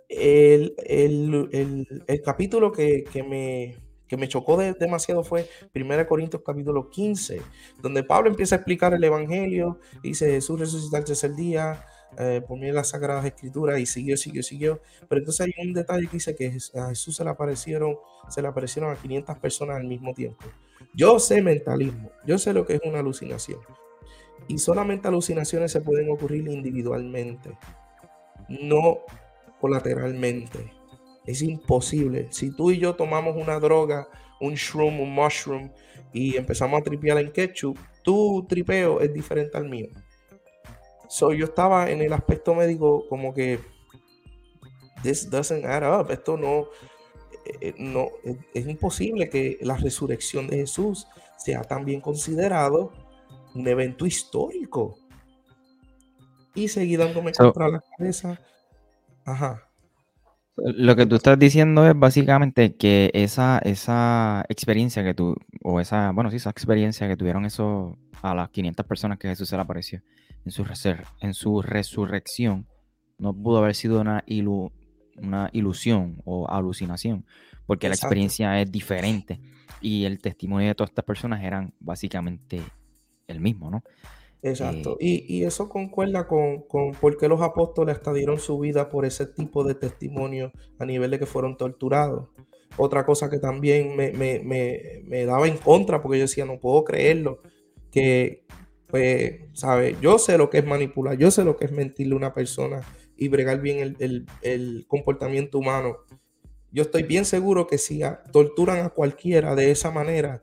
El, 0.10 0.74
el, 0.86 1.50
el, 1.52 2.04
el 2.08 2.22
capítulo 2.22 2.72
que, 2.72 3.04
que, 3.04 3.24
me, 3.24 3.76
que 4.08 4.16
me 4.16 4.28
chocó 4.30 4.56
de, 4.58 4.74
demasiado 4.74 5.24
fue 5.24 5.50
1 5.76 6.08
Corintios 6.08 6.42
capítulo 6.46 6.90
15, 6.90 7.42
donde 7.82 8.04
Pablo 8.04 8.30
empieza 8.30 8.56
a 8.56 8.60
explicar 8.60 8.94
el 8.94 9.04
Evangelio, 9.04 9.80
dice 10.02 10.32
Jesús 10.32 10.60
resucitó 10.60 10.96
el 10.98 11.04
tercer 11.04 11.36
día, 11.36 11.84
eh, 12.18 12.42
por 12.48 12.60
de 12.60 12.72
las 12.72 12.90
Sagradas 12.90 13.26
Escrituras, 13.26 13.80
y 13.80 13.86
siguió, 13.86 14.18
siguió, 14.18 14.42
siguió. 14.42 14.82
Pero 15.08 15.20
entonces 15.20 15.48
hay 15.48 15.68
un 15.68 15.74
detalle 15.74 16.08
que 16.08 16.14
dice 16.14 16.36
que 16.36 16.58
a 16.76 16.90
Jesús 16.90 17.16
se 17.16 17.24
le 17.24 17.30
aparecieron, 17.30 17.98
se 18.30 18.42
le 18.42 18.48
aparecieron 18.48 18.92
a 18.92 18.96
500 18.96 19.38
personas 19.40 19.78
al 19.78 19.88
mismo 19.88 20.14
tiempo. 20.14 20.44
Yo 20.94 21.20
sé 21.20 21.42
mentalismo, 21.42 22.12
yo 22.26 22.38
sé 22.38 22.54
lo 22.54 22.66
que 22.66 22.76
es 22.76 22.82
una 22.86 23.00
alucinación. 23.00 23.60
Y 24.48 24.58
solamente 24.58 25.08
alucinaciones 25.08 25.72
se 25.72 25.82
pueden 25.82 26.10
ocurrir 26.10 26.48
individualmente, 26.48 27.58
no 28.48 29.00
colateralmente. 29.60 30.72
Es 31.26 31.41
imposible. 31.41 32.28
Si 32.32 32.56
tú 32.56 32.72
y 32.72 32.80
yo 32.80 32.95
tomamos 32.95 33.36
una 33.36 33.60
droga, 33.60 34.08
un 34.39 34.54
shroom, 34.54 35.02
un 35.02 35.14
mushroom, 35.14 35.70
y 36.14 36.38
empezamos 36.38 36.80
a 36.80 36.84
tripear 36.84 37.18
en 37.18 37.32
ketchup, 37.32 37.78
tu 38.04 38.45
tripeo 38.48 39.02
es 39.02 39.14
diferente 39.14 39.58
al 39.58 39.68
mío. 39.68 39.89
So, 41.10 41.34
yo 41.34 41.45
estaba 41.45 41.89
en 41.89 42.02
el 42.02 42.14
aspecto 42.14 42.54
médico 42.54 43.06
como 43.10 43.34
que 43.34 43.60
this 45.04 45.30
doesn't 45.30 45.66
add 45.66 45.84
up. 45.84 46.12
Esto 46.12 46.38
no, 46.38 46.68
eh, 47.62 47.74
no 47.78 48.10
es, 48.54 48.68
imposible 48.68 49.30
que 49.30 49.58
la 49.62 49.78
resurrección 49.78 50.48
de 50.48 50.58
Jesús 50.58 51.08
sea 51.38 51.62
también 51.62 52.02
considerado 52.02 52.91
un 53.58 53.68
evento 53.68 54.05
histórico. 54.05 54.97
Y 56.55 56.68
seguí 56.68 56.95
dándome 56.95 57.34
so, 57.34 57.45
contra 57.45 57.70
la 57.70 57.84
cabeza. 57.97 58.39
Ajá. 59.26 59.64
Lo 60.58 60.95
que 60.95 61.05
tú 61.05 61.16
estás 61.16 61.38
diciendo 61.38 61.88
es 61.88 61.97
básicamente 61.97 62.76
que 62.76 63.12
esa, 63.14 63.60
esa 63.60 64.43
experiencia 64.49 65.03
que 65.03 65.14
tú, 65.14 65.36
o 65.64 65.80
esa, 65.80 66.12
bueno, 66.12 66.32
sí, 66.32 66.38
esa 66.38 66.49
experiencia 66.49 67.08
que 67.08 67.16
tuvieron 67.16 67.45
eso 67.45 67.95
a 68.24 68.34
las 68.34 68.49
500 68.49 68.86
personas 68.86 69.20
que 69.20 69.28
Jesús 69.28 69.49
se 69.49 69.55
le 69.55 69.62
apareció 69.62 70.01
en 70.45 70.51
su, 70.51 70.66
en 71.22 71.34
su 71.36 71.62
resurrección, 71.62 72.68
no 73.20 73.34
pudo 73.34 73.60
haber 73.60 73.76
sido 73.76 74.01
una, 74.01 74.24
ilu, 74.26 74.72
una 75.18 75.49
ilusión 75.53 76.22
o 76.26 76.49
alucinación, 76.49 77.26
porque 77.68 77.86
Exacto. 77.86 78.05
la 78.05 78.08
experiencia 78.08 78.62
es 78.62 78.72
diferente 78.72 79.39
y 79.82 80.05
el 80.05 80.20
testimonio 80.20 80.70
de 80.70 80.76
todas 80.76 80.89
estas 80.89 81.05
personas 81.05 81.43
eran 81.43 81.74
básicamente 81.80 82.64
el 83.28 83.39
mismo, 83.41 83.69
¿no? 83.69 83.84
Exacto. 84.41 84.97
Eh, 84.99 85.05
y, 85.28 85.38
y, 85.39 85.43
eso 85.43 85.67
concuerda 85.67 86.28
con, 86.28 86.61
con 86.63 86.91
por 86.91 87.17
qué 87.17 87.28
los 87.28 87.41
apóstoles 87.41 87.95
hasta 87.95 88.13
dieron 88.13 88.39
su 88.39 88.59
vida 88.59 88.89
por 88.89 89.05
ese 89.05 89.25
tipo 89.25 89.63
de 89.63 89.75
testimonio 89.75 90.51
a 90.80 90.86
nivel 90.86 91.11
de 91.11 91.19
que 91.19 91.25
fueron 91.25 91.57
torturados. 91.57 92.30
Otra 92.78 93.05
cosa 93.05 93.30
que 93.30 93.39
también 93.39 93.95
me, 93.95 94.11
me, 94.11 94.39
me, 94.39 95.01
me 95.05 95.25
daba 95.25 95.47
en 95.47 95.57
contra, 95.57 96.01
porque 96.01 96.19
yo 96.19 96.23
decía, 96.25 96.45
no 96.45 96.59
puedo 96.59 96.84
creerlo, 96.84 97.41
que, 97.91 98.45
pues, 98.88 99.41
¿sabes? 99.53 99.99
Yo 99.99 100.19
sé 100.19 100.38
lo 100.38 100.49
que 100.49 100.59
es 100.59 100.65
manipular, 100.65 101.17
yo 101.17 101.32
sé 101.32 101.43
lo 101.43 101.57
que 101.57 101.65
es 101.65 101.71
mentirle 101.71 102.13
a 102.13 102.17
una 102.17 102.34
persona 102.34 102.82
y 103.17 103.30
bregar 103.30 103.59
bien 103.61 103.80
el, 103.80 103.95
el, 103.99 104.25
el 104.43 104.86
comportamiento 104.88 105.57
humano. 105.57 105.97
Yo 106.71 106.84
estoy 106.84 107.03
bien 107.03 107.25
seguro 107.25 107.65
que 107.65 107.80
si 107.80 108.03
a- 108.03 108.21
torturan 108.32 108.86
a 108.86 108.89
cualquiera 108.89 109.55
de 109.55 109.71
esa 109.71 109.89
manera, 109.89 110.41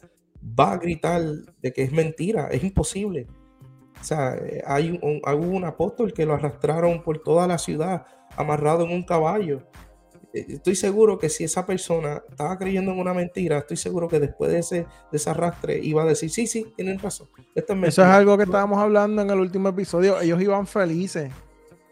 va 0.59 0.73
a 0.73 0.79
gritar 0.79 1.23
de 1.63 1.73
que 1.73 1.83
es 1.83 1.93
mentira, 1.93 2.49
es 2.49 2.63
imposible. 2.63 3.27
O 4.01 4.05
sea, 4.05 4.35
eh, 4.37 4.63
hay 4.67 4.99
un, 5.03 5.65
apóstol 5.65 6.13
que 6.13 6.27
lo 6.27 6.35
arrastraron 6.35 7.03
por 7.03 7.19
toda 7.21 7.47
la 7.47 7.57
ciudad, 7.59 8.05
amarrado 8.37 8.85
en 8.85 8.93
un 8.93 9.03
caballo. 9.05 9.63
Eh, 10.35 10.45
Estoy 10.49 10.75
seguro 10.75 11.19
que 11.19 11.29
si 11.29 11.45
esa 11.45 11.65
persona 11.65 12.23
estaba 12.29 12.59
creyendo 12.59 12.93
en 12.93 12.99
una 12.99 13.15
mentira, 13.15 13.59
estoy 13.59 13.77
seguro 13.79 14.09
que 14.09 14.21
después 14.21 14.51
de 14.53 14.59
ese, 14.59 14.77
de 15.11 15.17
ese 15.17 15.31
arrastre 15.31 15.79
iba 15.79 16.03
a 16.03 16.07
decir, 16.07 16.29
sí, 16.31 16.47
sí, 16.47 16.73
tienen 16.77 16.99
razón. 16.99 17.29
Esto 17.55 17.73
es 17.73 17.79
Eso 17.79 18.03
es 18.03 18.09
mentira". 18.09 18.17
algo 18.17 18.37
que 18.37 18.45
estábamos 18.45 18.79
hablando 18.79 19.23
en 19.23 19.31
el 19.31 19.39
último 19.41 19.69
episodio. 19.71 20.21
Ellos 20.21 20.43
iban 20.43 20.67
felices. 20.67 21.33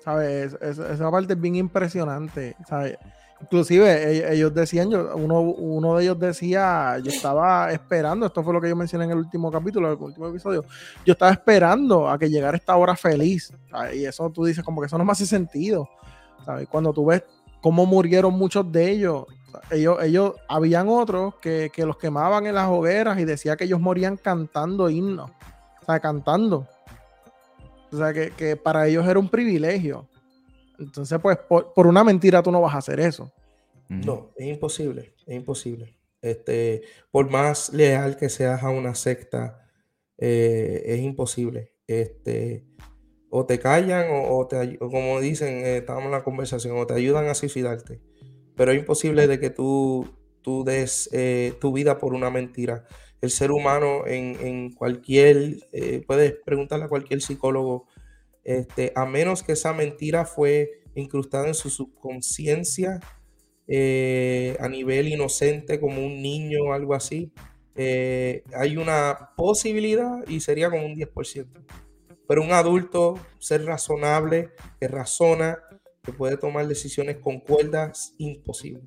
¿Sabes? 0.00 0.52
Es- 0.60 0.60
es- 0.60 0.78
esa 0.90 1.10
parte 1.10 1.32
es 1.34 1.40
bien 1.40 1.54
impresionante. 1.56 2.56
¿sabes? 2.68 2.98
Inclusive 3.42 3.86
e- 3.90 4.34
ellos 4.34 4.54
decían, 4.54 4.90
yo, 4.90 5.14
uno, 5.16 5.40
uno 5.40 5.96
de 5.96 6.04
ellos 6.04 6.18
decía, 6.18 6.98
yo 7.02 7.10
estaba 7.10 7.72
esperando, 7.72 8.26
esto 8.26 8.42
fue 8.42 8.54
lo 8.54 8.60
que 8.60 8.68
yo 8.68 8.76
mencioné 8.76 9.04
en 9.04 9.10
el 9.10 9.18
último 9.18 9.50
capítulo, 9.50 9.88
en 9.88 9.98
el 9.98 10.02
último 10.02 10.28
episodio, 10.28 10.64
yo 11.04 11.12
estaba 11.12 11.32
esperando 11.32 12.08
a 12.08 12.18
que 12.18 12.30
llegara 12.30 12.56
esta 12.56 12.76
hora 12.76 12.96
feliz. 12.96 13.52
Y 13.94 14.04
eso 14.04 14.30
tú 14.30 14.44
dices, 14.44 14.64
como 14.64 14.80
que 14.80 14.86
eso 14.86 14.96
no 14.96 15.04
me 15.04 15.12
hace 15.12 15.26
sentido. 15.26 15.88
¿sabes? 16.44 16.68
Cuando 16.68 16.92
tú 16.92 17.06
ves 17.06 17.24
cómo 17.60 17.86
murieron 17.86 18.34
muchos 18.34 18.70
de 18.70 18.90
ellos, 18.90 19.26
ellos, 19.70 20.02
ellos, 20.02 20.34
habían 20.48 20.88
otros 20.88 21.34
que, 21.36 21.70
que 21.72 21.84
los 21.84 21.96
quemaban 21.98 22.46
en 22.46 22.54
las 22.54 22.68
hogueras 22.68 23.18
y 23.18 23.24
decía 23.24 23.56
que 23.56 23.64
ellos 23.64 23.80
morían 23.80 24.16
cantando 24.16 24.88
himnos, 24.88 25.30
o 25.82 25.84
sea, 25.84 26.00
cantando. 26.00 26.66
O 27.92 27.96
sea, 27.96 28.12
que, 28.12 28.30
que 28.30 28.56
para 28.56 28.86
ellos 28.86 29.06
era 29.06 29.18
un 29.18 29.28
privilegio. 29.28 30.08
Entonces, 30.78 31.18
pues, 31.20 31.38
por, 31.38 31.72
por 31.74 31.86
una 31.86 32.04
mentira 32.04 32.42
tú 32.42 32.50
no 32.50 32.60
vas 32.60 32.74
a 32.74 32.78
hacer 32.78 33.00
eso. 33.00 33.32
No, 33.88 34.30
es 34.36 34.46
imposible, 34.46 35.14
es 35.26 35.34
imposible. 35.34 35.98
Este, 36.22 36.82
por 37.10 37.28
más 37.30 37.72
leal 37.72 38.16
que 38.16 38.28
seas 38.28 38.62
a 38.62 38.70
una 38.70 38.94
secta, 38.94 39.68
eh, 40.18 40.82
es 40.86 41.00
imposible. 41.00 41.72
Este, 41.86 42.64
o 43.28 43.44
te 43.44 43.58
callan 43.58 44.10
o, 44.10 44.38
o 44.38 44.46
te, 44.46 44.78
o 44.80 44.88
como 44.90 45.20
dicen, 45.20 45.64
eh, 45.64 45.78
estábamos 45.78 46.06
en 46.06 46.12
la 46.12 46.24
conversación, 46.24 46.78
o 46.78 46.86
te 46.86 46.94
ayudan 46.94 47.26
a 47.26 47.34
suicidarte. 47.34 48.00
Pero 48.56 48.72
es 48.72 48.78
imposible 48.78 49.26
de 49.26 49.40
que 49.40 49.50
tú, 49.50 50.08
tú 50.42 50.64
des 50.64 51.08
eh, 51.12 51.54
tu 51.60 51.72
vida 51.72 51.98
por 51.98 52.14
una 52.14 52.30
mentira. 52.30 52.86
El 53.20 53.30
ser 53.30 53.50
humano 53.50 54.06
en, 54.06 54.36
en 54.40 54.72
cualquier, 54.72 55.56
eh, 55.72 56.02
puedes 56.06 56.34
preguntarle 56.44 56.86
a 56.86 56.88
cualquier 56.88 57.20
psicólogo, 57.20 57.86
este, 58.44 58.92
a 58.94 59.06
menos 59.06 59.42
que 59.42 59.52
esa 59.52 59.72
mentira 59.72 60.24
fue 60.24 60.82
incrustada 60.94 61.48
en 61.48 61.54
su 61.54 61.70
subconsciencia 61.70 63.00
eh, 63.68 64.56
a 64.60 64.68
nivel 64.68 65.08
inocente 65.08 65.80
como 65.80 66.04
un 66.04 66.20
niño 66.20 66.64
o 66.64 66.72
algo 66.72 66.94
así, 66.94 67.32
eh, 67.74 68.42
hay 68.54 68.76
una 68.76 69.30
posibilidad 69.36 70.26
y 70.28 70.40
sería 70.40 70.70
como 70.70 70.84
un 70.84 70.94
10%. 70.94 71.64
Pero 72.28 72.42
un 72.42 72.52
adulto, 72.52 73.14
ser 73.38 73.64
razonable, 73.64 74.50
que 74.80 74.88
razona, 74.88 75.58
que 76.02 76.12
puede 76.12 76.36
tomar 76.36 76.66
decisiones 76.66 77.18
con 77.18 77.40
cuerdas, 77.40 78.14
imposible. 78.18 78.82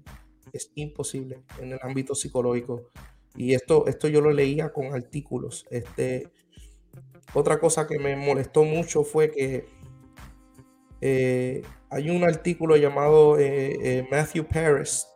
Es 0.54 0.72
imposible 0.76 1.44
en 1.60 1.74
el 1.74 1.80
ámbito 1.82 2.16
psicológico. 2.16 2.92
Y 3.36 3.54
esto, 3.54 3.88
esto 3.88 4.08
yo 4.08 4.22
lo 4.22 4.32
leía 4.32 4.72
con 4.72 4.94
artículos. 4.94 5.66
Este, 5.70 6.30
otra 7.34 7.60
cosa 7.60 7.88
que 7.88 8.00
me 8.00 8.16
molestó 8.16 8.64
mucho 8.64 9.04
fue 9.04 9.32
que 9.32 9.68
eh, 11.02 11.62
hay 11.90 12.10
un 12.10 12.24
artículo 12.24 12.78
llamado 12.78 13.38
eh, 13.38 13.78
eh, 13.82 14.08
Matthew 14.10 14.48
Paris. 14.48 15.08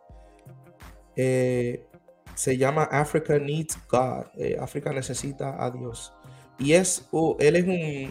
se 1.16 2.56
llama 2.56 2.84
Africa 2.84 3.38
Needs 3.38 3.78
God. 3.88 4.26
África 4.60 4.92
necesita 4.92 5.62
a 5.62 5.70
Dios. 5.70 6.12
Y 6.58 6.74
es, 6.74 7.08
él 7.38 7.56
es 7.56 7.64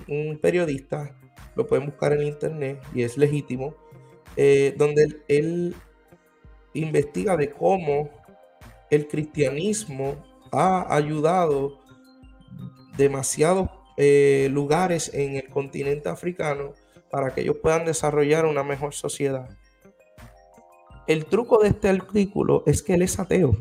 un, 0.08 0.40
periodista, 0.42 1.16
lo 1.56 1.68
pueden 1.68 1.86
buscar 1.86 2.14
en 2.14 2.24
internet 2.24 2.82
y 2.94 3.04
es 3.04 3.18
legítimo, 3.18 3.76
donde 4.36 5.04
él, 5.04 5.24
él 5.28 5.76
investiga 6.74 7.38
de 7.38 7.50
cómo 7.50 8.10
el 8.90 9.08
cristianismo 9.08 10.16
ha 10.52 10.94
ayudado 10.94 11.80
demasiados 12.98 13.70
eh, 14.02 14.48
lugares 14.50 15.14
en 15.14 15.36
el 15.36 15.50
continente 15.50 16.08
africano 16.08 16.72
para 17.12 17.34
que 17.34 17.42
ellos 17.42 17.58
puedan 17.62 17.84
desarrollar 17.84 18.46
una 18.46 18.64
mejor 18.64 18.94
sociedad. 18.94 19.50
El 21.06 21.26
truco 21.26 21.62
de 21.62 21.68
este 21.68 21.90
artículo 21.90 22.64
es 22.66 22.82
que 22.82 22.94
él 22.94 23.02
es 23.02 23.20
ateo. 23.20 23.58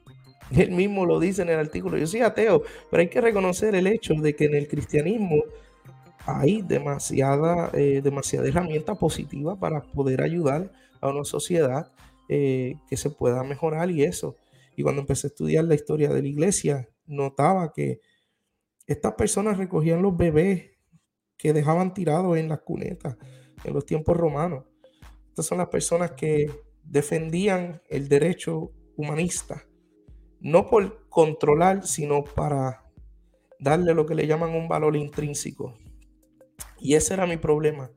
Él 0.56 0.70
mismo 0.70 1.06
lo 1.06 1.18
dice 1.18 1.42
en 1.42 1.48
el 1.48 1.58
artículo. 1.58 1.98
Yo 1.98 2.06
soy 2.06 2.20
ateo, 2.20 2.62
pero 2.88 3.00
hay 3.00 3.08
que 3.08 3.20
reconocer 3.20 3.74
el 3.74 3.88
hecho 3.88 4.14
de 4.14 4.36
que 4.36 4.44
en 4.44 4.54
el 4.54 4.68
cristianismo 4.68 5.42
hay 6.24 6.62
demasiada, 6.62 7.70
eh, 7.74 8.00
demasiada 8.00 8.46
herramienta 8.46 8.94
positiva 8.94 9.58
para 9.58 9.80
poder 9.82 10.22
ayudar 10.22 10.70
a 11.00 11.08
una 11.08 11.24
sociedad 11.24 11.90
eh, 12.28 12.76
que 12.88 12.96
se 12.96 13.10
pueda 13.10 13.42
mejorar 13.42 13.90
y 13.90 14.04
eso. 14.04 14.36
Y 14.76 14.84
cuando 14.84 15.00
empecé 15.00 15.26
a 15.26 15.30
estudiar 15.30 15.64
la 15.64 15.74
historia 15.74 16.10
de 16.10 16.22
la 16.22 16.28
iglesia, 16.28 16.88
notaba 17.06 17.72
que 17.72 18.00
estas 18.90 19.14
personas 19.14 19.56
recogían 19.56 20.02
los 20.02 20.16
bebés 20.16 20.72
que 21.36 21.52
dejaban 21.52 21.94
tirados 21.94 22.36
en 22.36 22.48
las 22.48 22.62
cunetas 22.62 23.16
en 23.62 23.72
los 23.72 23.86
tiempos 23.86 24.16
romanos. 24.16 24.64
Estas 25.28 25.46
son 25.46 25.58
las 25.58 25.68
personas 25.68 26.12
que 26.12 26.50
defendían 26.82 27.80
el 27.88 28.08
derecho 28.08 28.72
humanista, 28.96 29.64
no 30.40 30.68
por 30.68 31.08
controlar, 31.08 31.86
sino 31.86 32.24
para 32.24 32.90
darle 33.60 33.94
lo 33.94 34.06
que 34.06 34.16
le 34.16 34.26
llaman 34.26 34.56
un 34.56 34.66
valor 34.66 34.96
intrínseco. 34.96 35.78
Y 36.80 36.94
ese 36.94 37.14
era 37.14 37.26
mi 37.26 37.36
problema. 37.36 37.92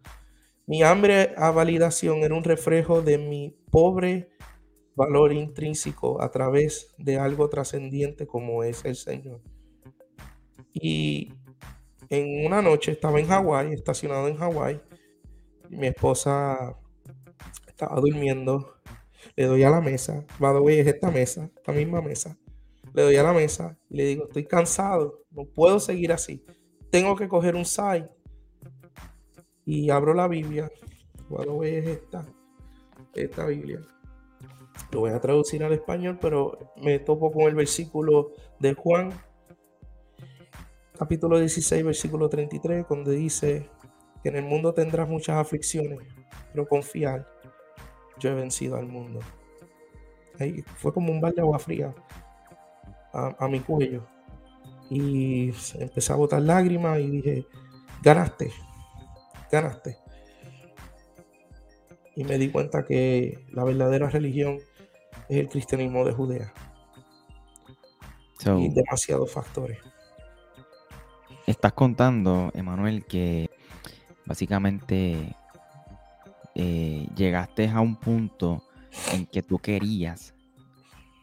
Mi 0.68 0.84
hambre 0.84 1.34
a 1.38 1.50
validación 1.50 2.20
era 2.20 2.36
un 2.36 2.44
reflejo 2.44 3.02
de 3.02 3.18
mi 3.18 3.58
pobre 3.72 4.30
valor 4.96 5.34
intrínseco 5.34 6.22
a 6.22 6.30
través 6.30 6.94
de 7.00 7.18
algo 7.18 7.50
trascendiente 7.50 8.28
como 8.28 8.64
es 8.64 8.86
el 8.86 8.96
Señor. 8.96 9.42
Y 10.74 11.34
en 12.10 12.46
una 12.46 12.62
noche 12.62 12.92
estaba 12.92 13.20
en 13.20 13.28
Hawái, 13.28 13.74
estacionado 13.74 14.28
en 14.28 14.38
Hawái, 14.38 14.82
mi 15.70 15.88
esposa 15.88 16.78
estaba 17.68 18.00
durmiendo, 18.00 18.76
le 19.36 19.46
doy 19.46 19.64
a 19.64 19.70
la 19.70 19.82
mesa, 19.82 20.26
by 20.40 20.80
es 20.80 20.88
esta 20.88 21.10
mesa, 21.10 21.50
esta 21.56 21.72
misma 21.72 22.02
mesa, 22.02 22.38
le 22.94 23.02
doy 23.02 23.16
a 23.16 23.24
la 23.24 23.34
mesa 23.34 23.78
y 23.90 23.98
le 23.98 24.06
digo, 24.06 24.26
estoy 24.26 24.46
cansado, 24.46 25.22
no 25.32 25.46
puedo 25.46 25.80
seguir 25.80 26.12
así, 26.12 26.44
tengo 26.92 27.16
que 27.16 27.28
coger 27.28 27.56
un 27.56 27.66
side. 27.66 28.10
Y 29.66 29.90
abro 29.90 30.14
la 30.14 30.28
Biblia, 30.28 30.70
by 31.30 31.48
es 31.68 31.88
esta, 31.88 32.26
esta 33.16 33.46
Biblia. 33.46 33.80
Lo 34.92 35.00
voy 35.02 35.12
a 35.12 35.22
traducir 35.22 35.64
al 35.64 35.74
español, 35.74 36.20
pero 36.22 36.74
me 36.82 37.00
topo 37.00 37.32
con 37.32 37.44
el 37.44 37.56
versículo 37.56 38.34
de 38.60 38.74
Juan 38.74 39.12
capítulo 40.98 41.40
16, 41.40 41.84
versículo 41.84 42.30
33, 42.30 42.86
donde 42.88 43.14
dice 43.14 43.70
que 44.22 44.30
en 44.30 44.38
el 44.38 44.46
mundo 44.46 44.74
tendrás 44.74 45.08
muchas 45.10 45.38
aflicciones, 45.38 46.00
pero 46.52 46.68
confiar, 46.68 47.28
yo 48.20 48.30
he 48.30 48.34
vencido 48.34 48.78
al 48.78 48.88
mundo. 48.88 49.20
Ahí 50.40 50.64
fue 50.78 50.94
como 50.94 51.12
un 51.12 51.22
balde 51.22 51.38
de 51.38 51.42
agua 51.42 51.60
fría 51.60 51.94
a, 53.14 53.36
a 53.38 53.48
mi 53.48 53.60
cuello. 53.60 54.06
Y 54.90 55.52
empecé 55.80 56.14
a 56.14 56.18
botar 56.18 56.42
lágrimas 56.42 57.00
y 57.00 57.10
dije, 57.10 57.46
ganaste, 58.02 58.52
ganaste. 59.52 59.98
Y 62.16 62.24
me 62.24 62.38
di 62.38 62.52
cuenta 62.52 62.86
que 62.86 63.44
la 63.52 63.64
verdadera 63.64 64.10
religión 64.10 64.60
es 65.30 65.38
el 65.38 65.50
cristianismo 65.50 66.06
de 66.06 66.14
Judea. 66.14 66.54
So, 68.40 68.60
Y 68.60 68.70
demasiados 68.70 69.32
factores. 69.32 69.80
Estás 71.48 71.74
contando, 71.74 72.52
Emanuel, 72.54 73.06
que 73.06 73.50
básicamente 74.26 75.36
eh, 76.56 77.08
llegaste 77.16 77.70
a 77.70 77.82
un 77.82 77.96
punto 77.96 78.64
en 79.12 79.26
que 79.26 79.42
tú 79.42 79.60
querías, 79.60 80.34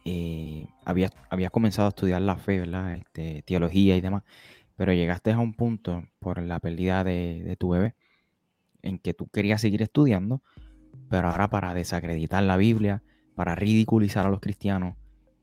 eh, 0.05 0.67
habías, 0.83 1.11
comenzado 1.51 1.87
a 1.87 1.89
estudiar 1.89 2.21
la 2.21 2.35
fe, 2.35 2.59
¿verdad? 2.59 2.95
Este, 2.95 3.43
teología 3.43 3.95
y 3.95 4.01
demás, 4.01 4.23
pero 4.75 4.93
llegaste 4.93 5.31
a 5.31 5.39
un 5.39 5.53
punto 5.53 6.03
por 6.19 6.41
la 6.41 6.59
pérdida 6.59 7.03
de, 7.03 7.43
de 7.43 7.55
tu 7.55 7.69
bebé 7.69 7.95
en 8.81 8.99
que 8.99 9.13
tú 9.13 9.27
querías 9.27 9.61
seguir 9.61 9.81
estudiando, 9.81 10.41
pero 11.09 11.29
ahora 11.29 11.49
para 11.49 11.73
desacreditar 11.73 12.43
la 12.43 12.57
Biblia, 12.57 13.03
para 13.35 13.55
ridiculizar 13.55 14.25
a 14.25 14.29
los 14.29 14.39
cristianos 14.39 14.95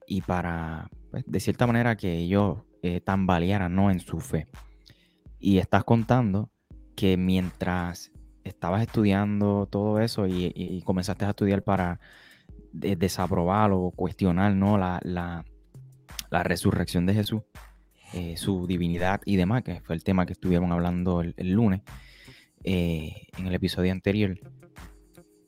y 0.07 0.23
para, 0.23 0.91
pues, 1.11 1.25
de 1.27 1.41
cierta 1.41 1.67
manera, 1.67 1.97
que 1.97 2.17
ellos 2.17 2.59
eh, 2.83 3.01
tambalearan 3.01 3.75
¿no? 3.75 3.91
en 3.91 4.01
su 4.01 4.21
fe. 4.21 4.47
Y 5.39 5.59
estás 5.59 5.85
contando 5.85 6.51
que 6.97 7.17
mientras 7.17 8.13
estabas 8.45 8.83
estudiando 8.83 9.67
todo 9.71 10.01
eso 10.01 10.27
y, 10.27 10.83
comenzaste 10.85 11.25
a 11.25 11.31
estudiar 11.31 11.63
para 11.63 12.01
desaprobar 12.73 13.73
o 13.73 13.91
cuestionar 13.91 14.55
¿no? 14.55 14.79
la, 14.79 15.01
la, 15.03 15.45
la 16.31 16.43
resurrección 16.43 17.07
de 17.07 17.15
Jesús, 17.15 17.43
eh, 18.15 18.37
su 18.37 18.67
divinidad 18.67 19.21
y 19.25 19.37
demás, 19.37 19.63
que 19.63 19.81
fue 19.81 19.95
el 19.95 20.03
tema 20.03 20.27
que 20.27 20.33
estuvieron 20.33 20.73
hablando 20.73 21.21
el, 21.21 21.35
lunes 21.53 21.83
eh, 22.65 23.27
en 23.37 23.47
el 23.47 23.55
episodio 23.55 23.93
anterior, 23.93 24.39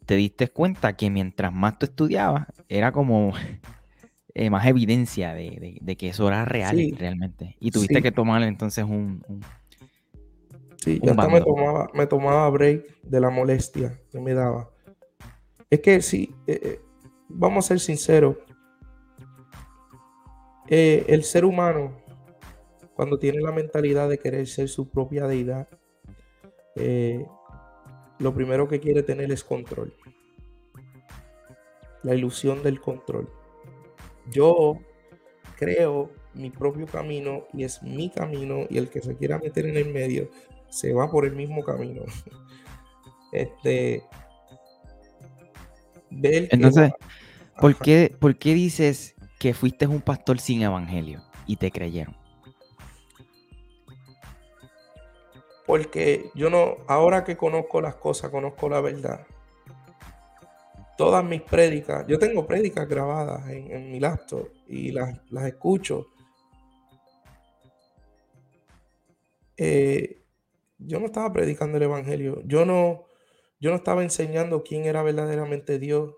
te 0.04 0.16
diste 0.16 0.48
cuenta 0.48 0.94
que 0.96 1.08
mientras 1.10 1.52
más 1.52 1.78
tú 1.78 1.86
estudiabas, 1.86 2.46
era 2.68 2.92
como 2.92 3.32
eh, 4.34 4.50
más 4.50 4.66
evidencia 4.66 5.32
de, 5.34 5.96
que 5.98 6.08
eso 6.08 6.28
era 6.28 6.44
real 6.44 6.76
realmente. 6.98 7.56
Y 7.60 7.70
tuviste 7.70 8.02
que 8.02 8.12
tomar 8.12 8.42
entonces 8.42 8.84
un... 8.84 9.22
sí, 10.82 11.00
yo 11.02 11.10
hasta 11.10 11.28
me 11.28 11.40
tomaba, 11.40 11.90
me 11.94 12.06
tomaba 12.06 12.48
break 12.50 13.02
de 13.02 13.20
la 13.20 13.30
molestia 13.30 14.00
que 14.10 14.20
me 14.20 14.34
daba. 14.34 14.70
Es 15.68 15.80
que 15.80 16.02
sí, 16.02 16.34
vamos 17.28 17.64
a 17.64 17.68
ser 17.68 17.80
sinceros, 17.80 18.36
eh, 20.72 21.04
el 21.08 21.24
ser 21.24 21.44
humano, 21.44 22.00
cuando 22.94 23.18
tiene 23.18 23.40
la 23.40 23.50
mentalidad 23.50 24.08
de 24.08 24.18
querer 24.18 24.46
ser 24.46 24.68
su 24.68 24.88
propia 24.88 25.26
deidad, 25.26 25.68
eh, 26.76 27.26
lo 28.20 28.32
primero 28.32 28.68
que 28.68 28.78
quiere 28.78 29.02
tener 29.02 29.32
es 29.32 29.42
control. 29.42 29.92
La 32.04 32.14
ilusión 32.14 32.62
del 32.62 32.80
control. 32.80 33.28
Yo 34.30 34.78
creo 35.58 36.12
mi 36.34 36.50
propio 36.50 36.86
camino 36.86 37.46
y 37.52 37.64
es 37.64 37.82
mi 37.82 38.08
camino 38.08 38.66
y 38.70 38.78
el 38.78 38.90
que 38.90 39.00
se 39.00 39.16
quiera 39.16 39.40
meter 39.40 39.66
en 39.66 39.76
el 39.76 39.92
medio 39.92 40.30
se 40.70 40.92
va 40.92 41.10
por 41.10 41.24
el 41.24 41.32
mismo 41.32 41.62
camino. 41.62 42.02
Este. 43.32 44.02
Entonces, 46.10 46.90
¿por 47.60 47.76
qué, 47.76 48.12
¿por 48.18 48.36
qué 48.36 48.54
dices 48.54 49.14
que 49.38 49.54
fuiste 49.54 49.86
un 49.86 50.00
pastor 50.00 50.40
sin 50.40 50.62
evangelio 50.62 51.22
y 51.46 51.54
te 51.54 51.70
creyeron? 51.70 52.16
Porque 55.64 56.32
yo 56.34 56.50
no, 56.50 56.78
ahora 56.88 57.22
que 57.22 57.36
conozco 57.36 57.80
las 57.80 57.94
cosas, 57.94 58.32
conozco 58.32 58.68
la 58.68 58.80
verdad. 58.80 59.24
Todas 60.98 61.24
mis 61.24 61.42
prédicas, 61.42 62.04
yo 62.08 62.18
tengo 62.18 62.44
prédicas 62.44 62.88
grabadas 62.88 63.48
en, 63.48 63.92
mi 63.92 64.00
laptop 64.00 64.48
y 64.66 64.90
las, 64.90 65.16
escucho. 65.46 66.08
Eh, 69.56 70.19
yo 70.80 71.00
no 71.00 71.06
estaba 71.06 71.32
predicando 71.32 71.76
el 71.76 71.84
evangelio. 71.84 72.42
Yo 72.44 72.64
no, 72.64 73.06
yo 73.60 73.70
no 73.70 73.76
estaba 73.76 74.02
enseñando 74.02 74.62
quién 74.62 74.84
era 74.84 75.02
verdaderamente 75.02 75.78
Dios. 75.78 76.14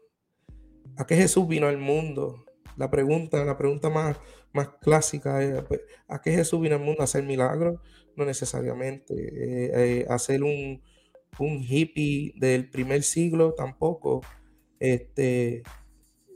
A 0.97 1.07
qué 1.07 1.17
Jesús 1.17 1.49
vino 1.49 1.67
al 1.67 1.79
mundo 1.79 2.45
la 2.77 2.91
pregunta, 2.91 3.45
la 3.45 3.57
pregunta 3.57 3.91
más, 3.91 4.17
más 4.53 4.69
clásica 4.81 5.43
es, 5.43 5.63
pues, 5.65 5.81
¿a 6.09 6.21
qué 6.21 6.33
Jesús 6.33 6.61
vino 6.61 6.77
al 6.77 6.83
mundo? 6.83 7.03
¿A 7.03 7.05
hacer 7.05 7.23
milagros? 7.25 7.81
No 8.17 8.25
necesariamente. 8.25 9.15
Eh, 9.15 9.71
eh, 9.75 10.07
hacer 10.09 10.43
un, 10.43 10.83
hippie 11.39 12.35
del 12.37 12.71
primer 12.71 13.03
siglo 13.03 13.55
tampoco. 13.55 14.23
Este, 14.79 15.63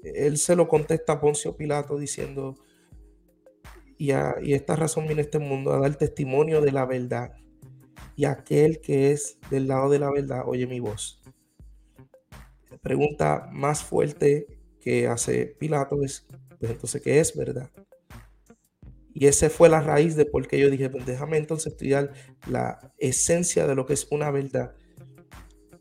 él 0.03 0.39
se 0.39 0.57
lo 0.57 0.69
contesta 0.69 1.15
a 1.15 1.21
Poncio 1.21 1.57
Pilato 1.57 1.99
diciendo, 1.99 2.55
y, 3.99 4.13
y 4.13 4.55
esta 4.55 4.77
razón 4.77 5.07
viene 5.07 5.23
este 5.23 5.39
mundo, 5.39 5.73
a 5.73 5.81
dar 5.81 5.97
testimonio 5.97 6.61
de 6.61 6.73
la 6.73 6.87
verdad. 6.87 7.33
Y 8.17 8.25
aquel 8.25 8.81
que 8.81 9.13
es 9.13 9.39
del 9.51 9.69
lado 9.69 9.91
de 9.91 9.99
la 9.99 10.11
verdad, 10.11 10.43
oye 10.47 10.67
mi 10.67 10.81
voz. 10.81 11.21
Pregunta 12.83 13.49
más 13.53 13.83
fuerte 13.83 14.47
que 14.81 15.09
hace 15.09 15.47
Pilato 15.59 16.03
es, 16.03 16.27
pues 16.59 16.71
entonces, 16.73 17.03
¿qué 17.03 17.21
es 17.21 17.37
verdad? 17.37 17.71
Y 19.13 19.27
esa 19.27 19.49
fue 19.49 19.69
la 19.69 19.81
raíz 19.81 20.15
de 20.15 20.27
por 20.27 20.47
qué 20.47 20.59
yo 20.59 20.69
dije, 20.69 20.91
pues 20.91 21.07
déjame 21.07 21.39
entonces 21.39 21.73
estudiar 21.73 22.13
la 22.49 22.93
esencia 22.99 23.67
de 23.67 23.75
lo 23.75 23.87
que 23.87 23.95
es 23.95 24.07
una 24.11 24.31
verdad. 24.31 24.75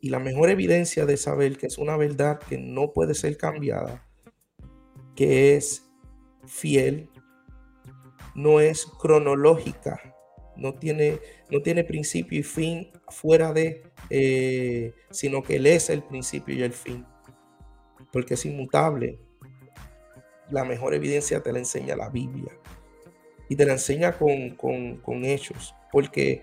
Y 0.00 0.08
la 0.08 0.18
mejor 0.18 0.48
evidencia 0.48 1.04
de 1.04 1.18
saber 1.18 1.58
que 1.58 1.66
es 1.66 1.76
una 1.76 1.96
verdad 1.96 2.40
que 2.40 2.56
no 2.56 2.92
puede 2.92 3.14
ser 3.14 3.36
cambiada, 3.36 4.08
que 5.14 5.54
es 5.54 5.86
fiel, 6.46 7.10
no 8.34 8.60
es 8.60 8.86
cronológica, 8.86 10.15
no 10.56 10.74
tiene, 10.74 11.20
no 11.50 11.60
tiene 11.62 11.84
principio 11.84 12.40
y 12.40 12.42
fin 12.42 12.90
fuera 13.08 13.52
de, 13.52 13.82
eh, 14.10 14.92
sino 15.10 15.42
que 15.42 15.56
Él 15.56 15.66
es 15.66 15.90
el 15.90 16.02
principio 16.02 16.54
y 16.54 16.62
el 16.62 16.72
fin. 16.72 17.06
Porque 18.12 18.34
es 18.34 18.44
inmutable. 18.46 19.18
La 20.50 20.64
mejor 20.64 20.94
evidencia 20.94 21.42
te 21.42 21.52
la 21.52 21.58
enseña 21.58 21.96
la 21.96 22.08
Biblia. 22.08 22.52
Y 23.48 23.56
te 23.56 23.64
la 23.64 23.72
enseña 23.72 24.12
con, 24.18 25.24
hechos, 25.24 25.74
porque 25.92 26.42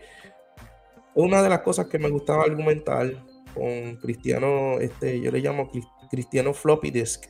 una 1.16 1.44
de 1.44 1.50
las 1.50 1.60
cosas 1.60 1.88
que 1.88 2.00
me 2.00 2.10
gustaba 2.10 2.44
argumentar 2.44 3.12
con 3.54 3.98
cristiano, 3.98 4.80
este, 4.80 5.20
yo 5.20 5.30
le 5.30 5.40
llamo 5.40 5.70
cristiano 6.10 6.54
floppy 6.54 6.92
disk, 6.92 7.26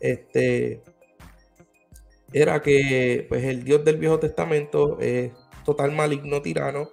este, 0.00 0.82
era 2.32 2.60
que 2.60 3.26
pues 3.28 3.44
el 3.44 3.64
Dios 3.64 3.84
del 3.84 3.96
Viejo 3.96 4.18
Testamento 4.18 4.98
es 5.00 5.32
total 5.68 5.92
maligno 5.92 6.40
tirano 6.40 6.88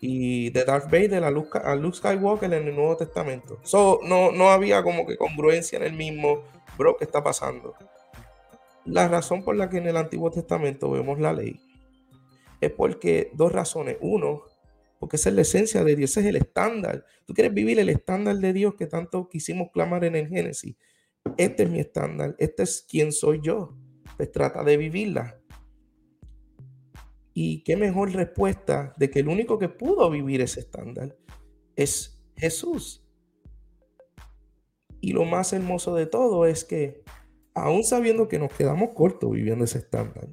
y 0.00 0.48
de 0.48 0.64
Darth 0.64 0.90
Vader 0.90 1.22
a 1.22 1.30
Luke, 1.30 1.58
a 1.62 1.74
Luke 1.74 1.98
Skywalker 1.98 2.50
en 2.50 2.66
el 2.66 2.74
Nuevo 2.74 2.96
Testamento. 2.96 3.58
So, 3.62 4.00
no, 4.04 4.32
no 4.32 4.48
había 4.48 4.82
como 4.82 5.06
que 5.06 5.18
congruencia 5.18 5.76
en 5.76 5.84
el 5.84 5.92
mismo, 5.92 6.44
bro, 6.78 6.96
¿qué 6.96 7.04
está 7.04 7.22
pasando? 7.22 7.74
La 8.86 9.06
razón 9.06 9.44
por 9.44 9.54
la 9.54 9.68
que 9.68 9.76
en 9.76 9.86
el 9.86 9.98
Antiguo 9.98 10.30
Testamento 10.30 10.90
vemos 10.90 11.20
la 11.20 11.34
ley 11.34 11.60
es 12.62 12.70
porque 12.70 13.30
dos 13.34 13.52
razones. 13.52 13.98
Uno, 14.00 14.44
porque 14.98 15.16
esa 15.16 15.28
es 15.28 15.34
la 15.34 15.42
esencia 15.42 15.84
de 15.84 15.94
Dios, 15.94 16.12
ese 16.12 16.20
es 16.20 16.26
el 16.26 16.36
estándar. 16.36 17.04
Tú 17.26 17.34
quieres 17.34 17.52
vivir 17.52 17.78
el 17.78 17.90
estándar 17.90 18.36
de 18.36 18.54
Dios 18.54 18.76
que 18.76 18.86
tanto 18.86 19.28
quisimos 19.28 19.68
clamar 19.74 20.04
en 20.04 20.16
el 20.16 20.28
Génesis. 20.28 20.74
Este 21.36 21.64
es 21.64 21.68
mi 21.68 21.80
estándar, 21.80 22.34
este 22.38 22.62
es 22.62 22.86
quien 22.88 23.12
soy 23.12 23.40
yo. 23.42 23.76
Pues 24.16 24.32
trata 24.32 24.64
de 24.64 24.78
vivirla. 24.78 25.38
Y 27.38 27.62
qué 27.64 27.76
mejor 27.76 28.14
respuesta 28.14 28.94
de 28.96 29.10
que 29.10 29.18
el 29.18 29.28
único 29.28 29.58
que 29.58 29.68
pudo 29.68 30.10
vivir 30.10 30.40
ese 30.40 30.60
estándar 30.60 31.18
es 31.76 32.18
Jesús. 32.34 33.06
Y 35.02 35.12
lo 35.12 35.26
más 35.26 35.52
hermoso 35.52 35.94
de 35.94 36.06
todo 36.06 36.46
es 36.46 36.64
que, 36.64 37.02
aún 37.52 37.84
sabiendo 37.84 38.26
que 38.26 38.38
nos 38.38 38.54
quedamos 38.54 38.94
cortos 38.94 39.32
viviendo 39.32 39.66
ese 39.66 39.80
estándar, 39.80 40.30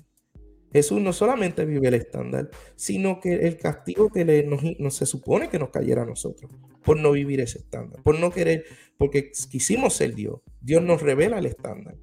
Jesús 0.72 1.02
no 1.02 1.12
solamente 1.12 1.66
vive 1.66 1.90
el 1.90 1.96
estándar, 1.96 2.50
sino 2.78 3.20
que 3.20 3.34
el 3.34 3.58
castigo 3.58 4.10
que 4.10 4.24
le, 4.24 4.44
nos, 4.44 4.96
se 4.96 5.06
supone 5.06 5.50
que 5.50 5.60
nos 5.60 5.72
cayera 5.72 6.04
a 6.04 6.06
nosotros 6.06 6.50
por 6.86 6.96
no 6.96 7.12
vivir 7.12 7.42
ese 7.42 7.58
estándar, 7.58 8.02
por 8.02 8.18
no 8.18 8.32
querer, 8.32 8.64
porque 8.98 9.30
quisimos 9.52 9.94
ser 9.94 10.16
Dios. 10.16 10.40
Dios 10.62 10.82
nos 10.82 11.02
revela 11.02 11.38
el 11.40 11.48
estándar. 11.48 11.98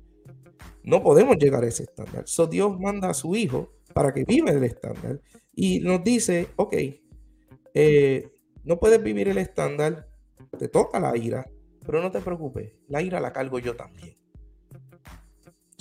No 0.82 1.02
podemos 1.02 1.38
llegar 1.38 1.64
a 1.64 1.68
ese 1.68 1.84
estándar. 1.84 2.24
So 2.26 2.46
Dios 2.46 2.78
manda 2.78 3.08
a 3.08 3.14
su 3.14 3.34
Hijo 3.34 3.79
para 3.92 4.12
que 4.12 4.24
viva 4.24 4.50
el 4.50 4.64
estándar. 4.64 5.20
Y 5.52 5.80
nos 5.80 6.02
dice, 6.02 6.48
ok, 6.56 6.74
eh, 7.74 8.30
no 8.64 8.78
puedes 8.78 9.02
vivir 9.02 9.28
el 9.28 9.38
estándar, 9.38 10.08
te 10.58 10.68
toca 10.68 11.00
la 11.00 11.16
ira, 11.16 11.46
pero 11.84 12.02
no 12.02 12.10
te 12.10 12.20
preocupes, 12.20 12.72
la 12.88 13.02
ira 13.02 13.20
la 13.20 13.32
cargo 13.32 13.58
yo 13.58 13.76
también. 13.76 14.16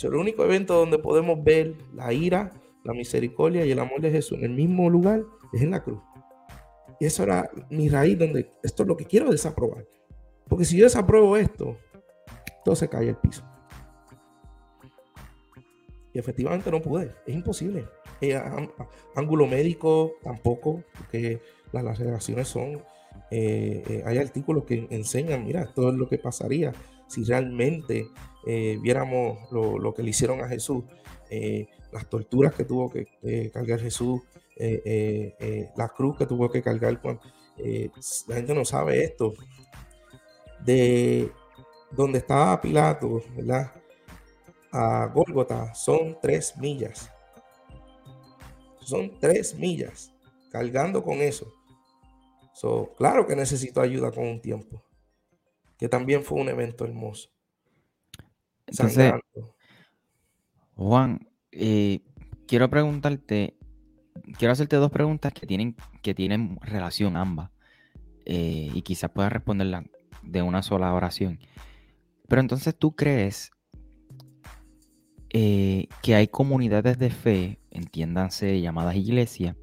el 0.02 0.16
único 0.16 0.44
evento 0.46 0.76
donde 0.76 0.98
podemos 0.98 1.44
ver 1.44 1.76
la 1.94 2.14
ira, 2.14 2.52
la 2.84 2.94
misericordia 2.94 3.66
y 3.66 3.72
el 3.72 3.80
amor 3.80 4.02
de 4.02 4.12
Jesús 4.12 4.38
en 4.38 4.46
el 4.46 4.52
mismo 4.52 4.90
lugar 4.90 5.24
es 5.54 5.62
en 5.62 5.72
la 5.72 5.84
cruz. 5.84 6.02
Y 7.00 7.06
eso 7.06 7.24
era 7.24 7.50
mi 7.70 7.90
raíz 7.90 8.18
donde 8.18 8.52
esto 8.64 8.84
es 8.84 8.88
lo 8.88 8.98
que 8.98 9.06
quiero 9.06 9.30
desaprobar. 9.32 9.88
Porque 10.48 10.66
si 10.66 10.78
yo 10.78 10.86
desapruebo 10.86 11.38
esto, 11.38 11.78
todo 12.66 12.76
se 12.76 12.90
cae 12.90 13.10
al 13.10 13.20
piso. 13.20 13.44
Y 16.14 16.20
efectivamente 16.20 16.72
no 16.72 16.82
pude, 16.82 17.14
es 17.26 17.36
imposible. 17.36 17.88
Eh, 18.22 18.40
ángulo 19.16 19.48
médico 19.48 20.14
tampoco, 20.24 20.84
porque 20.98 21.42
las, 21.72 21.98
relaciones 21.98 22.48
son, 22.48 22.84
eh, 23.32 23.84
eh, 23.88 24.04
hay 24.06 24.18
artículos 24.18 24.66
que 24.66 24.88
enseñan, 24.90 25.46
mira, 25.46 25.62
esto 25.62 25.90
es 25.90 25.96
lo 25.96 26.08
que 26.08 26.18
pasaría 26.18 26.74
si 27.08 27.24
realmente 27.24 28.08
viéramos 28.82 29.52
lo, 29.52 29.94
que 29.94 30.04
le 30.04 30.12
hicieron 30.12 30.42
a 30.42 30.48
Jesús, 30.48 30.84
las 31.92 32.08
torturas 32.08 32.54
que 32.54 32.66
tuvo 32.66 32.92
que 32.92 33.08
cargar 33.52 33.80
Jesús, 33.80 34.22
la 35.76 35.88
cruz 35.90 36.18
que 36.18 36.28
tuvo 36.28 36.50
que 36.52 36.62
cargar 36.62 37.02
cuando 37.02 37.22
la 38.28 38.36
gente 38.36 38.54
no 38.54 38.64
sabe 38.64 39.04
esto, 39.04 39.34
de 40.64 41.32
donde 41.92 42.20
estaba 42.20 42.62
Pilato, 42.62 43.24
¿verdad? 43.36 43.72
a 44.72 45.08
Gólgota 45.08 45.74
son 45.74 46.18
tres 46.22 46.56
millas. 46.58 47.12
Son 48.90 49.20
tres 49.20 49.56
millas 49.56 50.12
cargando 50.52 51.04
con 51.04 51.20
eso. 51.20 51.54
So, 52.54 52.94
claro 52.98 53.26
que 53.28 53.36
necesito 53.36 53.80
ayuda 53.80 54.12
con 54.12 54.28
un 54.28 54.42
tiempo. 54.42 54.84
Que 55.78 55.88
también 55.88 56.24
fue 56.24 56.42
un 56.42 56.50
evento 56.50 56.84
hermoso. 56.86 57.30
Entonces. 58.68 59.14
Juan, 60.76 61.30
eh, 61.52 62.02
quiero 62.48 62.70
preguntarte, 62.70 63.58
quiero 64.38 64.52
hacerte 64.52 64.76
dos 64.78 64.92
preguntas 64.92 65.34
que 65.34 65.46
tienen, 65.46 65.76
que 66.02 66.14
tienen 66.14 66.58
relación 66.62 67.16
ambas. 67.16 67.52
eh, 68.26 68.70
y 68.74 68.82
quizás 68.84 69.10
puedas 69.10 69.34
responderla 69.34 69.84
de 70.22 70.42
una 70.44 70.62
sola 70.62 70.94
oración. 70.94 71.40
Pero 72.28 72.42
entonces 72.42 72.76
tú 72.78 72.96
crees 72.96 73.52
eh, 75.32 75.88
que 76.04 76.14
hay 76.14 76.28
comunidades 76.28 77.00
de 77.00 77.10
fe, 77.10 77.59
entiéndanse 77.72 78.62
llamadas 78.62 78.96
iglesias, 78.96 79.56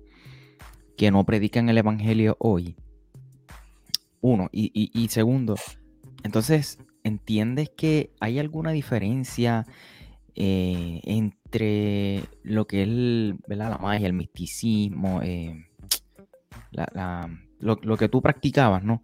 que 0.97 1.11
no 1.11 1.25
predican 1.25 1.69
el 1.69 1.79
evangelio 1.79 2.37
hoy. 2.39 2.77
Uno. 4.21 4.49
Y, 4.53 5.09
segundo, 5.09 5.57
entonces, 6.25 6.79
¿entiendes 7.05 7.71
que 7.71 8.11
hay 8.21 8.39
alguna 8.39 8.73
diferencia 8.73 9.67
eh, 10.39 11.01
entre 11.05 12.25
lo 12.43 12.67
que 12.67 12.83
es 12.83 12.89
el- 12.89 13.39
la 13.49 13.79
magia, 13.79 14.07
el 14.07 14.13
misticismo, 14.13 15.23
eh, 15.23 15.65
la- 16.73 17.31
lo, 17.59 17.79
lo 17.83 17.97
que 17.97 18.09
tú 18.09 18.21
practicabas, 18.21 18.85
¿no? 18.85 19.03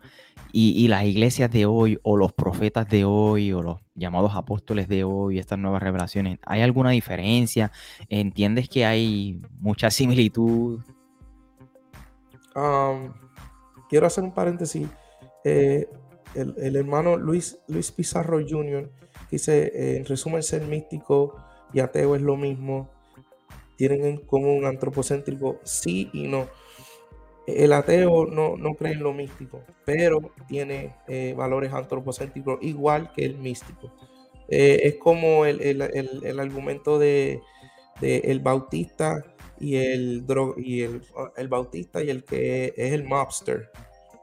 Y, 0.55 0.87
las 0.89 1.05
iglesias 1.05 1.51
de 1.51 1.65
hoy, 1.65 1.99
o 2.03 2.19
los 2.19 2.35
profetas 2.35 2.87
de 2.89 3.07
hoy, 3.07 3.53
o 3.53 3.63
los 3.63 3.81
llamados 3.95 4.33
apóstoles 4.35 4.87
de 4.87 5.03
hoy, 5.03 5.39
estas 5.39 5.59
nuevas 5.59 5.83
revelaciones, 5.83 6.39
¿hay 6.45 6.61
alguna 6.61 6.91
diferencia? 6.91 7.73
¿Entiendes 8.11 8.69
que 8.69 8.85
hay 8.85 9.41
mucha 9.61 9.91
similitud? 9.91 10.81
Um, 12.55 13.15
quiero 13.89 14.07
hacer 14.07 14.25
un 14.25 14.33
paréntesis. 14.33 14.87
Eh, 15.43 15.89
el, 16.35 16.55
el 16.59 16.77
hermano 16.77 17.17
Luis, 17.17 17.59
Luis 17.69 17.91
Pizarro 17.91 18.39
Jr. 18.47 18.91
dice, 19.31 19.73
eh, 19.75 19.97
en 19.97 20.05
resumen, 20.05 20.43
ser 20.43 20.67
místico 20.67 21.35
y 21.73 21.81
ateo 21.81 22.15
es 22.15 22.21
lo 22.21 22.37
mismo. 22.37 22.91
Tienen 23.77 24.05
en 24.05 24.17
común 24.19 24.67
antropocéntrico, 24.67 25.61
sí 25.65 26.11
y 26.13 26.29
no. 26.29 26.47
El 27.47 27.73
ateo 27.73 28.27
no, 28.27 28.57
no 28.57 28.75
cree 28.75 28.93
en 28.93 29.03
lo 29.03 29.13
místico, 29.13 29.63
pero 29.85 30.21
tiene 30.47 30.95
eh, 31.09 31.35
valores 31.37 31.73
antropocéntricos 31.73 32.59
igual 32.63 33.13
que 33.13 33.25
el 33.25 33.37
místico. 33.39 33.93
Eh, 34.49 34.81
es 34.85 34.95
como 34.97 35.45
el, 35.47 35.61
el- 35.61 35.83
el- 35.83 36.21
el 36.25 36.41
argumento 36.41 36.99
de, 36.99 37.41
de 38.01 38.19
el 38.19 38.41
bautista 38.41 39.25
y 39.59 39.77
el 39.77 40.27
dro- 40.27 40.55
y 40.57 40.83
el, 40.83 41.03
el 41.37 41.49
bautista 41.49 42.03
y 42.03 42.11
el 42.11 42.25
que 42.25 42.75
es 42.77 42.93
el 42.93 43.05
mobster. 43.05 43.71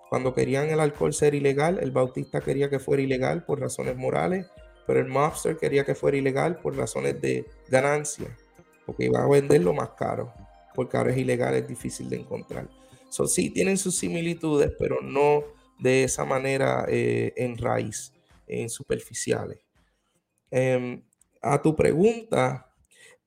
Cuando 0.10 0.34
querían 0.34 0.70
el 0.70 0.80
alcohol 0.80 1.14
ser 1.14 1.36
ilegal, 1.36 1.80
el 1.82 1.92
bautista 1.92 2.42
quería 2.42 2.70
que 2.70 2.80
fuera 2.80 3.04
ilegal 3.04 3.46
por 3.46 3.60
razones 3.60 3.96
morales, 3.96 4.48
pero 4.88 5.00
el 5.00 5.08
mobster 5.08 5.58
quería 5.58 5.84
que 5.86 5.94
fuera 5.96 6.18
ilegal 6.18 6.60
por 6.62 6.76
razones 6.76 7.22
de 7.22 7.46
ganancia, 7.70 8.28
porque 8.86 9.06
iba 9.06 9.24
a 9.24 9.28
venderlo 9.28 9.74
más 9.74 9.90
caro, 9.92 10.34
porque 10.74 10.98
ahora 10.98 11.12
es 11.12 11.18
ilegal, 11.18 11.54
es 11.56 11.68
difícil 11.68 12.10
de 12.10 12.18
encontrar. 12.18 12.68
So, 13.10 13.28
sí, 13.28 13.50
tienen 13.52 13.78
sus 13.78 13.96
similitudes, 13.98 14.72
pero 14.80 15.02
no 15.02 15.44
de 15.80 16.04
esa 16.04 16.26
manera 16.26 16.86
eh, 16.90 17.34
en 17.38 17.58
raíz, 17.58 18.14
en 18.48 18.70
superficiales. 18.70 19.60
Em, 20.52 21.04
a 21.42 21.62
tu 21.62 21.76
pregunta, 21.76 22.74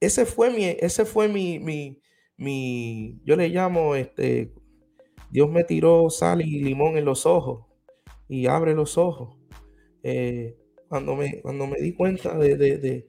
ese 0.01 0.27
fue 0.27 0.51
mi, 0.51 0.67
ese 0.67 1.05
fue 1.05 1.29
mi, 1.29 1.59
mi, 1.59 2.01
mi, 2.37 3.21
yo 3.25 3.37
le 3.37 3.49
llamo, 3.49 3.95
este, 3.97 4.53
Dios 5.31 5.51
me 5.51 5.65
tiró 5.65 6.11
sal 6.11 6.43
y 6.43 6.63
limón 6.63 6.97
en 6.97 7.05
los 7.05 7.27
ojos 7.27 7.67
y 8.29 8.47
abre 8.47 8.75
los 8.75 8.99
ojos. 8.99 9.37
Eh, 10.03 10.57
cuando, 10.89 11.17
me, 11.17 11.41
cuando 11.43 11.67
me 11.67 11.79
di 11.81 11.95
cuenta 11.95 12.39
de, 12.39 12.57
de- 12.57 12.79
de 12.79 13.07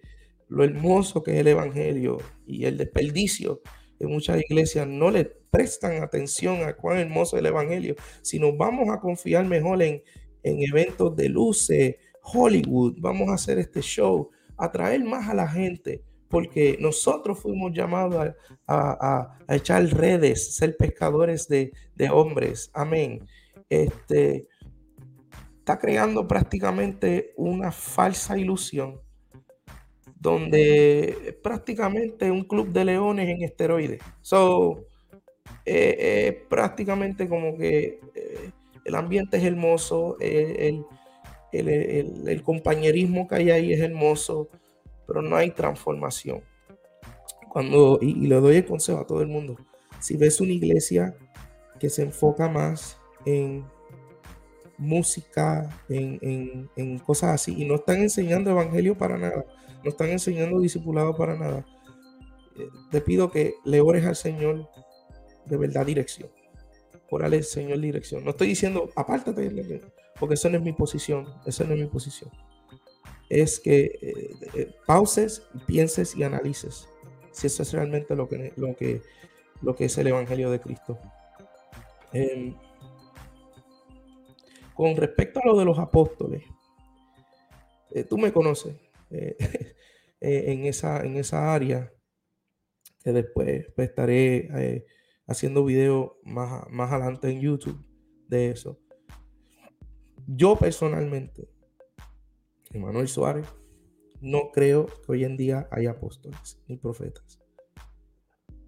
lo 0.49 0.63
hermoso 0.63 1.23
que 1.23 1.33
es 1.33 1.39
el 1.39 1.47
Evangelio 1.49 2.19
y 2.47 2.65
el 2.65 2.77
desperdicio 2.77 3.61
que 3.99 4.07
muchas 4.07 4.41
iglesias 4.41 4.87
no 4.87 5.11
le 5.11 5.33
prestan 5.53 6.01
atención 6.01 6.63
a 6.63 6.73
cuán 6.75 6.97
hermoso 6.97 7.35
es 7.35 7.41
el 7.41 7.45
Evangelio, 7.45 7.95
si 8.23 8.39
nos 8.39 8.57
vamos 8.57 8.89
a 8.89 8.99
confiar 8.99 9.45
mejor 9.45 9.83
en, 9.83 10.01
en 10.41 10.63
eventos 10.63 11.15
de 11.15 11.29
luces, 11.29 11.95
Hollywood, 12.23 12.95
vamos 12.97 13.29
a 13.29 13.35
hacer 13.35 13.59
este 13.59 13.81
show, 13.81 14.31
atraer 14.57 15.03
más 15.03 15.29
a 15.29 15.35
la 15.35 15.47
gente, 15.47 16.01
porque 16.27 16.75
nosotros 16.79 17.39
fuimos 17.39 17.71
llamados 17.71 18.15
a, 18.15 18.33
a- 18.65 19.37
a- 19.47 19.55
echar 19.55 19.85
redes, 19.85 20.55
ser 20.55 20.75
pescadores 20.75 21.47
de, 21.47 21.71
de 21.95 22.09
hombres. 22.09 22.71
Amén. 22.73 23.19
Este 23.69 24.47
está 25.59 25.77
creando 25.77 26.27
prácticamente 26.27 27.31
una 27.37 27.71
falsa 27.71 28.37
ilusión 28.39 28.99
donde 30.19 31.37
prácticamente 31.43 32.31
un 32.31 32.43
club 32.43 32.69
de 32.71 32.85
leones 32.85 33.29
en 33.29 33.43
esteroides. 33.43 34.01
So, 34.21 34.85
eh, 35.65 35.95
eh, 35.99 36.45
prácticamente 36.49 37.27
como 37.29 37.57
que 37.57 37.99
eh, 38.15 38.51
el 38.85 38.95
ambiente 38.95 39.37
es 39.37 39.43
hermoso, 39.43 40.17
el- 40.19 40.85
el 42.27 42.43
compañerismo 42.43 43.27
que 43.27 43.35
hay 43.35 43.51
ahí 43.51 43.73
es 43.73 43.81
hermoso, 43.81 44.49
pero 45.07 45.21
no 45.21 45.35
hay 45.35 45.51
transformación. 45.51 46.41
Cuando, 47.51 47.99
y, 48.01 48.11
y 48.23 48.27
le 48.27 48.35
doy 48.35 48.57
el 48.57 48.65
consejo 48.65 48.99
a 48.99 49.07
todo 49.07 49.21
el 49.21 49.27
mundo, 49.27 49.57
si 49.99 50.17
ves 50.17 50.41
una 50.41 50.53
iglesia 50.53 51.15
que 51.79 51.89
se 51.89 52.01
enfoca 52.03 52.49
más 52.49 52.97
en 53.25 53.63
música, 54.77 55.69
en, 55.89 56.17
en- 56.21 56.69
en 56.75 56.99
cosas 56.99 57.31
así, 57.35 57.53
y 57.61 57.65
no 57.65 57.75
están 57.75 58.01
enseñando 58.01 58.49
evangelio 58.51 58.97
para 58.97 59.17
nada, 59.17 59.45
no 59.83 59.89
están 59.89 60.09
enseñando 60.09 60.59
discipulado 60.59 61.15
para 61.15 61.35
nada, 61.37 61.65
eh, 62.57 62.67
te 62.91 63.01
pido 63.01 63.31
que 63.31 63.53
le 63.65 63.81
ores 63.81 64.05
al 64.05 64.15
Señor 64.15 64.69
de 65.45 65.57
verdad 65.57 65.85
dirección. 65.85 66.29
Órale 67.09 67.37
al 67.37 67.43
Señor 67.43 67.79
dirección. 67.79 68.23
No 68.23 68.31
estoy 68.31 68.47
diciendo 68.47 68.89
apártate, 68.95 69.81
porque 70.19 70.35
eso 70.35 70.49
no 70.49 70.57
es 70.57 70.63
mi 70.63 70.73
posición, 70.73 71.27
eso 71.45 71.63
no 71.63 71.73
es 71.73 71.79
mi 71.79 71.87
posición. 71.87 72.31
Es 73.29 73.59
que 73.59 73.99
eh, 74.01 74.29
eh, 74.55 74.75
pauses, 74.85 75.43
pienses 75.65 76.15
y 76.15 76.23
analices 76.23 76.87
si 77.33 77.47
eso 77.47 77.63
es 77.63 77.73
realmente 77.73 78.15
lo 78.15 78.29
que, 78.29 78.53
lo 78.55 78.75
que, 78.75 79.01
lo 79.61 79.75
que 79.75 79.85
es 79.85 79.97
el 79.97 80.07
Evangelio 80.07 80.51
de 80.51 80.59
Cristo. 80.61 80.99
Em, 82.13 82.55
con 84.75 84.95
respecto 84.95 85.39
a 85.39 85.47
lo 85.47 85.57
de 85.57 85.65
los 85.65 85.79
apóstoles, 85.79 86.43
eh, 87.91 88.03
tú 88.03 88.17
me 88.17 88.31
conoces 88.31 88.75
en, 90.21 90.65
esa, 90.65 91.03
en 91.03 91.17
esa 91.17 91.53
área, 91.53 91.91
que 93.03 93.11
después 93.11 93.65
pues, 93.75 93.89
estaré 93.89 94.85
haciendo 95.27 95.65
videos 95.65 96.11
más, 96.23 96.69
más 96.69 96.91
adelante 96.91 97.29
en 97.29 97.41
YouTube 97.41 97.79
de 98.27 98.51
eso. 98.51 98.79
Yo 100.27 100.55
personalmente, 100.55 101.49
Emanuel 102.71 103.07
Suárez, 103.07 103.47
no 104.21 104.51
creo 104.53 104.85
que 104.85 105.11
hoy 105.11 105.25
en 105.25 105.35
día 105.35 105.67
haya 105.69 105.91
apóstoles 105.91 106.61
ni 106.67 106.77
profetas. 106.77 107.39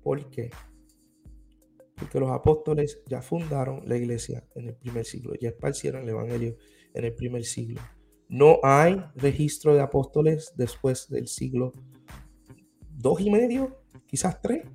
¿Por 0.03 0.30
qué? 0.30 0.49
Porque 1.95 2.20
los 2.20 2.30
apóstoles 2.30 3.01
ya 3.08 3.22
fundaron 3.22 3.82
la 3.88 3.95
iglesia 3.95 4.45
en 4.53 4.68
el 4.68 4.76
primer 4.76 5.06
siglo, 5.06 5.34
ya 5.39 5.49
esparcieron 5.49 6.03
el 6.03 6.10
evangelio 6.10 6.58
en 6.93 7.06
el 7.06 7.16
primer 7.16 7.45
siglo. 7.45 7.82
No 8.28 8.60
hay 8.64 9.01
registro 9.16 9.74
de 9.74 9.82
apóstoles 9.82 10.53
después 10.58 11.08
del 11.10 11.28
siglo 11.28 11.74
dos 12.89 13.22
y 13.22 13.30
medio, 13.30 13.82
quizás 14.08 14.41
tres, 14.41 14.66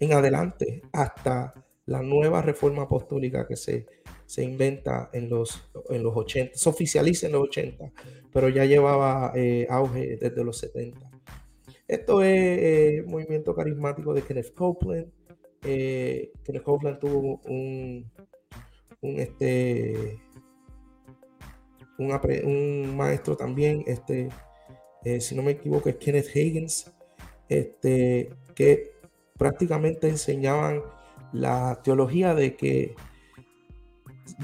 en 0.00 0.12
adelante, 0.12 0.82
hasta 0.92 1.54
la 1.86 2.02
nueva 2.02 2.42
reforma 2.42 2.82
apostólica 2.82 3.46
que 3.46 3.56
se, 3.56 3.86
se 4.26 4.44
inventa 4.44 5.08
en 5.12 5.30
los, 5.30 5.70
en 5.88 6.02
los 6.02 6.14
80, 6.14 6.52
se 6.54 6.68
oficializa 6.68 7.26
en 7.26 7.32
los 7.32 7.44
80, 7.44 7.92
pero 8.30 8.50
ya 8.50 8.66
llevaba 8.66 9.32
eh, 9.34 9.66
auge 9.70 10.18
desde 10.20 10.44
los 10.44 10.58
70. 10.58 11.10
Esto 11.88 12.22
es 12.22 12.28
eh, 12.30 13.04
movimiento 13.06 13.54
carismático 13.54 14.12
de 14.12 14.20
Kenneth 14.20 14.52
Copeland. 14.52 15.10
Eh, 15.62 16.30
Kenneth 16.44 16.62
Copeland 16.62 16.98
tuvo 16.98 17.40
un, 17.46 18.10
un, 19.00 19.18
este, 19.18 20.20
un, 21.98 22.12
un 22.44 22.96
maestro 22.96 23.34
también, 23.34 23.82
este, 23.86 24.28
si 25.20 25.34
no 25.34 25.42
me 25.42 25.52
equivoco, 25.52 25.88
es 25.88 25.96
Kenneth 25.96 26.36
Higgins, 26.36 26.92
este, 27.48 28.28
que 28.54 28.97
prácticamente 29.38 30.08
enseñaban 30.08 30.82
la 31.32 31.80
teología 31.82 32.34
de 32.34 32.56
que 32.56 32.94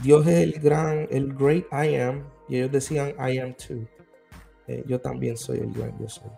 Dios 0.03 0.27
es 0.27 0.35
el 0.43 0.53
gran, 0.61 1.07
el 1.11 1.35
great 1.35 1.65
I 1.73 1.97
am, 1.97 2.25
y 2.49 2.57
ellos 2.57 2.73
decían 2.73 3.11
I 3.19 3.39
am 3.39 3.55
too. 3.55 3.87
Eh, 4.67 4.83
yo 4.87 5.01
también 5.01 5.37
soy 5.37 5.59
el 5.59 5.73
gran 5.73 5.99
yo 5.99 6.09
soy. 6.09 6.31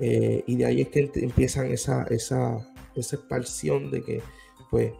Eh, 0.00 0.42
y 0.46 0.56
de 0.56 0.66
ahí 0.66 0.80
es 0.80 0.88
que 0.88 1.10
empiezan 1.16 1.66
esa, 1.66 2.04
esa, 2.04 2.58
esa 2.96 3.16
expansión 3.16 3.90
de 3.90 4.02
que 4.02 4.22
pues 4.70 4.92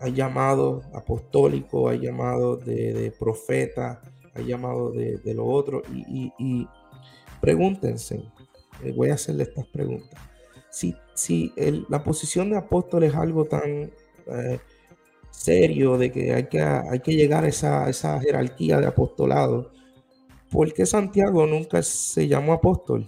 hay 0.00 0.12
llamados 0.12 0.84
apostólicos, 0.94 1.90
hay 1.92 2.00
llamados 2.00 2.64
de, 2.64 3.12
profeta, 3.18 4.00
hay 4.34 4.46
llamados 4.46 4.94
de, 4.94 5.18
de 5.18 5.34
lo 5.34 5.44
otro. 5.46 5.82
Y, 5.92 6.04
y- 6.08 6.32
y 6.38 6.68
pregúntense, 7.40 8.22
eh, 8.82 8.92
voy 8.96 9.10
a 9.10 9.14
hacerle 9.14 9.44
estas 9.44 9.66
preguntas. 9.68 10.18
Si, 10.70 10.94
si 11.20 11.52
la 11.88 12.02
posición 12.02 12.50
de 12.50 12.56
apóstol 12.56 13.02
es 13.02 13.14
algo 13.14 13.44
tan 13.44 13.92
eh, 14.26 14.58
serio, 15.30 15.98
de 15.98 16.10
que 16.10 16.32
hay 16.32 16.48
que, 16.48 16.60
hay 16.62 17.00
que 17.00 17.14
llegar 17.14 17.44
a 17.44 17.48
esa, 17.48 17.90
esa 17.90 18.18
jerarquía 18.20 18.80
de 18.80 18.86
apostolado, 18.86 19.70
¿por 20.50 20.72
qué 20.72 20.86
Santiago 20.86 21.46
nunca 21.46 21.82
se 21.82 22.26
llamó 22.26 22.54
apóstol? 22.54 23.06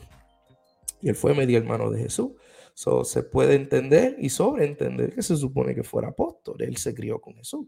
Y 1.01 1.09
él 1.09 1.15
fue 1.15 1.35
medio 1.35 1.57
hermano 1.57 1.91
de 1.91 2.01
Jesús. 2.01 2.33
So, 2.75 3.05
se 3.05 3.23
puede 3.23 3.55
entender 3.55 4.17
y 4.19 4.29
sobreentender 4.29 5.15
que 5.15 5.23
se 5.23 5.37
supone 5.37 5.75
que 5.75 5.83
fuera 5.83 6.09
apóstol. 6.09 6.57
Él 6.61 6.77
se 6.77 6.95
crió 6.95 7.19
con 7.19 7.35
Jesús. 7.35 7.67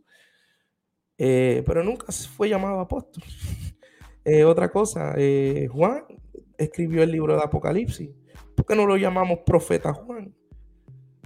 Eh, 1.17 1.63
pero 1.67 1.83
nunca 1.83 2.13
fue 2.13 2.49
llamado 2.49 2.81
apóstol. 2.81 3.25
Eh, 4.27 4.43
otra 4.43 4.73
cosa, 4.73 5.15
Juan 5.71 6.07
escribió 6.57 7.03
el 7.03 7.13
libro 7.13 7.37
de 7.37 7.43
Apocalipsis. 7.43 8.09
¿Por 8.57 8.67
qué 8.67 8.77
no 8.77 8.87
lo 8.87 8.97
llamamos 8.97 9.41
profeta 9.45 9.93
Juan? 9.93 10.35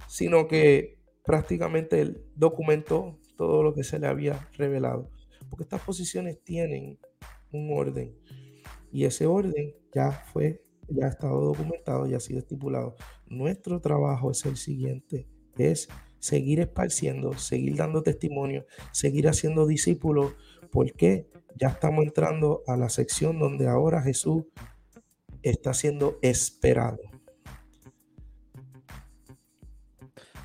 Sino 0.07 0.47
que 0.47 0.97
prácticamente 1.23 2.01
él 2.01 2.23
documentó 2.35 3.17
todo 3.37 3.63
lo 3.63 3.73
que 3.73 3.83
se 3.83 3.99
le 3.99 4.07
había 4.07 4.49
revelado. 4.57 5.09
Porque 5.49 5.63
estas 5.63 5.81
posiciones 5.81 6.43
tienen 6.43 6.99
un 7.51 7.71
orden. 7.71 8.15
Y 8.91 9.05
ese 9.05 9.25
orden 9.25 9.73
ya 9.93 10.11
fue, 10.11 10.63
ya 10.87 11.05
ha 11.05 11.09
estado 11.09 11.41
documentado, 11.41 12.07
ya 12.07 12.17
ha 12.17 12.19
sido 12.19 12.39
estipulado. 12.39 12.95
Nuestro 13.27 13.79
trabajo 13.79 14.31
es 14.31 14.45
el 14.45 14.57
siguiente, 14.57 15.27
es 15.57 15.87
seguir 16.19 16.59
esparciendo, 16.59 17.33
seguir 17.37 17.75
dando 17.75 18.03
testimonio, 18.03 18.65
seguir 18.91 19.27
haciendo 19.27 19.67
discípulos. 19.67 20.33
¿Por 20.71 20.91
qué? 20.93 21.27
Ya 21.55 21.69
estamos 21.69 22.05
entrando 22.05 22.63
a 22.67 22.77
la 22.77 22.89
sección 22.89 23.39
donde 23.39 23.67
ahora 23.67 24.01
Jesús 24.01 24.45
está 25.41 25.73
siendo 25.73 26.17
esperado. 26.21 26.99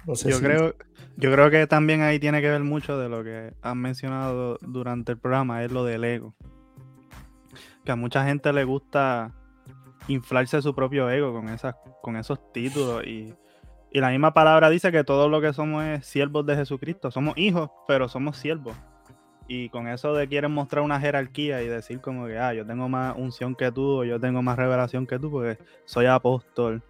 No 0.07 0.15
sé 0.15 0.31
Yo 0.31 0.37
si- 0.37 0.45
creo, 0.45 0.75
yo 1.17 1.33
creo 1.33 1.51
que 1.51 1.67
también 1.67 2.03
ahí 2.03 2.19
tiene 2.19 2.41
que 2.41 2.51
ver 2.51 2.63
mucho 2.63 2.99
de 2.99 3.09
lo 3.09 3.25
que 3.25 3.53
han 3.63 3.79
mencionado 3.79 4.59
durante 4.63 5.13
el 5.13 5.19
programa, 5.19 5.65
es 5.65 5.73
lo 5.73 5.85
del 5.85 6.05
ego. 6.05 6.35
Que 7.85 7.93
a 7.93 7.97
mucha 7.97 8.25
gente 8.25 8.53
le 8.53 8.65
gusta 8.65 9.33
inflarse 10.09 10.61
su 10.63 10.75
propio 10.75 11.09
ego 11.11 11.33
con, 11.33 11.49
esas, 11.49 11.75
con 12.03 12.17
esos 12.17 12.53
títulos. 12.53 13.05
Y, 13.07 13.35
y 13.93 14.01
la 14.01 14.11
misma 14.11 14.35
palabra 14.35 14.71
dice 14.71 14.91
que 14.93 15.05
todo 15.05 15.29
lo 15.29 15.41
que 15.41 15.53
somos 15.53 15.85
es 15.85 16.07
siervos 16.07 16.45
de 16.47 16.57
Jesucristo. 16.57 17.11
Somos 17.11 17.37
hijos, 17.39 17.71
pero 17.89 18.09
somos 18.09 18.37
siervos. 18.37 18.75
Y 19.47 19.69
con 19.69 19.89
eso 19.89 20.15
de 20.15 20.27
quieren 20.27 20.53
mostrar 20.53 20.83
una 20.83 20.99
jerarquía 20.99 21.63
y 21.63 21.69
decir 21.69 22.01
como 22.01 22.27
que, 22.27 22.39
ah, 22.39 22.55
yo 22.55 22.65
tengo 22.67 22.89
más 22.89 23.15
unción 23.19 23.55
que 23.55 23.71
tú, 23.71 24.01
o 24.01 24.05
yo 24.05 24.19
tengo 24.19 24.41
más 24.43 24.57
revelación 24.57 25.07
que 25.07 25.19
tú, 25.19 25.31
porque 25.31 25.59
soy 25.85 26.07
apóstol. 26.07 26.83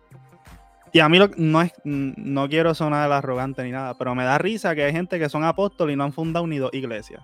Y 0.94 1.00
a 1.00 1.08
mí 1.08 1.18
lo- 1.18 1.28
no, 1.36 1.60
es, 1.60 1.72
no 1.84 2.48
quiero 2.48 2.72
sonar 2.72 3.10
arrogante 3.10 3.64
ni 3.64 3.72
nada, 3.72 3.94
pero 3.98 4.14
me 4.14 4.22
da 4.24 4.38
risa 4.38 4.74
que 4.76 4.84
hay 4.84 4.92
gente 4.92 5.18
que 5.18 5.28
son 5.28 5.42
apóstoles 5.42 5.94
y 5.94 5.96
no 5.96 6.04
han 6.04 6.12
fundado 6.12 6.46
ni 6.46 6.58
dos 6.58 6.72
iglesias. 6.72 7.20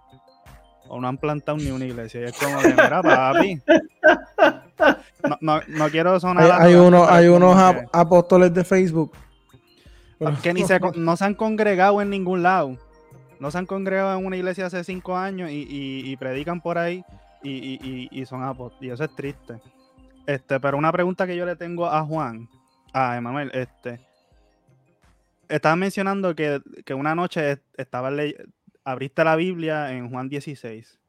O 0.88 1.00
no 1.00 1.06
han 1.06 1.18
plantado 1.18 1.56
ni 1.56 1.70
una 1.70 1.84
iglesia. 1.84 2.20
Y 2.20 2.24
es 2.24 2.32
como 2.36 2.60
de, 2.60 2.70
mira, 2.70 3.00
papi. 3.00 3.62
No, 5.28 5.36
no, 5.40 5.60
no 5.68 5.88
quiero 5.88 6.18
sonar 6.18 6.42
Hay, 6.44 6.50
hay 6.50 6.74
pero 6.74 7.08
hay 7.08 7.28
unos 7.28 7.54
que- 7.54 7.62
ap- 7.62 7.88
apóstoles 7.92 8.52
de 8.52 8.64
Facebook. 8.64 9.12
Pero- 10.18 10.36
que 10.42 10.52
ni 10.52 10.64
se, 10.64 10.80
no 10.96 11.16
se 11.16 11.24
han 11.24 11.34
congregado 11.34 12.02
en 12.02 12.10
ningún 12.10 12.42
lado. 12.42 12.76
No 13.38 13.50
se 13.52 13.58
han 13.58 13.66
congregado 13.66 14.18
en 14.18 14.26
una 14.26 14.36
iglesia 14.36 14.66
hace 14.66 14.82
cinco 14.82 15.16
años 15.16 15.48
y, 15.50 15.62
y- 15.62 16.10
y 16.10 16.16
predican 16.16 16.60
por 16.60 16.76
ahí 16.76 17.04
y- 17.44 18.08
y 18.10 18.26
son 18.26 18.42
apóstoles. 18.42 18.90
Y 18.90 18.92
eso 18.92 19.04
es 19.04 19.14
triste. 19.14 19.60
Este, 20.26 20.58
pero 20.58 20.76
una 20.76 20.90
pregunta 20.90 21.24
que 21.26 21.36
yo 21.36 21.46
le 21.46 21.54
tengo 21.56 21.86
a 21.86 22.02
Juan, 22.04 22.48
a 22.92 23.16
Emanuel, 23.16 23.50
este. 23.54 24.00
Estabas 25.48 25.78
mencionando 25.78 26.34
que, 26.36 26.60
que 26.84 26.94
una 26.94 27.14
noche 27.14 27.52
est- 27.52 27.64
estabas 27.76 28.12
ley- 28.12 28.36
abriste 28.84 29.24
la 29.24 29.36
Biblia 29.36 29.92
en 29.92 30.10
Juan 30.10 30.28
16 30.28 31.00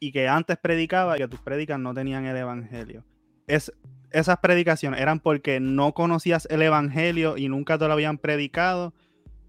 y 0.00 0.12
que 0.12 0.28
antes 0.28 0.58
predicaba 0.58 1.16
y 1.16 1.20
que 1.20 1.28
tus 1.28 1.40
predicas 1.40 1.78
no 1.80 1.94
tenían 1.94 2.26
el 2.26 2.36
evangelio. 2.36 3.04
Es, 3.46 3.72
esas 4.10 4.38
predicaciones 4.38 5.00
eran 5.00 5.20
porque 5.20 5.60
no 5.60 5.92
conocías 5.94 6.46
el 6.50 6.62
evangelio 6.62 7.36
y 7.36 7.48
nunca 7.48 7.78
te 7.78 7.86
lo 7.86 7.92
habían 7.94 8.18
predicado 8.18 8.94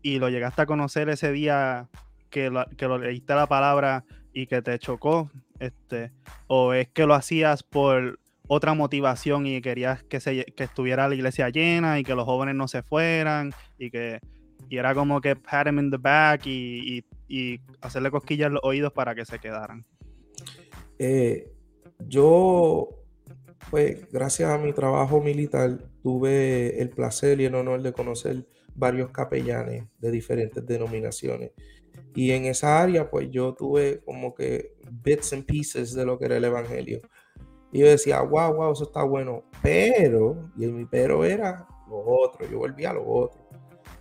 y 0.01 0.19
lo 0.19 0.29
llegaste 0.29 0.63
a 0.63 0.65
conocer 0.65 1.09
ese 1.09 1.31
día 1.31 1.89
que 2.29 2.49
lo, 2.49 2.65
que 2.77 2.87
leíste 2.87 3.35
la 3.35 3.47
palabra 3.47 4.05
y 4.33 4.47
que 4.47 4.61
te 4.61 4.79
chocó, 4.79 5.31
este, 5.59 6.11
o 6.47 6.73
es 6.73 6.89
que 6.89 7.05
lo 7.05 7.13
hacías 7.15 7.63
por 7.63 8.19
otra 8.49 8.73
motivación 8.73 9.45
y 9.45 9.61
querías 9.61 10.03
que, 10.03 10.19
se, 10.19 10.43
que 10.43 10.63
estuviera 10.65 11.07
la 11.07 11.15
iglesia 11.15 11.49
llena 11.49 11.99
y 11.99 12.03
que 12.03 12.15
los 12.15 12.25
jóvenes 12.25 12.55
no 12.55 12.67
se 12.67 12.81
fueran 12.81 13.53
y 13.77 13.91
que 13.91 14.19
y 14.69 14.77
era 14.77 14.93
como 14.93 15.21
que 15.21 15.35
pat 15.35 15.67
him 15.67 15.79
in 15.79 15.91
the 15.91 15.97
back 15.97 16.45
y, 16.45 17.03
y- 17.27 17.61
hacerle 17.81 18.11
cosquillas 18.11 18.47
en 18.47 18.53
los 18.53 18.63
oídos 18.63 18.91
para 18.91 19.13
que 19.15 19.23
se 19.23 19.39
quedaran. 19.39 19.85
Eh, 20.97 21.51
yo, 22.07 22.89
pues, 23.69 24.11
gracias 24.11 24.49
a 24.49 24.57
mi 24.57 24.73
trabajo 24.73 25.21
militar, 25.21 25.77
tuve 26.01 26.81
el 26.81 26.89
placer 26.89 27.39
y 27.39 27.45
el 27.45 27.55
honor 27.55 27.81
de 27.83 27.93
conocer 27.93 28.47
varios 28.73 29.11
capellanes 29.11 29.85
de 29.99 30.11
diferentes 30.11 30.65
denominaciones. 30.65 31.51
Y 32.15 32.31
en 32.31 32.45
esa 32.45 32.81
área, 32.81 33.09
pues, 33.09 33.29
yo 33.29 33.53
tuve 33.53 34.01
como 34.03 34.33
que 34.33 34.73
bits 34.91 35.33
and 35.33 35.45
pieces 35.45 35.93
de 35.93 36.05
lo 36.05 36.17
que 36.17 36.25
era 36.25 36.37
el 36.37 36.45
evangelio. 36.45 37.01
Y 37.71 37.79
yo 37.79 37.87
decía, 37.87 38.21
wow, 38.21 38.53
wow, 38.53 38.71
eso 38.73 38.83
está 38.85 39.03
bueno. 39.03 39.43
Pero, 39.61 40.51
y 40.57 40.65
mi 40.67 40.85
pero 40.85 41.23
era 41.25 41.67
lo 41.87 41.97
otro, 41.99 42.47
yo 42.49 42.59
volvía 42.59 42.91
a 42.91 42.93
lo 42.93 43.07
otro. 43.07 43.39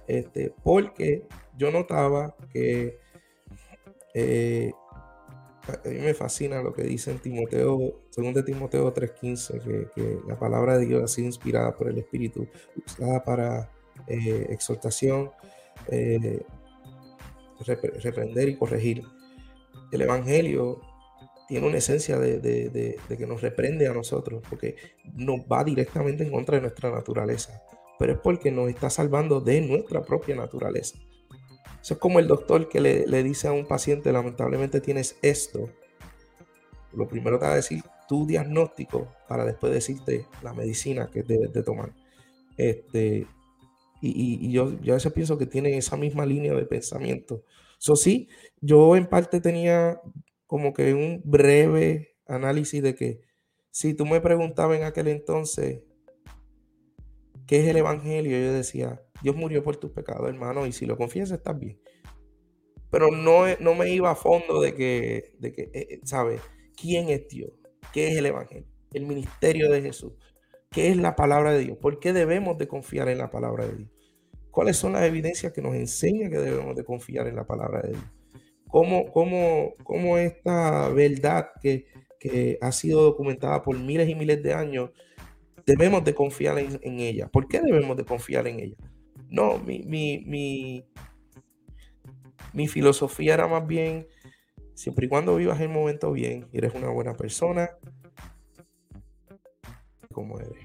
Este, 0.06 0.54
porque 0.62 1.26
yo 1.56 1.70
notaba 1.70 2.34
que 2.52 2.98
eh, 4.14 4.72
a 5.66 5.88
mí 5.88 5.98
me 6.00 6.14
fascina 6.14 6.62
lo 6.62 6.72
que 6.72 6.82
dice 6.82 7.10
en 7.10 7.18
Timoteo, 7.18 8.00
según 8.10 8.32
de 8.32 8.42
Timoteo 8.42 8.92
3:15, 8.92 9.60
que, 9.62 9.88
que 9.94 10.18
la 10.26 10.38
palabra 10.38 10.78
de 10.78 10.86
Dios 10.86 11.02
ha 11.02 11.08
sido 11.08 11.26
inspirada 11.26 11.74
por 11.76 11.88
el 11.88 11.98
Espíritu, 11.98 12.48
usada 12.86 13.22
para 13.22 13.70
eh, 14.06 14.46
exhortación, 14.48 15.30
eh, 15.88 16.42
repre- 17.60 18.00
reprender 18.00 18.48
y 18.48 18.56
corregir. 18.56 19.02
El 19.92 20.02
Evangelio 20.02 20.80
tiene 21.48 21.66
una 21.66 21.78
esencia 21.78 22.18
de, 22.18 22.98
que 23.08 23.26
nos 23.26 23.40
reprende 23.40 23.88
a 23.88 23.94
nosotros, 23.94 24.42
porque 24.48 24.76
nos 25.14 25.40
va 25.40 25.64
directamente 25.64 26.22
en 26.22 26.30
contra 26.30 26.56
de 26.56 26.60
nuestra 26.60 26.90
naturaleza, 26.90 27.62
pero 27.98 28.12
es 28.12 28.18
porque 28.18 28.52
nos 28.52 28.68
está 28.68 28.90
salvando 28.90 29.40
de 29.40 29.62
nuestra 29.62 30.02
propia 30.02 30.36
naturaleza. 30.36 30.98
Eso 31.80 31.94
es 31.94 32.00
como 32.00 32.18
el 32.18 32.28
doctor 32.28 32.68
que 32.68 32.80
le, 32.80 33.22
dice 33.22 33.48
a 33.48 33.52
un 33.52 33.66
paciente, 33.66 34.12
lamentablemente 34.12 34.82
tienes 34.82 35.16
esto. 35.22 35.70
Lo 36.92 37.08
primero 37.08 37.38
te 37.38 37.46
va 37.46 37.52
a 37.52 37.56
decir 37.56 37.82
tu 38.06 38.26
diagnóstico 38.26 39.08
para 39.26 39.44
después 39.46 39.72
decirte 39.72 40.26
la 40.42 40.52
medicina 40.52 41.08
que 41.10 41.22
debes 41.22 41.52
de 41.52 41.62
tomar. 41.62 41.94
Este, 42.58 43.26
y 44.02 44.52
yo, 44.52 44.78
yo 44.82 44.92
a 44.92 44.96
veces 44.96 45.12
pienso 45.12 45.38
que 45.38 45.46
tiene 45.46 45.78
esa 45.78 45.96
misma 45.96 46.26
línea 46.26 46.52
de 46.52 46.66
pensamiento. 46.66 47.42
Eso 47.80 47.96
sí, 47.96 48.28
yo 48.60 48.96
en 48.96 49.06
parte 49.06 49.40
tenía 49.40 50.00
como 50.48 50.72
que 50.72 50.94
un 50.94 51.20
breve 51.24 52.16
análisis 52.26 52.82
de 52.82 52.94
que 52.94 53.20
si 53.70 53.94
tú 53.94 54.06
me 54.06 54.20
preguntabas 54.20 54.78
en 54.78 54.84
aquel 54.84 55.08
entonces 55.08 55.84
qué 57.46 57.60
es 57.60 57.68
el 57.68 57.76
evangelio, 57.76 58.38
yo 58.38 58.52
decía, 58.52 59.00
Dios 59.22 59.36
murió 59.36 59.62
por 59.62 59.76
tus 59.76 59.92
pecados, 59.92 60.28
hermano, 60.28 60.66
y 60.66 60.72
si 60.72 60.86
lo 60.86 60.96
confiesas 60.96 61.38
estás 61.38 61.58
bien. 61.58 61.78
Pero 62.90 63.10
no, 63.10 63.42
no 63.60 63.74
me 63.74 63.90
iba 63.90 64.10
a 64.10 64.14
fondo 64.14 64.60
de 64.60 64.74
que, 64.74 65.34
de 65.38 65.52
que 65.52 65.62
eh, 65.74 65.86
eh, 65.90 66.00
¿sabes? 66.04 66.40
¿Quién 66.80 67.10
es 67.10 67.28
Dios? 67.28 67.52
¿Qué 67.92 68.08
es 68.08 68.16
el 68.16 68.26
evangelio? 68.26 68.66
El 68.94 69.04
ministerio 69.04 69.70
de 69.70 69.82
Jesús. 69.82 70.14
¿Qué 70.70 70.88
es 70.88 70.96
la 70.96 71.14
palabra 71.14 71.52
de 71.52 71.58
Dios? 71.60 71.76
¿Por 71.76 72.00
qué 72.00 72.14
debemos 72.14 72.56
de 72.56 72.68
confiar 72.68 73.08
en 73.10 73.18
la 73.18 73.30
palabra 73.30 73.66
de 73.66 73.76
Dios? 73.76 73.90
¿Cuáles 74.50 74.78
son 74.78 74.94
las 74.94 75.02
evidencias 75.02 75.52
que 75.52 75.60
nos 75.60 75.74
enseñan 75.74 76.30
que 76.30 76.38
debemos 76.38 76.74
de 76.74 76.84
confiar 76.84 77.26
en 77.26 77.36
la 77.36 77.46
palabra 77.46 77.82
de 77.82 77.90
Dios? 77.90 78.17
¿Cómo, 78.68 79.10
cómo, 79.12 79.74
cómo 79.82 80.18
esta 80.18 80.88
verdad 80.90 81.50
que, 81.62 81.86
que 82.20 82.58
ha 82.60 82.70
sido 82.72 83.02
documentada 83.02 83.62
por 83.62 83.78
miles 83.78 84.08
y 84.08 84.14
miles 84.14 84.42
de 84.42 84.52
años, 84.52 84.90
debemos 85.64 86.04
de 86.04 86.14
confiar 86.14 86.58
en, 86.58 87.00
ella? 87.00 87.28
¿Por 87.28 87.48
qué 87.48 87.60
debemos 87.60 87.96
de 87.96 88.04
confiar 88.04 88.46
en 88.46 88.60
ella? 88.60 88.76
No, 89.28 89.58
mi, 89.58 89.80
mi, 89.80 90.22
mi, 90.26 90.84
mi 92.52 92.68
filosofía 92.68 93.34
era 93.34 93.48
más 93.48 93.66
bien, 93.66 94.06
siempre 94.74 95.06
y 95.06 95.08
cuando 95.08 95.36
vivas 95.36 95.60
el 95.60 95.70
momento 95.70 96.12
bien 96.12 96.46
eres 96.52 96.74
una 96.74 96.88
buena 96.90 97.14
persona, 97.14 97.70
como 100.12 100.38
eres. 100.38 100.58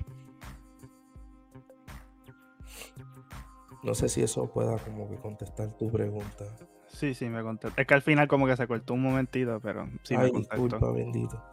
No 3.84 3.94
sé 3.94 4.08
si 4.08 4.22
eso 4.24 4.50
pueda 4.50 4.78
como 4.78 5.10
que 5.10 5.18
contestar 5.18 5.78
tu 5.78 5.92
pregunta. 5.92 6.46
Sí, 6.94 7.14
sí, 7.14 7.28
me 7.28 7.42
contestó. 7.44 7.80
Es 7.80 7.88
que 7.88 7.94
al 7.94 8.02
final 8.02 8.28
como 8.28 8.48
que 8.48 8.56
se 8.56 8.68
cortó 8.68 8.94
un 8.94 9.02
momentito, 9.02 9.60
pero 9.62 9.90
sí 10.04 10.16
me 10.16 10.26
Ay, 10.26 10.32
contestó. 10.32 10.56
disculpa, 10.56 10.92
bendito. 10.92 11.44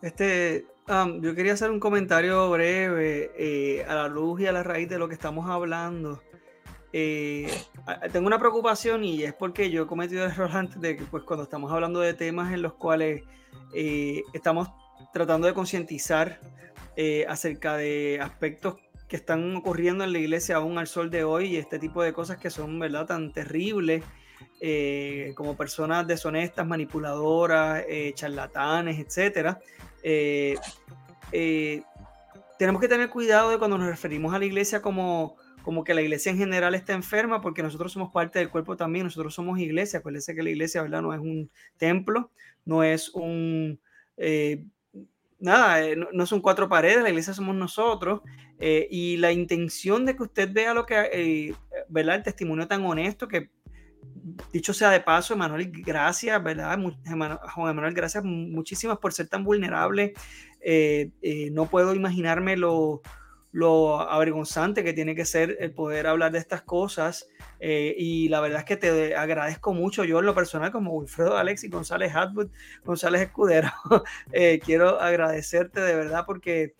Este, 0.00 0.66
um, 0.88 1.20
yo 1.20 1.34
quería 1.34 1.52
hacer 1.52 1.70
un 1.70 1.80
comentario 1.80 2.48
breve 2.50 3.32
eh, 3.36 3.84
a 3.88 3.94
la 3.94 4.08
luz 4.08 4.40
y 4.40 4.46
a 4.46 4.52
la 4.52 4.62
raíz 4.62 4.88
de 4.88 4.98
lo 4.98 5.08
que 5.08 5.14
estamos 5.14 5.48
hablando. 5.50 6.22
Eh, 6.92 7.50
tengo 8.12 8.26
una 8.26 8.38
preocupación 8.38 9.04
y 9.04 9.22
es 9.22 9.34
porque 9.34 9.70
yo 9.70 9.82
he 9.82 9.86
cometido 9.86 10.24
el 10.24 10.30
error 10.30 10.50
antes 10.52 10.80
de 10.80 10.96
que 10.96 11.04
pues 11.04 11.24
cuando 11.24 11.42
estamos 11.42 11.70
hablando 11.72 12.00
de 12.00 12.14
temas 12.14 12.54
en 12.54 12.62
los 12.62 12.74
cuales 12.74 13.22
eh, 13.74 14.22
estamos 14.32 14.68
tratando 15.12 15.46
de 15.46 15.52
concientizar 15.52 16.40
eh, 16.96 17.26
acerca 17.28 17.76
de 17.76 18.18
aspectos 18.22 18.76
que 19.08 19.16
están 19.16 19.56
ocurriendo 19.56 20.04
en 20.04 20.12
la 20.12 20.18
iglesia 20.18 20.56
aún 20.56 20.78
al 20.78 20.86
sol 20.86 21.10
de 21.10 21.24
hoy 21.24 21.48
y 21.48 21.56
este 21.56 21.78
tipo 21.78 22.02
de 22.02 22.12
cosas 22.12 22.38
que 22.38 22.48
son 22.48 22.78
verdad 22.78 23.06
tan 23.06 23.32
terribles 23.32 24.02
eh, 24.60 25.32
como 25.34 25.56
personas 25.56 26.06
deshonestas, 26.06 26.66
manipuladoras, 26.66 27.84
eh, 27.88 28.12
charlatanes, 28.14 28.98
etcétera. 28.98 29.58
Eh, 30.02 30.56
eh, 31.32 31.82
tenemos 32.58 32.80
que 32.80 32.88
tener 32.88 33.10
cuidado 33.10 33.50
de 33.50 33.58
cuando 33.58 33.76
nos 33.78 33.88
referimos 33.88 34.32
a 34.34 34.38
la 34.38 34.44
iglesia 34.44 34.80
como, 34.80 35.36
como 35.62 35.84
que 35.84 35.94
la 35.94 36.02
iglesia 36.02 36.30
en 36.32 36.38
general 36.38 36.74
está 36.74 36.92
enferma, 36.94 37.40
porque 37.40 37.62
nosotros 37.62 37.92
somos 37.92 38.12
parte 38.12 38.38
del 38.38 38.50
cuerpo 38.50 38.76
también, 38.76 39.04
nosotros 39.04 39.34
somos 39.34 39.58
iglesia. 39.58 39.98
Acuérdense 39.98 40.34
que 40.34 40.42
la 40.42 40.50
iglesia, 40.50 40.82
¿verdad? 40.82 41.02
No 41.02 41.12
es 41.12 41.20
un 41.20 41.50
templo, 41.76 42.30
no 42.64 42.82
es 42.82 43.10
un. 43.10 43.78
eh, 44.16 44.64
nada, 45.38 45.84
eh, 45.84 45.96
no 46.12 46.24
son 46.24 46.40
cuatro 46.40 46.68
paredes, 46.68 47.02
la 47.02 47.10
iglesia 47.10 47.34
somos 47.34 47.54
nosotros. 47.54 48.22
eh, 48.58 48.88
y 48.90 49.16
la 49.18 49.32
intención 49.32 50.06
de 50.06 50.16
que 50.16 50.22
usted 50.22 50.50
vea 50.52 50.72
lo 50.74 50.86
que, 50.86 50.94
eh, 51.12 51.54
¿verdad? 51.88 52.16
El 52.16 52.22
testimonio 52.22 52.66
tan 52.66 52.84
honesto 52.84 53.28
que 53.28 53.50
dicho 54.52 54.72
sea 54.72 54.90
de 54.90 55.00
paso, 55.00 55.34
Emanuel, 55.34 55.70
gracias, 55.70 56.42
¿verdad? 56.42 56.78
Juan 57.54 57.70
Emanuel, 57.70 57.94
gracias 57.94 58.24
muchísimas 58.24 58.98
por 58.98 59.12
ser 59.12 59.28
tan 59.28 59.44
vulnerable. 59.44 60.14
Eh, 60.60 61.10
eh, 61.22 61.50
no 61.52 61.66
puedo 61.66 61.94
imaginarme 61.94 62.56
lo, 62.56 63.02
lo 63.52 64.00
avergonzante 64.00 64.82
que 64.82 64.92
tiene 64.92 65.14
que 65.14 65.24
ser 65.24 65.56
el 65.60 65.72
poder 65.72 66.06
hablar 66.06 66.32
de 66.32 66.38
estas 66.38 66.62
cosas. 66.62 67.28
eh, 67.60 67.94
y 67.96 68.28
la 68.28 68.40
verdad 68.40 68.60
es 68.60 68.64
que 68.64 68.76
te 68.76 69.16
agradezco 69.16 69.72
mucho 69.72 70.04
yo 70.04 70.18
en 70.18 70.26
lo 70.26 70.34
personal 70.34 70.72
como 70.72 70.92
Wilfredo 70.92 71.36
Alexis 71.36 71.70
González 71.70 72.14
Hatwood, 72.14 72.48
González 72.84 73.22
Escudero. 73.22 73.70
quiero 74.64 75.00
agradecerte 75.00 75.80
de 75.80 75.94
verdad 75.94 76.24
porque 76.26 76.74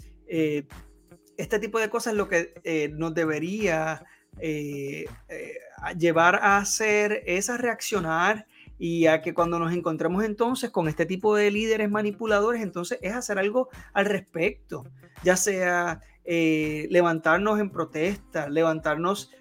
este 1.36 1.59
tipo 1.61 1.78
de 1.78 1.90
cosas 1.90 2.12
es 2.12 2.16
lo 2.16 2.28
que 2.28 2.90
nos 2.94 3.14
debería 3.14 4.05
eh, 4.39 5.07
eh, 5.28 5.59
llevar 5.97 6.37
a 6.37 6.59
hacer 6.59 7.22
es 7.26 7.49
a 7.49 7.57
reaccionar 7.57 8.47
y 8.78 9.07
a 9.07 9.22
que 9.22 9.32
cuando 9.32 9.59
nos 9.59 9.72
encontremos 9.72 10.24
entonces 10.24 10.70
con 10.70 10.89
este 10.89 11.07
tipo 11.07 11.34
de 11.34 11.51
líderes 11.51 11.91
manipuladores, 11.91 12.62
entonces 12.62 12.99
es 13.01 13.14
hacer 13.14 13.39
algo 13.39 13.70
al 13.95 14.05
respecto, 14.05 14.84
ya 15.22 15.37
sea 15.37 16.01
eh, 16.24 16.87
levantarnos 16.91 17.59
en 17.59 17.70
protesta, 17.70 18.49
levantarnos 18.49 19.32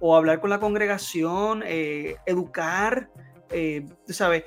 o 0.00 0.16
hablar 0.16 0.40
con 0.40 0.50
la 0.50 0.58
congregación, 0.58 1.62
educar, 1.62 3.08
sabes, 4.08 4.42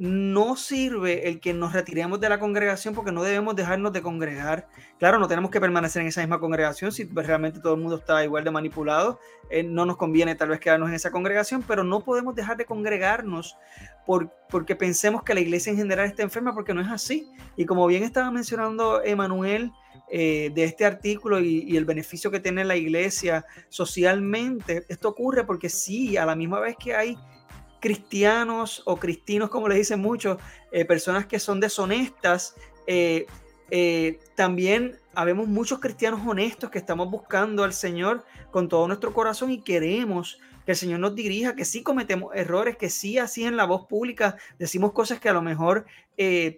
no 0.00 0.56
sirve 0.56 1.28
el 1.28 1.40
que 1.40 1.52
nos 1.52 1.74
retiremos 1.74 2.18
de 2.20 2.30
la 2.30 2.40
congregación 2.40 2.94
porque 2.94 3.12
no 3.12 3.22
debemos 3.22 3.54
dejarnos 3.54 3.92
de 3.92 4.00
congregar. 4.00 4.66
Claro, 4.98 5.18
no 5.18 5.28
tenemos 5.28 5.50
que 5.50 5.60
permanecer 5.60 6.00
en 6.00 6.08
esa 6.08 6.22
misma 6.22 6.40
congregación 6.40 6.90
si 6.90 7.04
realmente 7.04 7.60
todo 7.60 7.74
el 7.74 7.82
mundo 7.82 7.96
está 7.96 8.24
igual 8.24 8.42
de 8.42 8.50
manipulado. 8.50 9.20
eh, 9.50 9.62
no 9.62 9.84
nos 9.84 9.98
conviene 9.98 10.34
tal 10.34 10.48
vez 10.48 10.58
quedarnos 10.58 10.88
en 10.88 10.94
esa 10.94 11.10
congregación, 11.10 11.62
pero 11.62 11.84
no 11.84 12.00
podemos 12.00 12.34
dejar 12.34 12.56
de 12.56 12.64
congregarnos 12.64 13.58
por, 14.06 14.32
porque 14.48 14.74
pensemos 14.74 15.22
que 15.22 15.34
la 15.34 15.40
iglesia 15.40 15.70
en 15.70 15.76
general 15.76 16.06
está 16.06 16.22
enferma 16.22 16.54
porque 16.54 16.72
no 16.72 16.80
es 16.80 16.88
así. 16.88 17.30
Y 17.56 17.66
como 17.66 17.86
bien 17.86 18.02
estaba 18.02 18.30
mencionando 18.30 19.02
Emanuel 19.04 19.70
eh, 20.08 20.50
de 20.54 20.64
este 20.64 20.86
artículo 20.86 21.40
y 21.40 21.76
el 21.76 21.84
beneficio 21.84 22.30
que 22.30 22.40
tiene 22.40 22.64
la 22.64 22.76
iglesia 22.76 23.44
socialmente, 23.68 24.86
esto 24.88 25.10
ocurre 25.10 25.44
porque 25.44 25.68
sí, 25.68 26.16
a 26.16 26.24
la 26.24 26.34
misma 26.34 26.58
vez 26.58 26.76
que 26.82 26.94
hay 26.94 27.18
cristianos 27.80 28.82
o 28.84 28.96
cristinos, 28.96 29.50
como 29.50 29.68
les 29.68 29.78
dicen 29.78 30.00
muchos, 30.00 30.38
eh, 30.70 30.84
personas 30.84 31.26
que 31.26 31.38
son 31.38 31.58
deshonestas, 31.60 32.54
eh, 32.86 33.26
eh, 33.70 34.20
también 34.34 34.96
habemos 35.14 35.48
muchos 35.48 35.80
cristianos 35.80 36.20
honestos 36.26 36.70
que 36.70 36.78
estamos 36.78 37.10
buscando 37.10 37.64
al 37.64 37.72
Señor 37.72 38.24
con 38.50 38.68
todo 38.68 38.86
nuestro 38.86 39.12
corazón 39.12 39.50
y 39.50 39.62
queremos 39.62 40.38
que 40.64 40.72
el 40.72 40.76
Señor 40.76 41.00
nos 41.00 41.14
dirija, 41.14 41.56
que 41.56 41.64
sí 41.64 41.82
cometemos 41.82 42.34
errores, 42.34 42.76
que 42.76 42.90
sí 42.90 43.18
así 43.18 43.44
en 43.44 43.56
la 43.56 43.64
voz 43.64 43.86
pública 43.86 44.36
decimos 44.58 44.92
cosas 44.92 45.18
que 45.18 45.28
a 45.28 45.32
lo 45.32 45.42
mejor 45.42 45.86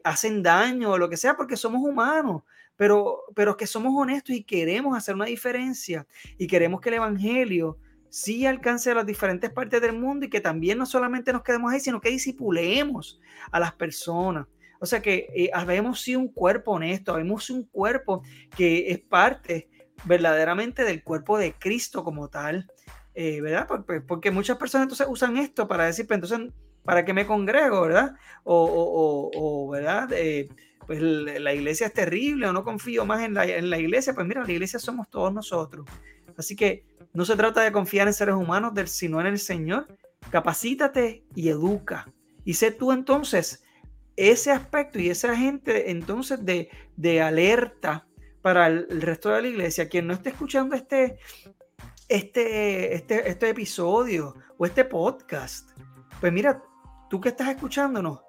hacen 0.03 0.43
daño 0.43 0.91
o 0.91 0.99
lo 0.99 1.09
que 1.09 1.17
sea, 1.17 1.37
porque 1.37 1.57
somos 1.57 1.83
humanos, 1.83 2.43
pero, 2.77 3.21
pero 3.37 3.57
que 3.57 3.69
somos 3.69 3.93
honestos 3.97 4.35
y 4.35 4.43
queremos 4.43 4.97
hacer 4.97 5.15
una 5.15 5.27
diferencia 5.27 6.05
y 6.37 6.49
queremos 6.49 6.81
que 6.81 6.89
el 6.89 6.97
Evangelio 6.97 7.79
sí 8.13 8.45
alcance 8.45 8.91
a 8.91 8.95
las 8.95 9.07
diferentes 9.07 9.51
partes 9.51 9.81
del 9.81 9.95
mundo 9.95 10.27
y 10.27 10.29
que 10.29 10.43
también 10.43 10.77
no 10.77 10.85
solamente 10.85 11.33
nos 11.33 11.43
quedemos 11.43 11.73
ahí, 11.73 11.81
sino 11.81 11.99
que 11.99 12.11
disipulemos 12.11 13.19
a 13.51 13.59
las 13.59 13.73
personas. 13.73 14.47
O 14.81 14.85
sea 14.85 15.01
que 15.01 15.31
eh, 15.35 15.51
habemos 15.55 16.03
sí 16.03 16.15
un 16.15 16.29
cuerpo 16.29 16.73
honesto, 16.73 17.15
habemos 17.15 17.49
un 17.49 17.65
cuerpo 17.65 18.23
que 18.55 18.91
es 18.91 18.99
parte 18.99 19.71
verdaderamente 20.05 20.85
del 20.85 21.03
cuerpo 21.03 21.39
de 21.39 21.55
Cristo 21.55 22.05
como 22.05 22.29
tal, 22.29 22.71
eh, 23.15 23.41
¿verdad? 23.41 23.67
Porque, 23.67 24.03
porque, 24.03 24.31
muchas 24.31 24.59
personas 24.59 24.85
entonces 24.85 25.07
usan 25.09 25.39
esto 25.39 25.67
para 25.67 25.87
decir, 25.87 26.07
pues 26.07 26.21
entonces, 26.21 26.53
¿para 26.85 27.07
qué 27.07 27.15
me 27.15 27.27
congrego, 27.27 27.81
verdad? 27.81 28.15
O, 28.45 28.63
o, 28.63 29.31
o, 29.31 29.67
o 29.67 29.71
¿verdad? 29.71 30.13
Eh, 30.13 30.51
pues 30.87 31.01
la 31.01 31.55
iglesia 31.55 31.87
es 31.87 31.95
terrible 31.95 32.47
o 32.47 32.53
no 32.53 32.63
confío 32.63 33.07
más 33.07 33.23
en 33.23 33.33
la, 33.33 33.47
en 33.47 33.71
la 33.71 33.79
iglesia. 33.79 34.13
Pues 34.13 34.27
mira, 34.27 34.45
la 34.45 34.53
iglesia 34.53 34.79
somos 34.79 35.09
todos 35.09 35.33
nosotros. 35.33 35.87
Así 36.37 36.57
que 36.57 36.85
no 37.13 37.25
se 37.25 37.37
trata 37.37 37.63
de 37.63 37.73
confiar 37.73 38.09
en 38.09 38.15
seres 38.15 38.35
humanos, 38.35 38.73
sino 38.91 39.21
en 39.21 39.27
el 39.27 39.39
Señor. 39.39 39.87
Capacítate 40.31 41.25
y 41.35 41.49
educa. 41.49 42.13
Y 42.45 42.55
sé 42.55 42.71
tú 42.71 42.93
entonces 42.93 43.63
ese 44.17 44.51
aspecto 44.51 44.99
y 44.99 45.11
ese 45.11 45.29
agente 45.29 45.91
entonces 45.91 46.45
de, 46.45 46.69
de 46.97 47.23
alerta 47.23 48.07
para 48.43 48.67
el, 48.67 48.87
el, 48.91 49.03
resto 49.03 49.31
de 49.31 49.43
la 49.43 49.49
iglesia. 49.49 49.89
Quien 49.89 50.07
no 50.07 50.15
esté 50.15 50.31
escuchando 50.31 50.75
este, 50.75 51.19
este, 52.09 52.95
este, 52.95 53.29
este 53.29 53.49
episodio 53.49 54.35
o 54.59 54.67
este 54.67 54.85
podcast, 54.85 55.71
pues 56.21 56.33
mira, 56.33 56.63
tú 57.09 57.21
que 57.21 57.31
estás 57.31 57.49
escuchándonos, 57.49 58.21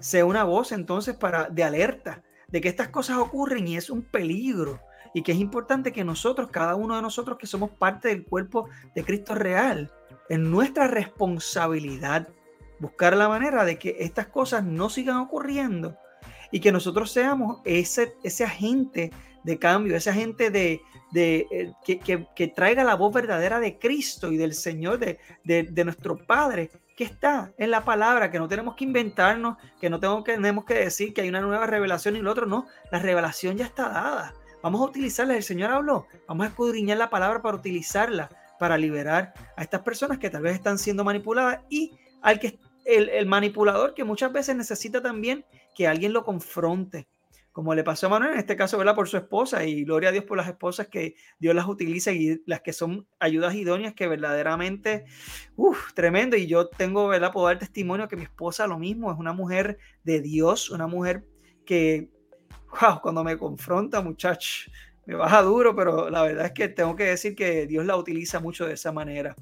sé 0.00 0.22
una 0.22 0.44
voz 0.44 0.72
entonces 0.72 1.16
para 1.16 1.48
de 1.48 1.64
alerta 1.64 2.22
de 2.48 2.60
que 2.60 2.68
estas 2.68 2.88
cosas 2.88 3.16
ocurren 3.16 3.66
y 3.66 3.76
es 3.76 3.88
un 3.88 4.02
peligro 4.02 4.80
y 5.14 5.22
que 5.22 5.32
es 5.32 5.38
importante 5.38 5.92
que 5.92 6.04
nosotros, 6.04 6.48
cada 6.50 6.74
uno 6.74 6.96
de 6.96 7.02
nosotros 7.02 7.38
que 7.38 7.46
somos 7.46 7.70
parte 7.70 8.08
del 8.08 8.24
cuerpo 8.24 8.68
de 8.94 9.04
Cristo 9.04 9.34
real, 9.34 9.92
en 10.28 10.50
nuestra 10.50 10.88
responsabilidad 10.88 12.28
buscar 12.78 13.16
la 13.16 13.28
manera 13.28 13.64
de 13.64 13.78
que 13.78 13.96
estas 14.00 14.26
cosas 14.26 14.64
no 14.64 14.90
sigan 14.90 15.18
ocurriendo 15.18 15.96
y 16.50 16.60
que 16.60 16.72
nosotros 16.72 17.12
seamos 17.12 17.60
ese, 17.64 18.16
ese 18.22 18.44
agente 18.44 19.12
de 19.44 19.58
cambio, 19.58 19.96
ese 19.96 20.10
agente 20.10 20.50
de, 20.50 20.82
de 21.12 21.46
eh, 21.50 21.72
que, 21.84 21.98
que, 21.98 22.26
que, 22.34 22.48
traiga 22.48 22.84
la 22.84 22.94
voz 22.94 23.12
verdadera 23.12 23.60
de 23.60 23.78
Cristo 23.78 24.30
y 24.32 24.36
del 24.36 24.54
Señor, 24.54 24.98
de, 24.98 25.18
de, 25.44 25.64
de, 25.64 25.84
nuestro 25.84 26.16
Padre, 26.16 26.70
que 26.96 27.04
está 27.04 27.52
en 27.56 27.70
la 27.70 27.84
palabra, 27.84 28.30
que 28.30 28.38
no 28.38 28.48
tenemos 28.48 28.74
que 28.74 28.84
inventarnos, 28.84 29.56
que 29.80 29.90
no 29.90 29.98
tenemos 29.98 30.24
que, 30.24 30.32
tenemos 30.32 30.64
que 30.64 30.74
decir 30.74 31.14
que 31.14 31.22
hay 31.22 31.28
una 31.28 31.40
nueva 31.40 31.66
revelación 31.66 32.16
y 32.16 32.20
lo 32.20 32.30
otro, 32.30 32.46
no, 32.46 32.66
la 32.90 32.98
revelación 32.98 33.56
ya 33.56 33.64
está 33.64 33.88
dada. 33.88 34.34
Vamos 34.62 34.80
a 34.80 34.84
utilizarla, 34.84 35.36
el 35.36 35.42
Señor 35.42 35.72
habló, 35.72 36.06
vamos 36.28 36.46
a 36.46 36.48
escudriñar 36.50 36.96
la 36.96 37.10
palabra 37.10 37.42
para 37.42 37.56
utilizarla, 37.56 38.28
para 38.60 38.78
liberar 38.78 39.34
a 39.56 39.62
estas 39.62 39.82
personas 39.82 40.18
que 40.18 40.30
tal 40.30 40.42
vez 40.42 40.54
están 40.54 40.78
siendo 40.78 41.02
manipuladas 41.02 41.60
y 41.68 41.98
al 42.22 42.38
que 42.38 42.60
el, 42.84 43.26
manipulador 43.26 43.94
que 43.94 44.04
muchas 44.04 44.32
veces 44.32 44.54
necesita 44.54 45.02
también 45.02 45.44
que 45.74 45.88
alguien 45.88 46.12
lo 46.12 46.24
confronte, 46.24 47.08
como 47.50 47.74
le 47.74 47.82
pasó 47.82 48.06
a 48.06 48.10
Manuel 48.10 48.34
en 48.34 48.38
este 48.38 48.54
caso, 48.54 48.78
¿verdad? 48.78 48.94
Por 48.94 49.08
su 49.08 49.16
esposa 49.16 49.64
y 49.64 49.84
gloria 49.84 50.10
a 50.10 50.12
Dios 50.12 50.24
por 50.24 50.36
las 50.36 50.48
esposas 50.48 50.86
que 50.86 51.16
Dios 51.40 51.56
las 51.56 51.66
utiliza 51.66 52.12
y 52.12 52.40
las 52.46 52.60
que 52.60 52.72
son 52.72 53.08
ayudas 53.18 53.56
idóneas 53.56 53.94
que 53.94 54.06
verdaderamente, 54.06 55.06
uff, 55.56 55.92
tremendo. 55.92 56.36
Y 56.36 56.46
yo 56.46 56.68
tengo, 56.68 57.08
¿verdad? 57.08 57.32
Puedo 57.32 57.46
dar 57.46 57.58
testimonio 57.58 58.08
que 58.08 58.16
mi 58.16 58.22
esposa 58.22 58.66
lo 58.68 58.78
mismo, 58.78 59.12
es 59.12 59.18
una 59.18 59.32
mujer 59.32 59.78
de 60.04 60.20
Dios, 60.20 60.70
una 60.70 60.86
mujer 60.86 61.26
que, 61.66 62.10
wow, 62.80 63.00
cuando 63.00 63.24
me 63.24 63.36
confronta, 63.36 64.00
muchacho, 64.00 64.70
me 65.06 65.14
baja 65.14 65.42
duro, 65.42 65.74
pero 65.74 66.10
la 66.10 66.22
verdad 66.22 66.46
es 66.46 66.52
que 66.52 66.68
tengo 66.68 66.96
que 66.96 67.04
decir 67.04 67.34
que 67.34 67.66
Dios 67.66 67.84
la 67.84 67.96
utiliza 67.96 68.40
mucho 68.40 68.66
de 68.66 68.74
esa 68.74 68.92
manera. 68.92 69.34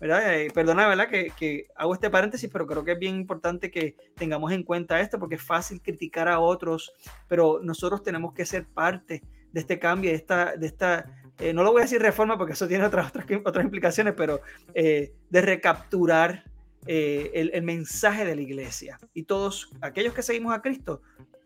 ¿verdad? 0.00 0.34
Eh, 0.34 0.50
perdona, 0.52 0.88
¿verdad? 0.88 1.08
Que, 1.08 1.30
que, 1.38 1.68
hago 1.76 1.94
este 1.94 2.10
paréntesis, 2.10 2.50
pero 2.52 2.66
creo 2.66 2.84
que 2.84 2.92
es 2.92 2.98
bien 2.98 3.14
importante 3.14 3.70
que 3.70 3.94
tengamos 4.16 4.50
en 4.50 4.64
cuenta 4.64 5.00
esto, 5.00 5.16
porque 5.18 5.36
es 5.36 5.42
fácil 5.42 5.80
criticar 5.80 6.26
a 6.26 6.40
otros, 6.40 6.92
pero 7.28 7.60
nosotros 7.62 8.02
tenemos 8.02 8.34
que 8.34 8.44
ser 8.44 8.66
parte 8.66 9.22
de 9.52 9.60
este 9.60 9.78
cambio, 9.78 10.10
de 10.10 10.16
esta, 10.16 10.56
de 10.56 10.66
esta, 10.66 11.06
eh, 11.38 11.52
no 11.52 11.62
lo 11.62 11.72
voy 11.72 11.82
a 11.82 11.84
decir 11.84 12.00
reforma 12.00 12.36
porque 12.36 12.54
eso 12.54 12.66
tiene 12.66 12.84
otras, 12.84 13.08
otras, 13.08 13.26
otras 13.44 13.64
implicaciones, 13.64 14.14
pero 14.16 14.40
eh, 14.74 15.12
de 15.30 15.40
recapturar 15.40 16.44
eh, 16.86 17.30
el, 17.34 17.50
el, 17.54 17.62
mensaje 17.62 18.24
de 18.24 18.34
la 18.34 18.42
iglesia. 18.42 18.98
Y 19.14 19.24
todos 19.24 19.70
aquellos 19.80 20.14
que 20.14 20.22
seguimos 20.22 20.52
a 20.52 20.62
Cristo 20.62 21.02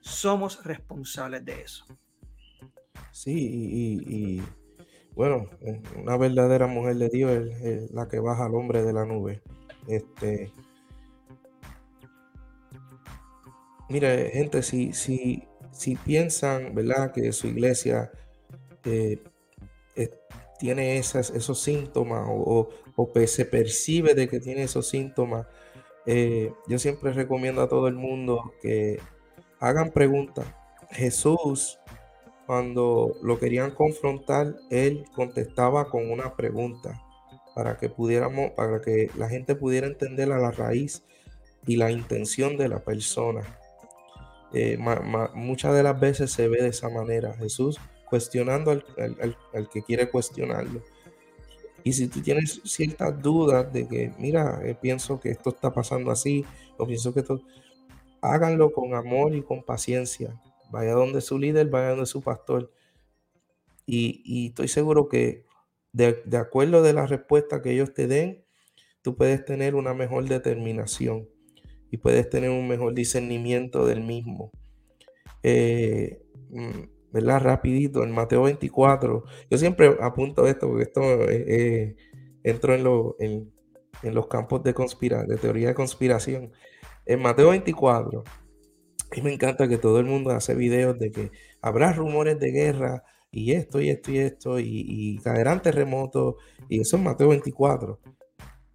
somos 0.07 0.63
responsables 0.65 1.45
de 1.45 1.63
eso. 1.63 1.85
Sí, 3.11 3.35
y, 3.35 4.43
bueno, 5.15 5.49
una 5.97 6.17
verdadera 6.17 6.67
mujer 6.67 6.97
de 6.97 7.09
Dios 7.09 7.33
es, 7.63 7.91
la 7.91 8.09
que 8.09 8.21
baja 8.21 8.47
al 8.47 8.55
hombre 8.55 8.83
de 8.83 8.93
la 8.93 9.05
nube. 9.05 9.43
Este, 9.89 10.53
mire, 13.89 14.31
gente, 14.31 14.63
si, 14.63 14.93
si, 14.93 15.45
si 15.73 15.97
piensan, 15.97 16.75
¿verdad?, 16.75 17.13
que 17.13 17.33
su 17.33 17.49
iglesia 17.49 18.13
eh, 18.85 19.23
eh, 19.97 20.11
tiene 20.59 20.99
esas, 20.99 21.31
esos 21.31 21.61
síntomas 21.61 22.27
o, 22.29 22.69
o, 22.95 23.27
se 23.27 23.45
percibe 23.45 24.15
de 24.15 24.29
que 24.29 24.41
tiene 24.41 24.63
esos 24.63 24.89
síntomas, 24.89 25.47
eh, 26.07 26.53
yo 26.69 26.79
siempre 26.79 27.13
recomiendo 27.13 27.61
a 27.61 27.69
todo 27.69 27.89
el 27.89 27.95
mundo 27.95 28.55
que 28.63 29.01
hagan 29.61 29.91
preguntas. 29.91 30.47
Jesús 30.91 31.79
cuando 32.47 33.17
lo 33.23 33.41
querían 33.41 33.73
confrontar, 33.73 34.55
él 34.71 35.05
contestaba 35.15 35.89
con 35.89 36.11
una 36.11 36.37
pregunta 36.37 37.03
para 37.57 37.77
que 37.77 37.89
pudiéramos, 37.89 38.53
para 38.53 38.81
que 38.81 39.11
la 39.17 39.29
gente 39.29 39.57
pudiera 39.57 39.89
entender 39.89 40.31
a 40.31 40.39
la 40.39 40.53
raíz 40.53 41.03
y 41.67 41.77
la 41.77 41.91
intención 41.91 42.57
de 42.57 42.69
la 42.69 42.85
persona. 42.85 43.43
Eh, 44.53 44.79
muchas 45.35 45.75
de 45.75 45.83
las 45.83 45.99
veces 45.99 46.31
se 46.31 46.47
ve 46.47 46.63
de 46.63 46.69
esa 46.69 46.89
manera, 46.89 47.35
Jesús 47.35 47.81
cuestionando 48.09 48.71
al, 48.71 49.69
que 49.73 49.83
quiere 49.83 50.09
cuestionarlo. 50.09 50.83
Y 51.85 51.93
si 51.93 52.09
tú 52.09 52.21
tienes 52.21 52.61
ciertas 52.65 53.21
dudas 53.21 53.73
de 53.73 53.87
que, 53.87 54.13
mira, 54.19 54.61
eh, 54.65 54.77
pienso 54.81 55.21
que 55.21 55.31
esto 55.31 55.51
está 55.51 55.73
pasando 55.73 56.11
así, 56.11 56.45
o 56.79 56.87
pienso 56.87 57.13
que 57.13 57.21
esto, 57.21 57.41
háganlo 58.33 58.73
con 58.73 58.95
amor 58.95 59.35
y 59.35 59.43
con 59.43 59.63
paciencia. 59.63 60.41
Vaya 60.71 60.93
donde 60.93 61.21
su 61.21 61.39
líder, 61.39 61.69
vaya 61.69 61.91
donde 61.91 62.07
su 62.07 62.23
pastor. 62.23 62.73
Y, 63.87 64.49
estoy 64.49 64.69
seguro 64.69 65.09
que 65.09 65.45
de, 65.93 66.37
acuerdo 66.37 66.83
de 66.83 66.93
la 66.93 67.07
respuesta 67.07 67.63
que 67.63 67.73
ellos 67.73 67.95
te 67.95 68.07
den, 68.07 68.45
tú 69.03 69.17
puedes 69.17 69.45
tener 69.45 69.75
una 69.77 69.95
mejor 69.95 70.29
determinación 70.29 71.29
y 71.91 71.99
puedes 71.99 72.29
tener 72.29 72.51
un 72.51 72.67
mejor 72.67 72.95
discernimiento 72.95 73.87
del 73.87 74.03
mismo. 74.03 74.51
Eh, 75.43 76.23
mm, 76.51 77.13
¿Verdad? 77.13 77.41
Rapidito, 77.41 78.03
en 78.03 78.11
Mateo 78.11 78.43
24, 78.43 79.25
yo 79.49 79.59
siempre 79.59 79.97
apunto 80.01 80.47
esto 80.47 80.69
porque 80.69 80.83
esto 80.83 81.03
eh, 81.31 81.45
eh, 81.49 81.97
entro 82.43 83.17
en, 83.21 83.53
en, 84.03 84.15
los 84.15 84.27
campos 84.27 84.63
de, 84.65 84.75
conspira 84.75 85.23
de 85.25 85.37
teoría 85.37 85.69
de 85.69 85.75
conspiración. 85.75 86.53
En 87.07 87.23
Mateo 87.23 87.51
24, 87.51 88.25
y 89.15 89.23
me 89.23 89.33
encanta 89.33 89.69
que 89.69 89.79
todo 89.79 90.01
el 90.01 90.07
mundo 90.07 90.31
hace 90.31 90.55
videos 90.55 90.99
de 90.99 91.13
que 91.13 91.31
habrá 91.63 91.93
rumores 91.93 92.39
de 92.41 92.51
guerra 92.51 93.05
y 93.31 93.53
esto 93.53 93.81
y 93.81 93.91
esto 93.91 94.13
y 94.13 94.19
esto 94.19 94.59
y, 94.59 95.21
caerán 95.23 95.63
terremotos 95.63 96.37
y 96.69 96.81
eso 96.81 96.97
es 96.97 97.03
Mateo 97.03 97.29
24. 97.29 98.01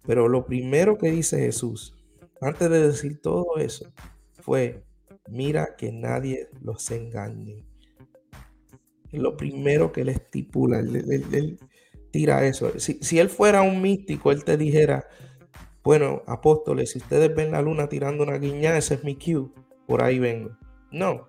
Pero 0.04 0.28
lo 0.28 0.46
primero 0.46 0.98
que 0.98 1.10
dice 1.10 1.38
Jesús, 1.38 1.94
antes 2.40 2.70
de 2.70 2.88
decir 2.88 3.20
todo 3.20 3.58
eso, 3.58 3.92
fue, 4.40 4.84
mira 5.28 5.76
que 5.76 5.92
nadie 5.92 6.48
los 6.60 6.90
engañe. 6.90 7.64
Lo 9.12 9.36
primero 9.36 9.92
que 9.92 10.00
él 10.00 10.08
estipula, 10.08 10.80
él, 10.80 11.58
tira 12.10 12.46
eso. 12.46 12.78
Si, 12.80 12.98
si, 13.02 13.18
él 13.18 13.28
fuera 13.28 13.62
un 13.62 13.82
místico, 13.82 14.32
él 14.32 14.42
te 14.42 14.56
dijera, 14.56 15.06
bueno, 15.84 16.22
apóstoles, 16.26 16.90
si 16.90 16.98
ustedes 16.98 17.34
ven 17.34 17.50
la 17.52 17.62
luna 17.62 17.88
tirando 17.88 18.22
una 18.22 18.38
guiña, 18.38 18.76
ese 18.76 18.94
es 18.94 19.04
mi 19.04 19.16
cue 19.16 19.48
por 19.86 20.02
ahí 20.02 20.18
vengo. 20.18 20.56
No, 20.90 21.28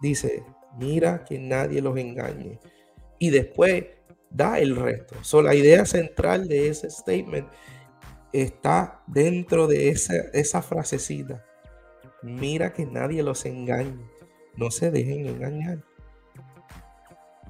dice, 0.00 0.44
mira 0.78 1.24
que 1.24 1.38
nadie 1.38 1.82
los 1.82 1.96
engañe. 1.98 2.58
Y 3.18 3.30
después 3.30 3.84
da 4.30 4.58
el 4.58 4.76
resto. 4.76 5.16
So, 5.22 5.42
la 5.42 5.54
idea 5.54 5.84
central 5.84 6.48
de 6.48 6.68
ese 6.68 6.90
statement 6.90 7.48
está 8.32 9.02
dentro 9.06 9.66
de 9.66 9.90
esa, 9.90 10.14
esa 10.32 10.62
frasecita. 10.62 11.44
Mira 12.22 12.72
que 12.72 12.86
nadie 12.86 13.22
los 13.22 13.44
engañe. 13.44 14.10
No 14.56 14.70
se 14.70 14.90
dejen 14.90 15.26
engañar. 15.26 15.84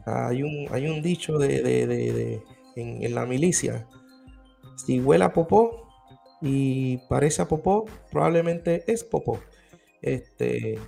Hay 0.04 0.42
un, 0.42 0.66
hay 0.70 0.88
un 0.88 1.00
dicho 1.00 1.38
de, 1.38 2.42
en, 2.76 3.02
en, 3.02 3.14
la 3.14 3.24
milicia. 3.24 3.88
Si 4.76 5.00
huele 5.00 5.24
a 5.24 5.32
popó 5.32 5.83
y 6.46 6.98
parece 7.08 7.40
a 7.40 7.48
popó, 7.48 7.86
probablemente 8.12 8.84
es 8.86 9.02
popó. 9.02 9.40
Este, 10.02 10.78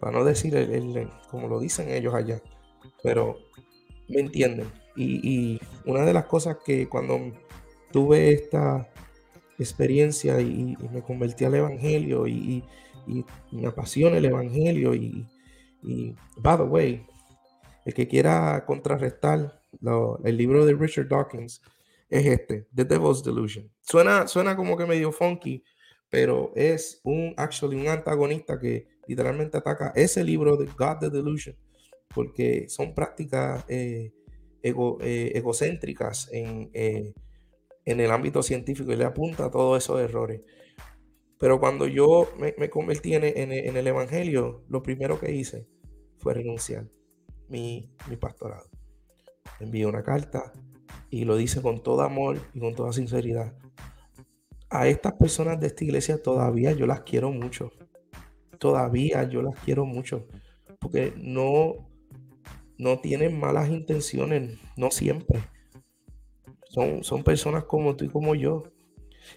para 0.00 0.18
no 0.18 0.24
decir 0.24 0.56
el, 0.56 1.08
como 1.30 1.46
lo 1.46 1.60
dicen 1.60 1.88
ellos 1.88 2.12
allá, 2.12 2.42
pero 3.00 3.38
me 4.08 4.20
entienden. 4.20 4.66
Y, 4.96 5.60
una 5.86 6.04
de 6.04 6.12
las 6.12 6.24
cosas 6.24 6.58
que 6.64 6.88
cuando 6.88 7.32
tuve 7.92 8.32
esta 8.32 8.88
experiencia 9.56 10.40
y, 10.40 10.76
me 10.92 11.00
convertí 11.00 11.44
al 11.44 11.54
Evangelio 11.54 12.26
y, 12.26 12.64
me 13.52 13.66
apasiona 13.68 14.16
el 14.16 14.24
Evangelio 14.24 14.96
y, 14.96 15.24
by 16.36 16.56
the 16.56 16.64
way, 16.64 17.06
el 17.84 17.94
que 17.94 18.08
quiera 18.08 18.64
contrarrestar 18.66 19.62
el 20.24 20.36
libro 20.36 20.66
de 20.66 20.74
Richard 20.74 21.08
Dawkins 21.08 21.62
es 22.10 22.26
este, 22.26 22.66
The 22.74 22.84
Devil's 22.84 23.22
Delusion. 23.22 23.70
Suena, 23.80 24.26
suena 24.26 24.56
como 24.56 24.76
que 24.76 24.84
medio 24.84 25.12
funky, 25.12 25.62
pero 26.10 26.52
es 26.56 27.00
un, 27.04 27.32
actually, 27.36 27.80
un 27.80 27.88
antagonista 27.88 28.58
que 28.58 28.88
literalmente 29.06 29.56
ataca 29.56 29.92
ese 29.94 30.24
libro 30.24 30.56
de 30.56 30.66
God 30.66 30.98
the 30.98 31.10
Delusion, 31.10 31.56
porque 32.12 32.68
son 32.68 32.94
prácticas 32.94 33.64
eh, 33.68 34.12
eh, 34.62 35.32
egocéntricas 35.34 36.28
en, 36.32 36.70
eh, 36.74 37.14
en, 37.84 38.00
el 38.00 38.10
ámbito 38.10 38.42
científico 38.42 38.92
y 38.92 38.96
le 38.96 39.04
apunta 39.04 39.46
a 39.46 39.50
todos 39.50 39.82
esos 39.82 40.00
errores. 40.00 40.42
Pero 41.38 41.60
cuando 41.60 41.86
yo 41.86 42.28
me, 42.38 42.68
convertí 42.68 43.14
en, 43.14 43.24
en, 43.24 43.76
el 43.76 43.86
Evangelio, 43.86 44.64
lo 44.68 44.82
primero 44.82 45.18
que 45.18 45.32
hice 45.32 45.66
fue 46.18 46.34
renunciar 46.34 46.86
mi, 47.48 47.90
mi 48.10 48.16
pastorado. 48.16 48.68
Envié 49.58 49.86
una 49.86 50.02
carta 50.02 50.52
y 51.10 51.24
lo 51.24 51.36
dice 51.36 51.60
con 51.60 51.82
todo 51.82 52.02
amor 52.02 52.38
y 52.54 52.60
con 52.60 52.74
toda 52.74 52.92
sinceridad 52.92 53.52
a 54.70 54.86
estas 54.86 55.14
personas 55.14 55.60
de 55.60 55.66
esta 55.66 55.84
iglesia 55.84 56.22
todavía 56.22 56.72
yo 56.72 56.86
las 56.86 57.00
quiero 57.00 57.32
mucho. 57.32 57.72
Todavía 58.58 59.24
yo 59.24 59.42
las 59.42 59.58
quiero 59.60 59.84
mucho. 59.84 60.26
Porque 60.78 61.12
no, 61.16 61.88
no 62.78 63.00
tienen 63.00 63.38
malas 63.38 63.68
intenciones, 63.68 64.58
no 64.76 64.90
siempre. 64.90 65.40
Son, 66.68 67.02
son 67.02 67.24
personas 67.24 67.64
como 67.64 67.96
tú 67.96 68.04
y 68.04 68.08
como 68.08 68.34
yo. 68.36 68.62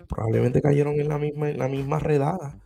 Probablemente 0.08 0.62
cayeron 0.62 1.00
en 1.00 1.10
la 1.10 1.18
misma, 1.18 1.50
en 1.50 1.58
la 1.58 1.68
misma 1.68 1.98
redada. 1.98 2.60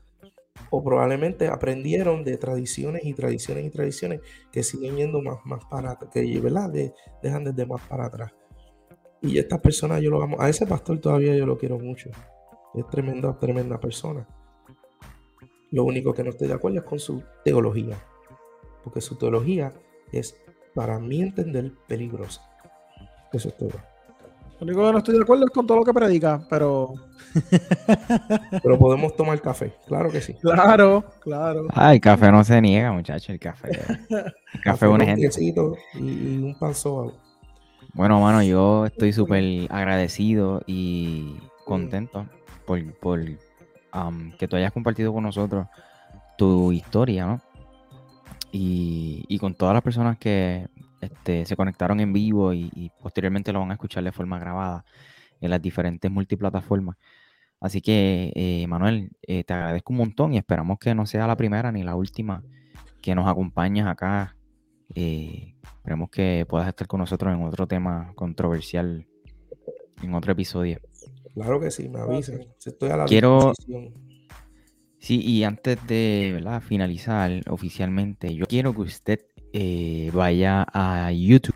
O 0.69 0.83
probablemente 0.83 1.47
aprendieron 1.47 2.25
de 2.25 2.35
tradiciones 2.35 3.05
y 3.05 3.13
tradiciones 3.13 3.65
y 3.65 3.69
tradiciones 3.69 4.19
que 4.51 4.63
siguen 4.63 4.97
yendo 4.97 5.21
más, 5.21 5.37
más 5.45 5.63
para 5.65 5.97
que 6.11 6.39
¿verdad? 6.41 6.69
dejan 7.23 7.45
desde 7.45 7.65
más 7.65 7.81
para 7.87 8.07
atrás. 8.07 8.33
Y 9.21 9.37
estas 9.37 9.59
personas 9.59 10.01
yo 10.01 10.09
lo 10.09 10.21
amo. 10.21 10.37
A 10.39 10.49
ese 10.49 10.65
pastor 10.65 10.99
todavía 10.99 11.35
yo 11.35 11.45
lo 11.45 11.57
quiero 11.57 11.79
mucho. 11.79 12.09
Es 12.73 12.87
tremenda, 12.87 13.37
tremenda 13.39 13.79
persona. 13.79 14.27
Lo 15.71 15.83
único 15.83 16.13
que 16.13 16.23
no 16.23 16.29
estoy 16.29 16.47
de 16.47 16.53
acuerdo 16.53 16.79
es 16.79 16.85
con 16.85 16.99
su 16.99 17.23
teología. 17.43 17.97
Porque 18.83 19.01
su 19.01 19.15
teología 19.15 19.73
es, 20.11 20.35
para 20.73 20.99
mí 20.99 21.21
entender, 21.21 21.73
peligrosa. 21.87 22.41
Eso 23.33 23.49
es 23.49 23.57
todo. 23.57 23.73
Lo 24.59 24.65
único 24.65 24.85
que 24.85 24.91
no 24.91 24.97
estoy 24.97 25.15
de 25.15 25.21
acuerdo 25.21 25.45
es 25.45 25.51
con 25.51 25.67
todo 25.67 25.77
lo 25.77 25.83
que 25.83 25.93
predica, 25.93 26.41
pero. 26.49 26.93
pero 28.63 28.79
podemos 28.79 29.15
tomar 29.15 29.39
café, 29.39 29.73
claro 29.85 30.09
que 30.09 30.19
sí. 30.19 30.33
Claro, 30.41 31.03
claro. 31.21 31.67
Ah, 31.69 31.93
el 31.93 32.01
café 32.01 32.31
no 32.31 32.43
se 32.43 32.59
niega, 32.59 32.91
muchachos, 32.91 33.29
el 33.29 33.39
café. 33.39 33.69
El 34.09 34.61
café 34.63 34.85
es 34.87 34.91
una 34.91 35.05
gente. 35.05 35.29
Y, 35.93 36.37
un 36.37 36.57
pan 36.59 36.73
Bueno, 37.97 38.21
mano, 38.21 38.43
yo 38.43 38.85
estoy 38.85 39.11
súper 39.11 39.65
agradecido 39.71 40.61
y 40.67 41.35
contento 41.65 42.27
por, 42.67 42.79
que 44.37 44.47
tú 44.47 44.55
hayas 44.55 44.71
compartido 44.71 45.11
con 45.11 45.23
nosotros 45.23 45.65
tu 46.37 46.71
historia, 46.71 47.25
¿no? 47.25 47.41
Y, 48.51 49.35
con 49.39 49.55
todas 49.55 49.73
las 49.73 49.81
personas 49.81 50.19
que 50.19 50.67
este, 51.01 51.47
se 51.47 51.55
conectaron 51.55 51.99
en 51.99 52.13
vivo 52.13 52.53
y, 52.53 52.91
posteriormente 53.01 53.51
lo 53.51 53.61
van 53.61 53.71
a 53.71 53.73
escuchar 53.73 54.03
de 54.03 54.11
forma 54.11 54.37
grabada 54.37 54.85
en 55.41 55.49
las 55.49 55.59
diferentes 55.59 56.11
multiplataformas. 56.11 56.97
Así 57.59 57.81
que, 57.81 58.31
eh, 58.35 58.67
Manuel, 58.67 59.09
eh, 59.23 59.43
te 59.43 59.53
agradezco 59.55 59.91
un 59.93 59.97
montón 59.97 60.35
y 60.35 60.37
esperamos 60.37 60.77
que 60.77 60.93
no 60.93 61.07
sea 61.07 61.25
la 61.25 61.35
primera 61.35 61.71
ni 61.71 61.81
la 61.81 61.95
última 61.95 62.43
que 63.01 63.15
nos 63.15 63.27
acompañes 63.27 63.87
acá 63.87 64.36
Esperemos 64.97 66.09
que 66.09 66.45
puedas 66.49 66.67
estar 66.67 66.87
con 66.87 66.99
nosotros 66.99 67.33
en 67.33 67.43
otro 67.43 67.67
tema 67.67 68.11
controversial, 68.15 69.05
en 70.01 70.13
otro 70.13 70.31
episodio. 70.31 70.79
Claro 71.33 71.59
que 71.59 71.69
sí, 71.71 71.87
me 71.87 71.99
avisan. 71.99 72.39
Estoy 72.65 72.89
a 72.89 72.97
la 72.97 73.05
Quiero- 73.05 73.53
disposición. 73.57 73.93
Sí, 74.99 75.21
y 75.21 75.43
antes 75.43 75.77
de 75.87 76.31
¿verdad? 76.33 76.61
finalizar 76.61 77.31
oficialmente, 77.49 78.33
yo 78.35 78.45
quiero 78.47 78.73
que 78.73 78.81
usted 78.81 79.19
eh, 79.53 80.09
vaya 80.13 80.65
a 80.73 81.11
YouTube 81.11 81.55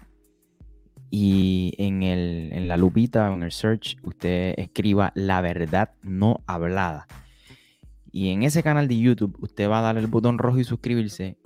y 1.09 1.73
en, 1.77 2.03
el, 2.03 2.53
en 2.53 2.68
la 2.69 2.77
lupita 2.77 3.30
o 3.30 3.34
en 3.34 3.43
el 3.43 3.51
search 3.51 3.97
usted 4.03 4.53
escriba 4.57 5.11
la 5.15 5.41
verdad 5.41 5.89
no 6.03 6.41
hablada. 6.45 7.07
Y 8.11 8.30
en 8.30 8.43
ese 8.43 8.61
canal 8.63 8.88
de 8.88 8.99
YouTube 8.99 9.35
usted 9.41 9.68
va 9.69 9.80
a 9.80 9.81
darle 9.81 10.01
el 10.01 10.07
botón 10.07 10.38
rojo 10.38 10.59
y 10.59 10.63
suscribirse, 10.63 11.38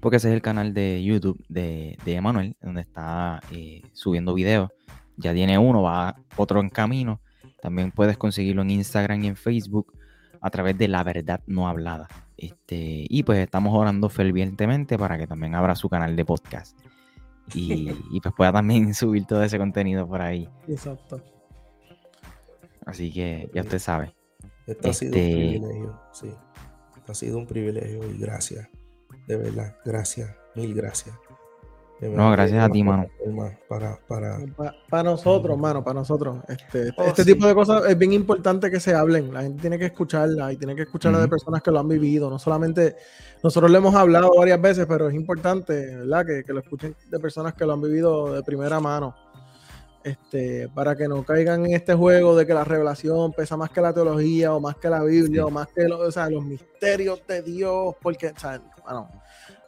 porque 0.00 0.16
ese 0.18 0.28
es 0.28 0.34
el 0.34 0.42
canal 0.42 0.74
de 0.74 1.02
YouTube 1.02 1.42
de, 1.48 1.96
de 2.04 2.14
Emanuel, 2.14 2.56
donde 2.60 2.80
está 2.82 3.40
eh, 3.50 3.82
subiendo 3.92 4.34
videos. 4.34 4.70
Ya 5.16 5.32
tiene 5.32 5.58
uno, 5.58 5.82
va 5.82 6.16
otro 6.36 6.60
en 6.60 6.68
camino. 6.68 7.20
También 7.60 7.90
puedes 7.92 8.16
conseguirlo 8.18 8.62
en 8.62 8.70
Instagram 8.70 9.24
y 9.24 9.28
en 9.28 9.36
Facebook 9.36 9.92
a 10.40 10.50
través 10.50 10.76
de 10.78 10.88
la 10.88 11.02
verdad 11.02 11.40
no 11.46 11.68
hablada. 11.68 12.08
Este, 12.36 13.06
y 13.08 13.22
pues 13.22 13.38
estamos 13.38 13.74
orando 13.74 14.08
fervientemente 14.10 14.98
para 14.98 15.16
que 15.16 15.26
también 15.26 15.54
abra 15.54 15.74
su 15.74 15.88
canal 15.88 16.14
de 16.16 16.24
podcast. 16.24 16.78
Y, 17.54 17.90
y 18.10 18.20
pues 18.20 18.34
pueda 18.36 18.52
también 18.52 18.92
subir 18.94 19.24
todo 19.26 19.42
ese 19.42 19.58
contenido 19.58 20.06
por 20.06 20.20
ahí. 20.20 20.48
Exacto. 20.68 21.22
Así 22.84 23.12
que 23.12 23.50
ya 23.54 23.62
usted 23.62 23.78
sabe. 23.78 24.14
Esto 24.66 24.90
ha 24.90 24.92
sido 24.92 25.12
un 25.12 25.18
Este- 25.18 25.32
privilegio, 25.34 26.00
sí. 26.12 26.30
Ha 27.08 27.14
sido 27.14 27.38
un 27.38 27.46
privilegio 27.46 28.10
y 28.10 28.18
gracias. 28.18 28.68
De 29.26 29.36
verdad, 29.36 29.76
gracias. 29.84 30.30
Mil 30.54 30.74
gracias. 30.74 31.14
No, 32.00 32.30
gracias 32.30 32.62
a 32.62 32.68
ti, 32.68 32.82
mano. 32.84 33.06
Para, 33.68 33.98
para, 34.06 34.38
Para 34.90 35.02
nosotros, 35.02 35.56
mano, 35.58 35.82
para 35.82 36.00
nosotros. 36.00 36.44
Este, 36.46 36.90
Oh, 36.98 37.04
este 37.04 37.24
sí. 37.24 37.32
tipo 37.32 37.46
de 37.46 37.54
cosas 37.54 37.84
es 37.88 37.96
bien 37.96 38.12
importante 38.12 38.70
que 38.70 38.78
se 38.80 38.94
hablen. 38.94 39.32
La 39.32 39.40
gente 39.42 39.62
tiene 39.62 39.78
que 39.78 39.86
escucharla 39.86 40.52
y 40.52 40.56
tiene 40.58 40.76
que 40.76 40.82
escucharla 40.82 41.20
de 41.20 41.28
personas 41.28 41.62
que 41.62 41.70
lo 41.70 41.80
han 41.80 41.88
vivido. 41.88 42.28
No 42.28 42.38
solamente 42.38 42.96
nosotros 43.42 43.70
lo 43.70 43.78
hemos 43.78 43.94
hablado 43.94 44.30
varias 44.36 44.60
veces, 44.60 44.84
pero 44.86 45.08
es 45.08 45.14
importante, 45.14 45.96
¿verdad? 45.96 46.26
Que, 46.26 46.44
que 46.44 46.52
lo 46.52 46.60
escuchen 46.60 46.94
de 47.10 47.18
personas 47.18 47.54
que 47.54 47.64
lo 47.64 47.72
han 47.72 47.80
vivido 47.80 48.30
de 48.34 48.42
primera 48.42 48.78
mano. 48.78 49.14
Este, 50.04 50.68
para 50.68 50.94
que 50.94 51.08
no 51.08 51.24
caigan 51.24 51.64
en 51.66 51.72
este 51.72 51.94
juego 51.94 52.36
de 52.36 52.46
que 52.46 52.54
la 52.54 52.62
revelación 52.62 53.32
pesa 53.32 53.56
más 53.56 53.70
que 53.70 53.80
la 53.80 53.92
teología 53.92 54.54
o 54.54 54.60
más 54.60 54.76
que 54.76 54.88
la 54.88 55.02
Biblia 55.02 55.42
Sí. 55.42 55.46
o 55.48 55.50
más 55.50 55.66
que 55.74 55.88
lo- 55.88 55.98
o 55.98 56.12
sea, 56.12 56.30
los 56.30 56.44
misterios 56.44 57.26
de 57.26 57.42
Dios, 57.42 57.94
porque, 58.00 58.28
o 58.28 58.38
sea, 58.38 58.60
bueno, 58.86 59.10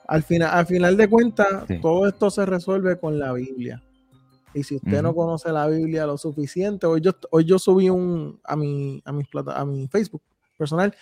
al 0.07 0.23
final, 0.23 0.51
al 0.53 0.67
final 0.67 0.97
de 0.97 1.09
cuentas, 1.09 1.65
Sí. 1.69 1.81
todo 1.81 2.07
esto 2.09 2.31
se 2.31 2.47
resuelve 2.47 2.99
con 2.99 3.19
la 3.19 3.33
Biblia. 3.33 3.83
Y 4.55 4.63
si 4.65 4.77
usted 4.77 5.03
no 5.03 5.15
conoce 5.15 5.53
la 5.53 5.67
Biblia 5.67 6.07
lo 6.07 6.17
suficiente, 6.17 6.87
hoy 6.87 7.01
yo, 7.03 7.13
hoy 7.31 7.45
yo 7.45 7.59
subí 7.59 7.91
un 7.91 8.41
a 8.45 8.57
mi, 8.57 9.03
a 9.05 9.13
mis 9.13 9.29
plata, 9.29 9.59
a 9.61 9.65
mi 9.65 9.87
Facebook 9.89 10.23
personal, 10.57 10.95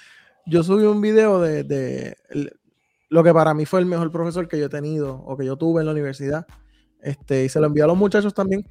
yo 0.46 0.62
subí 0.64 0.84
un 0.84 1.00
video 1.00 1.40
de, 1.40 1.62
de 1.62 2.16
lo 3.08 3.22
que 3.22 3.32
para 3.32 3.54
mí 3.54 3.64
fue 3.64 3.78
el 3.80 3.86
mejor 3.86 4.10
profesor 4.10 4.48
que 4.48 4.58
yo 4.58 4.66
he 4.66 4.68
tenido 4.68 5.14
o 5.24 5.36
que 5.36 5.46
yo 5.46 5.56
tuve 5.56 5.80
en 5.80 5.86
la 5.86 5.92
universidad. 5.92 6.46
Este, 7.00 7.44
y 7.44 7.48
se 7.48 7.60
lo 7.60 7.66
envié 7.68 7.84
a 7.84 7.86
los 7.86 7.96
muchachos 7.96 8.34
también. 8.34 8.66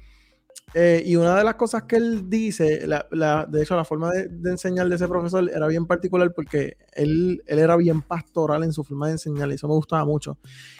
Eh, 0.74 1.02
y 1.06 1.16
una 1.16 1.36
de 1.36 1.44
las 1.44 1.54
cosas 1.54 1.84
que 1.84 1.96
él 1.96 2.28
dice, 2.28 2.86
de 2.86 3.62
hecho, 3.62 3.76
la 3.76 3.84
forma 3.84 4.10
de, 4.10 4.50
enseñar 4.50 4.88
de 4.88 4.96
ese 4.96 5.08
profesor 5.08 5.48
era 5.48 5.66
bien 5.68 5.86
particular 5.86 6.32
porque 6.34 6.76
él, 6.92 7.42
él 7.46 7.58
era 7.58 7.76
bien 7.76 8.02
pastoral 8.02 8.62
en 8.64 8.72
su 8.72 8.84
forma 8.84 9.06
de 9.06 9.12
enseñar 9.12 9.48
y 9.50 9.54
eso 9.54 9.68
me 9.68 9.74
gustaba 9.74 10.04
mucho. 10.04 10.38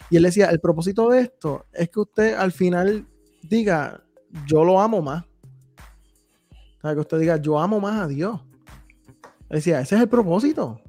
Y 0.09 0.17
él 0.17 0.23
decía, 0.23 0.47
el 0.49 0.59
propósito 0.59 1.09
de 1.09 1.21
esto 1.21 1.65
es 1.73 1.89
que 1.89 1.99
usted 1.99 2.33
al 2.35 2.51
final 2.51 3.07
diga, 3.41 4.03
yo 4.45 4.63
lo 4.63 4.79
amo 4.79 5.01
más. 5.01 5.23
Que 6.81 6.99
usted 6.99 7.19
diga, 7.19 7.37
yo 7.37 7.59
amo 7.59 7.79
más 7.79 7.99
a 7.99 8.07
Dios. 8.07 8.39
Él 9.49 9.57
decía, 9.57 9.81
ese 9.81 9.95
es 9.95 10.01
el 10.01 10.09
propósito. 10.09 10.79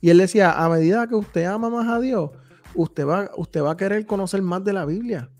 Y 0.00 0.10
él 0.10 0.18
decía, 0.18 0.52
a 0.52 0.68
medida 0.68 1.06
que 1.06 1.14
usted 1.14 1.44
ama 1.44 1.70
más 1.70 1.88
a 1.88 2.00
Dios, 2.00 2.30
usted 2.74 3.06
va, 3.06 3.30
usted 3.36 3.62
va 3.62 3.72
a 3.72 3.76
querer 3.76 4.06
conocer 4.06 4.42
más 4.42 4.64
de 4.64 4.72
la 4.72 4.84
Biblia. 4.84 5.30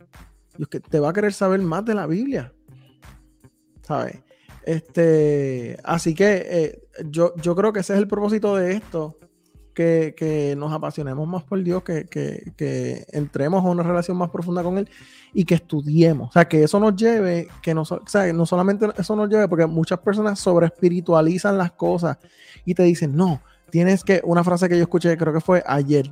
Y 0.58 0.62
usted 0.62 0.82
te 0.82 1.00
va 1.00 1.10
a 1.10 1.12
querer 1.12 1.32
saber 1.32 1.60
más 1.60 1.84
de 1.84 1.94
la 1.94 2.06
Biblia. 2.06 2.52
¿Sabes? 3.86 4.18
Este, 4.64 5.76
así 5.84 6.14
que 6.14 6.46
eh, 6.48 6.82
yo, 7.08 7.34
yo 7.36 7.54
creo 7.54 7.72
que 7.72 7.80
ese 7.80 7.92
es 7.94 7.98
el 7.98 8.08
propósito 8.08 8.56
de 8.56 8.72
esto. 8.72 9.16
Que, 9.74 10.14
que 10.16 10.54
nos 10.56 10.72
apasionemos 10.72 11.28
más 11.28 11.44
por 11.44 11.62
Dios, 11.62 11.82
que, 11.82 12.06
que- 12.06 13.04
entremos 13.12 13.62
a 13.62 13.68
una 13.68 13.82
relación 13.82 14.16
más 14.16 14.30
profunda 14.30 14.62
con 14.62 14.78
Él 14.78 14.88
y 15.34 15.44
que 15.44 15.56
estudiemos. 15.56 16.30
O 16.30 16.32
sea, 16.32 16.48
que 16.48 16.62
eso 16.62 16.80
nos 16.80 16.96
lleve, 16.96 17.46
que 17.60 17.74
no, 17.74 17.82
o 17.82 18.00
sea, 18.06 18.32
no 18.32 18.46
solamente 18.46 18.86
eso 18.96 19.14
nos 19.14 19.28
lleve, 19.28 19.46
porque 19.48 19.66
muchas 19.66 19.98
personas 19.98 20.40
sobre 20.40 20.64
espiritualizan 20.68 21.58
las 21.58 21.72
cosas 21.72 22.16
y 22.64 22.72
te 22.72 22.84
dicen, 22.84 23.14
no, 23.14 23.42
tienes 23.68 24.02
que, 24.02 24.22
una 24.24 24.42
frase 24.42 24.66
que 24.66 24.78
yo 24.78 24.82
escuché, 24.84 25.14
creo 25.18 25.34
que 25.34 25.42
fue 25.42 25.62
ayer, 25.66 26.10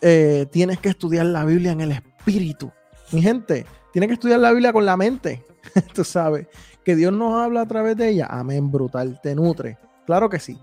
eh, 0.00 0.46
tienes 0.50 0.80
que 0.80 0.88
estudiar 0.88 1.26
la 1.26 1.44
Biblia 1.44 1.70
en 1.70 1.82
el 1.82 1.92
espíritu. 1.92 2.72
Mi 3.12 3.22
gente, 3.22 3.66
tienes 3.92 4.08
que 4.08 4.14
estudiar 4.14 4.40
la 4.40 4.50
Biblia 4.50 4.72
con 4.72 4.84
la 4.84 4.96
mente, 4.96 5.44
tú 5.94 6.02
sabes, 6.02 6.48
que 6.84 6.96
Dios 6.96 7.12
nos 7.12 7.34
habla 7.42 7.62
a 7.62 7.66
través 7.66 7.96
de 7.96 8.08
ella, 8.08 8.26
amén, 8.30 8.70
brutal, 8.70 9.20
te 9.22 9.34
nutre, 9.34 9.78
claro 10.06 10.28
que 10.28 10.38
sí, 10.38 10.58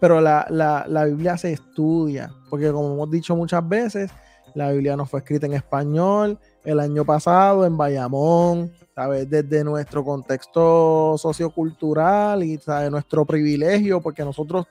pero 0.00 0.20
la, 0.20 0.46
la- 0.50 0.84
la 0.88 1.04
Biblia 1.04 1.36
se 1.36 1.52
estudia, 1.52 2.32
porque 2.50 2.70
como 2.72 2.92
hemos 2.94 3.10
dicho 3.10 3.34
muchas 3.36 3.66
veces, 3.68 4.10
la 4.54 4.70
Biblia 4.70 4.96
no 4.96 5.04
fue 5.04 5.20
escrita 5.20 5.44
en 5.46 5.52
español 5.52 6.38
el 6.64 6.80
año 6.80 7.04
pasado 7.04 7.66
en 7.66 7.76
Bayamón, 7.76 8.72
¿sabes? 8.94 9.28
Desde 9.28 9.62
nuestro 9.62 10.02
contexto 10.02 11.16
sociocultural 11.18 12.42
y 12.42 12.56
¿sabes? 12.58 12.90
nuestro 12.90 13.26
privilegio, 13.26 14.00
porque 14.00 14.24
nosotros 14.24 14.66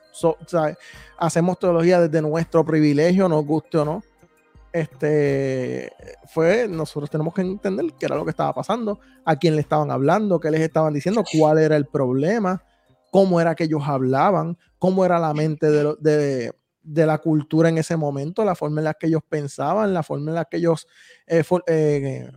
hacemos 1.17 1.59
teología 1.59 2.01
desde 2.01 2.22
nuestro 2.22 2.65
privilegio, 2.65 3.30
nos 3.30 3.45
guste 3.45 3.77
o 3.77 3.85
no. 3.85 4.03
Este 4.76 5.89
fue, 6.27 6.68
nosotros 6.68 7.10
tenemos 7.10 7.34
que 7.34 7.41
entender 7.41 7.85
qué 7.97 8.07
era 8.07 8.18
lo 8.18 8.26
que 8.26 8.31
estaba 8.31 8.53
pasando, 8.53 8.99
a 9.23 9.38
quién 9.38 9.56
le 9.56 9.61
estaban 9.61 9.89
hablando, 9.89 10.38
qué 10.39 10.52
les 10.52 10.60
estaban 10.60 10.93
diciendo, 10.93 11.23
cuál 11.39 11.60
era 11.60 11.77
el 11.77 11.85
problema, 11.85 12.61
cómo 13.10 13.39
era 13.39 13.56
que 13.56 13.64
ellos 13.64 13.84
hablaban, 13.85 14.57
cómo 14.77 15.06
era 15.06 15.18
la 15.18 15.34
mente 15.34 15.72
de, 15.72 15.95
de, 16.02 16.52
de 16.84 17.06
la 17.06 17.19
cultura 17.19 17.69
en 17.69 17.77
ese 17.77 17.95
momento, 17.95 18.43
la 18.43 18.53
forma 18.53 18.81
en 18.81 18.85
la 18.85 18.93
que 18.95 19.07
ellos 19.07 19.22
pensaban, 19.30 19.93
la 19.93 20.03
forma 20.03 20.31
en 20.31 20.35
la 20.35 20.43
que 20.45 20.57
ellos 20.57 20.88
eh, 21.26 21.43
for- 21.43 21.64
eh, 21.68 22.30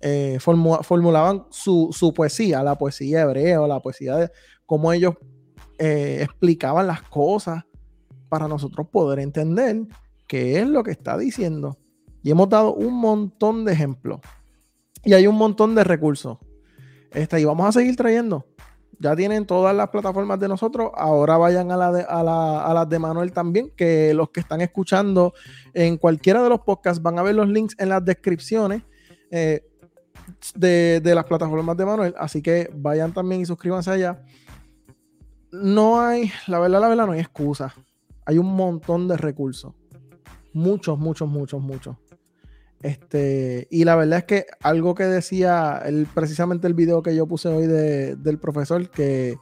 eh, 0.00 0.38
formu- 0.40 0.84
formulaban 0.84 1.46
su, 1.50 1.88
su 1.92 2.14
poesía, 2.14 2.62
la 2.62 2.76
poesía 2.78 3.22
hebrea, 3.22 3.58
la 3.66 3.80
poesía 3.80 4.14
de 4.16 4.30
cómo 4.64 4.92
ellos 4.92 5.14
eh, 5.76 6.20
explicaban 6.22 6.86
las 6.86 7.02
cosas 7.02 7.64
para 8.28 8.46
nosotros 8.46 8.86
poder 8.92 9.18
entender 9.18 9.86
qué 10.30 10.60
es 10.60 10.68
lo 10.68 10.84
que 10.84 10.92
está 10.92 11.18
diciendo. 11.18 11.76
Y 12.22 12.30
hemos 12.30 12.48
dado 12.48 12.72
un 12.72 12.94
montón 12.94 13.64
de 13.64 13.72
ejemplos. 13.72 14.20
Y 15.04 15.12
hay 15.14 15.26
un 15.26 15.34
montón 15.34 15.74
de 15.74 15.82
recursos. 15.82 16.38
Este, 17.10 17.40
y 17.40 17.44
vamos 17.44 17.66
a 17.66 17.72
seguir 17.72 17.96
trayendo. 17.96 18.46
Ya 19.00 19.16
tienen 19.16 19.44
todas 19.44 19.74
las 19.74 19.88
plataformas 19.88 20.38
de 20.38 20.46
nosotros. 20.46 20.92
Ahora 20.94 21.36
vayan 21.36 21.72
a, 21.72 21.76
la 21.76 21.90
de- 21.90 22.06
a 22.08 22.72
las 22.72 22.88
de 22.88 22.98
Manuel 23.00 23.32
también, 23.32 23.72
que 23.76 24.14
los 24.14 24.30
que 24.30 24.38
están 24.38 24.60
escuchando 24.60 25.32
en 25.74 25.96
cualquiera 25.96 26.44
de 26.44 26.48
los 26.50 26.60
podcasts 26.60 27.02
van 27.02 27.18
a 27.18 27.22
ver 27.24 27.34
los 27.34 27.48
links 27.48 27.74
en 27.80 27.88
las 27.88 28.04
descripciones 28.04 28.82
eh, 29.32 29.64
de, 30.54 31.00
de 31.02 31.14
las 31.16 31.24
plataformas 31.24 31.76
de 31.76 31.86
Manuel. 31.86 32.14
Así 32.18 32.40
que 32.40 32.70
vayan 32.72 33.12
también 33.12 33.40
y 33.40 33.46
suscríbanse 33.46 33.90
allá. 33.90 34.22
No 35.50 36.00
hay, 36.00 36.30
la 36.46 36.60
verdad, 36.60 36.80
la 36.80 36.88
verdad, 36.88 37.06
no 37.06 37.12
hay 37.12 37.20
excusa. 37.20 37.74
Hay 38.26 38.38
un 38.38 38.54
montón 38.54 39.08
de 39.08 39.16
recursos. 39.16 39.74
Muchos, 40.52 40.98
muchos, 40.98 41.28
muchos, 41.28 41.60
muchos. 41.60 41.96
Este, 42.82 43.68
y 43.70 43.84
la 43.84 43.94
verdad 43.94 44.20
es 44.20 44.24
que 44.24 44.46
algo 44.62 44.94
que 44.94 45.04
decía 45.04 45.82
el, 45.84 46.06
precisamente 46.06 46.66
el 46.66 46.74
video 46.74 47.02
que 47.02 47.14
yo 47.14 47.26
puse 47.26 47.48
hoy 47.48 47.66
de- 47.66 48.16
del 48.16 48.38
profesor, 48.38 48.88
que 48.90 49.36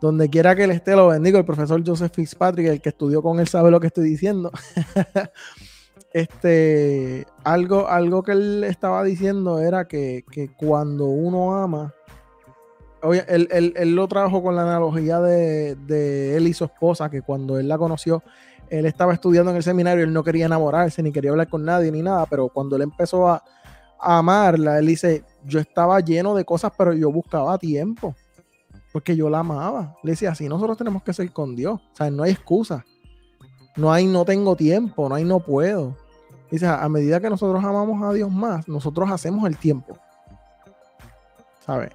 donde 0.00 0.28
quiera 0.28 0.54
que 0.54 0.64
él 0.64 0.72
esté, 0.72 0.94
lo 0.96 1.08
bendigo, 1.08 1.38
el 1.38 1.44
profesor 1.44 1.82
Joseph 1.86 2.12
Fitzpatrick, 2.14 2.66
el 2.68 2.80
que 2.82 2.90
estudió 2.90 3.22
con 3.22 3.40
él, 3.40 3.48
sabe 3.48 3.70
lo 3.70 3.80
que 3.80 3.86
estoy 3.86 4.04
diciendo. 4.04 4.50
este, 6.12 7.26
algo, 7.44 7.88
algo 7.88 8.22
que 8.22 8.32
él 8.32 8.64
estaba 8.64 9.02
diciendo 9.04 9.60
era 9.60 9.86
que, 9.86 10.24
que 10.30 10.50
cuando 10.54 11.06
uno 11.06 11.54
ama, 11.56 11.94
oye, 13.02 13.24
él, 13.28 13.48
él- 13.50 13.74
él 13.76 13.94
lo 13.94 14.08
trajo 14.08 14.42
con 14.42 14.56
la 14.56 14.62
analogía 14.62 15.20
de, 15.20 15.76
de 15.76 16.36
él 16.36 16.46
y 16.48 16.52
su 16.52 16.64
esposa, 16.64 17.08
que 17.10 17.22
cuando 17.22 17.58
él 17.58 17.68
la 17.68 17.78
conoció, 17.78 18.22
él 18.72 18.86
estaba 18.86 19.12
estudiando 19.12 19.50
en 19.50 19.58
el 19.58 19.62
seminario, 19.62 20.02
él 20.02 20.14
no 20.14 20.24
quería 20.24 20.46
enamorarse, 20.46 21.02
ni 21.02 21.12
quería 21.12 21.30
hablar 21.30 21.48
con 21.50 21.62
nadie, 21.62 21.92
ni 21.92 22.00
nada, 22.00 22.24
pero 22.24 22.48
cuando 22.48 22.74
él 22.76 22.82
empezó 22.82 23.28
a, 23.28 23.44
amarla, 24.00 24.78
él 24.78 24.86
dice, 24.86 25.24
yo 25.44 25.60
estaba 25.60 26.00
lleno 26.00 26.34
de 26.34 26.44
cosas, 26.44 26.72
pero 26.76 26.92
yo 26.94 27.12
buscaba 27.12 27.56
tiempo, 27.58 28.16
porque 28.90 29.14
yo 29.14 29.28
la 29.28 29.40
amaba. 29.40 29.94
Le 30.02 30.12
decía, 30.12 30.30
así 30.30 30.48
nosotros 30.48 30.78
tenemos 30.78 31.02
que 31.02 31.12
ser 31.12 31.30
con 31.32 31.54
Dios, 31.54 31.80
o 31.80 31.96
sea, 31.96 32.10
no 32.10 32.22
hay 32.22 32.32
excusa, 32.32 32.84
no 33.76 33.92
hay 33.92 34.06
no 34.06 34.24
tengo 34.24 34.56
tiempo, 34.56 35.06
no 35.08 35.14
hay 35.14 35.24
no 35.24 35.38
puedo. 35.38 35.94
Dice, 36.50 36.66
a 36.66 36.88
medida 36.88 37.20
que 37.20 37.30
nosotros 37.30 37.62
amamos 37.62 38.02
a 38.02 38.12
Dios 38.12 38.30
más, 38.30 38.66
nosotros 38.68 39.10
hacemos 39.10 39.46
el 39.46 39.56
tiempo. 39.58 39.98
¿Sabes? 41.64 41.90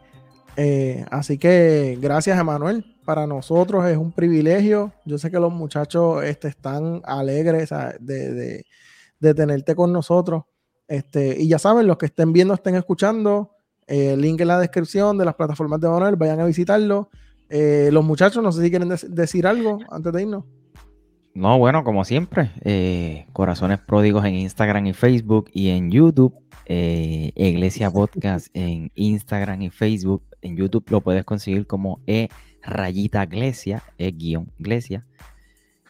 Eh, 0.55 1.05
así 1.09 1.37
que 1.39 1.97
gracias, 1.99 2.39
Emanuel. 2.39 2.96
Para 3.07 3.25
nosotros 3.25 3.85
es 3.85 3.95
un 3.95 4.11
privilegio. 4.11 4.91
Yo 5.05 5.17
sé 5.17 5.31
que 5.31 5.39
los 5.39 5.53
muchachos 5.53 6.25
este, 6.25 6.49
están 6.49 7.01
alegres 7.05 7.69
de, 8.01 8.65
de, 9.17 9.33
tenerte 9.33 9.75
con 9.75 9.93
nosotros. 9.93 10.43
Este, 10.89 11.41
y 11.41 11.47
ya 11.47 11.57
saben, 11.57 11.87
los 11.87 11.97
que 11.97 12.07
estén 12.07 12.33
viendo, 12.33 12.53
estén 12.53 12.75
escuchando, 12.75 13.51
eh, 13.87 14.17
link 14.17 14.41
en 14.41 14.49
la 14.49 14.59
descripción 14.59 15.17
de 15.17 15.23
las 15.23 15.35
plataformas 15.35 15.79
de 15.79 15.87
Emanuel, 15.87 16.17
vayan 16.17 16.41
a 16.41 16.45
visitarlo. 16.45 17.09
Eh, 17.49 17.91
los 17.93 18.03
muchachos, 18.03 18.43
no 18.43 18.51
sé 18.51 18.61
si 18.61 18.69
quieren 18.69 18.89
decir 18.89 19.47
algo 19.47 19.79
antes 19.89 20.11
de 20.11 20.23
irnos. 20.23 20.43
No, 21.33 21.57
bueno, 21.57 21.85
como 21.85 22.03
siempre, 22.03 22.51
eh, 22.65 23.25
Corazones 23.31 23.79
Pródigos 23.79 24.25
en 24.25 24.35
Instagram 24.35 24.85
y 24.87 24.91
Facebook 24.91 25.49
y 25.53 25.69
en 25.69 25.91
YouTube, 25.91 26.33
eh, 26.65 27.31
Iglesia 27.35 27.89
Podcast 27.89 28.47
en 28.53 28.91
Instagram 28.95 29.61
y 29.61 29.69
Facebook. 29.69 30.23
En 30.41 30.57
YouTube 30.57 30.83
lo 30.89 30.99
puedes 30.99 31.23
conseguir 31.23 31.67
como 31.67 32.01
E 32.05 32.27
rayita 32.61 33.23
Iglesia, 33.23 33.83
E 33.97 34.11
guion 34.11 34.51
Iglesia. 34.57 35.05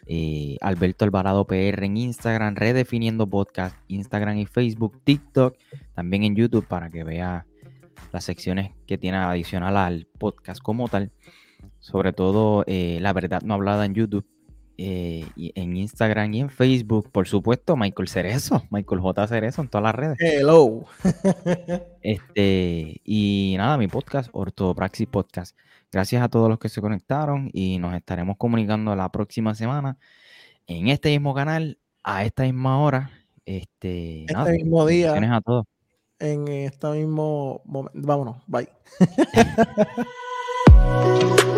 Eh, 0.05 0.57
Alberto 0.61 1.03
Alvarado 1.03 1.45
PR 1.45 1.83
en 1.83 1.97
Instagram, 1.97 2.55
Redefiniendo 2.55 3.27
Podcast, 3.27 3.75
Instagram 3.87 4.37
y 4.37 4.45
Facebook, 4.45 5.01
TikTok, 5.03 5.57
también 5.93 6.23
en 6.23 6.35
YouTube 6.35 6.65
para 6.65 6.89
que 6.89 7.03
vea 7.03 7.45
las 8.13 8.23
secciones 8.23 8.71
que 8.85 8.97
tiene 8.97 9.17
adicional 9.17 9.75
al 9.75 10.07
podcast 10.17 10.61
como 10.61 10.87
tal. 10.87 11.11
Sobre 11.79 12.13
todo 12.13 12.63
la 12.67 13.13
verdad 13.13 13.41
no 13.41 13.55
hablada 13.55 13.85
en 13.85 13.95
YouTube 13.95 14.25
eh, 14.79 15.25
en 15.35 15.75
Instagram 15.75 16.31
y 16.35 16.41
en 16.41 16.49
Facebook, 16.51 17.09
por 17.11 17.27
supuesto, 17.27 17.75
Michael 17.75 18.07
Cerezo, 18.07 18.63
Michael 18.69 19.01
J. 19.01 19.27
Cerezo 19.27 19.63
en 19.63 19.69
todas 19.69 19.83
las 19.83 19.95
redes. 19.95 20.17
Hello. 20.19 20.85
este, 22.03 23.01
y 23.03 23.55
nada, 23.57 23.77
mi 23.77 23.87
podcast, 23.87 24.29
Ortopraxis 24.33 25.07
Podcast. 25.07 25.57
Gracias 25.91 26.21
a 26.21 26.29
todos 26.29 26.49
los 26.49 26.59
que 26.59 26.69
se 26.69 26.81
conectaron 26.81 27.49
y 27.53 27.79
nos 27.79 27.95
estaremos 27.95 28.37
comunicando 28.37 28.95
la 28.95 29.09
próxima 29.09 29.55
semana 29.55 29.97
en 30.67 30.89
este 30.89 31.09
mismo 31.09 31.33
canal, 31.33 31.79
a 32.03 32.25
esta 32.25 32.43
misma 32.43 32.79
hora. 32.79 33.09
Este, 33.45 34.25
este 34.25 34.51
mismo 34.51 34.85
día. 34.85 35.13
A 35.13 35.41
todos. 35.41 35.65
En 36.19 36.47
este 36.47 36.87
mismo 36.89 37.61
momento. 37.65 37.99
Vámonos, 38.01 38.37
bye. 38.47 38.69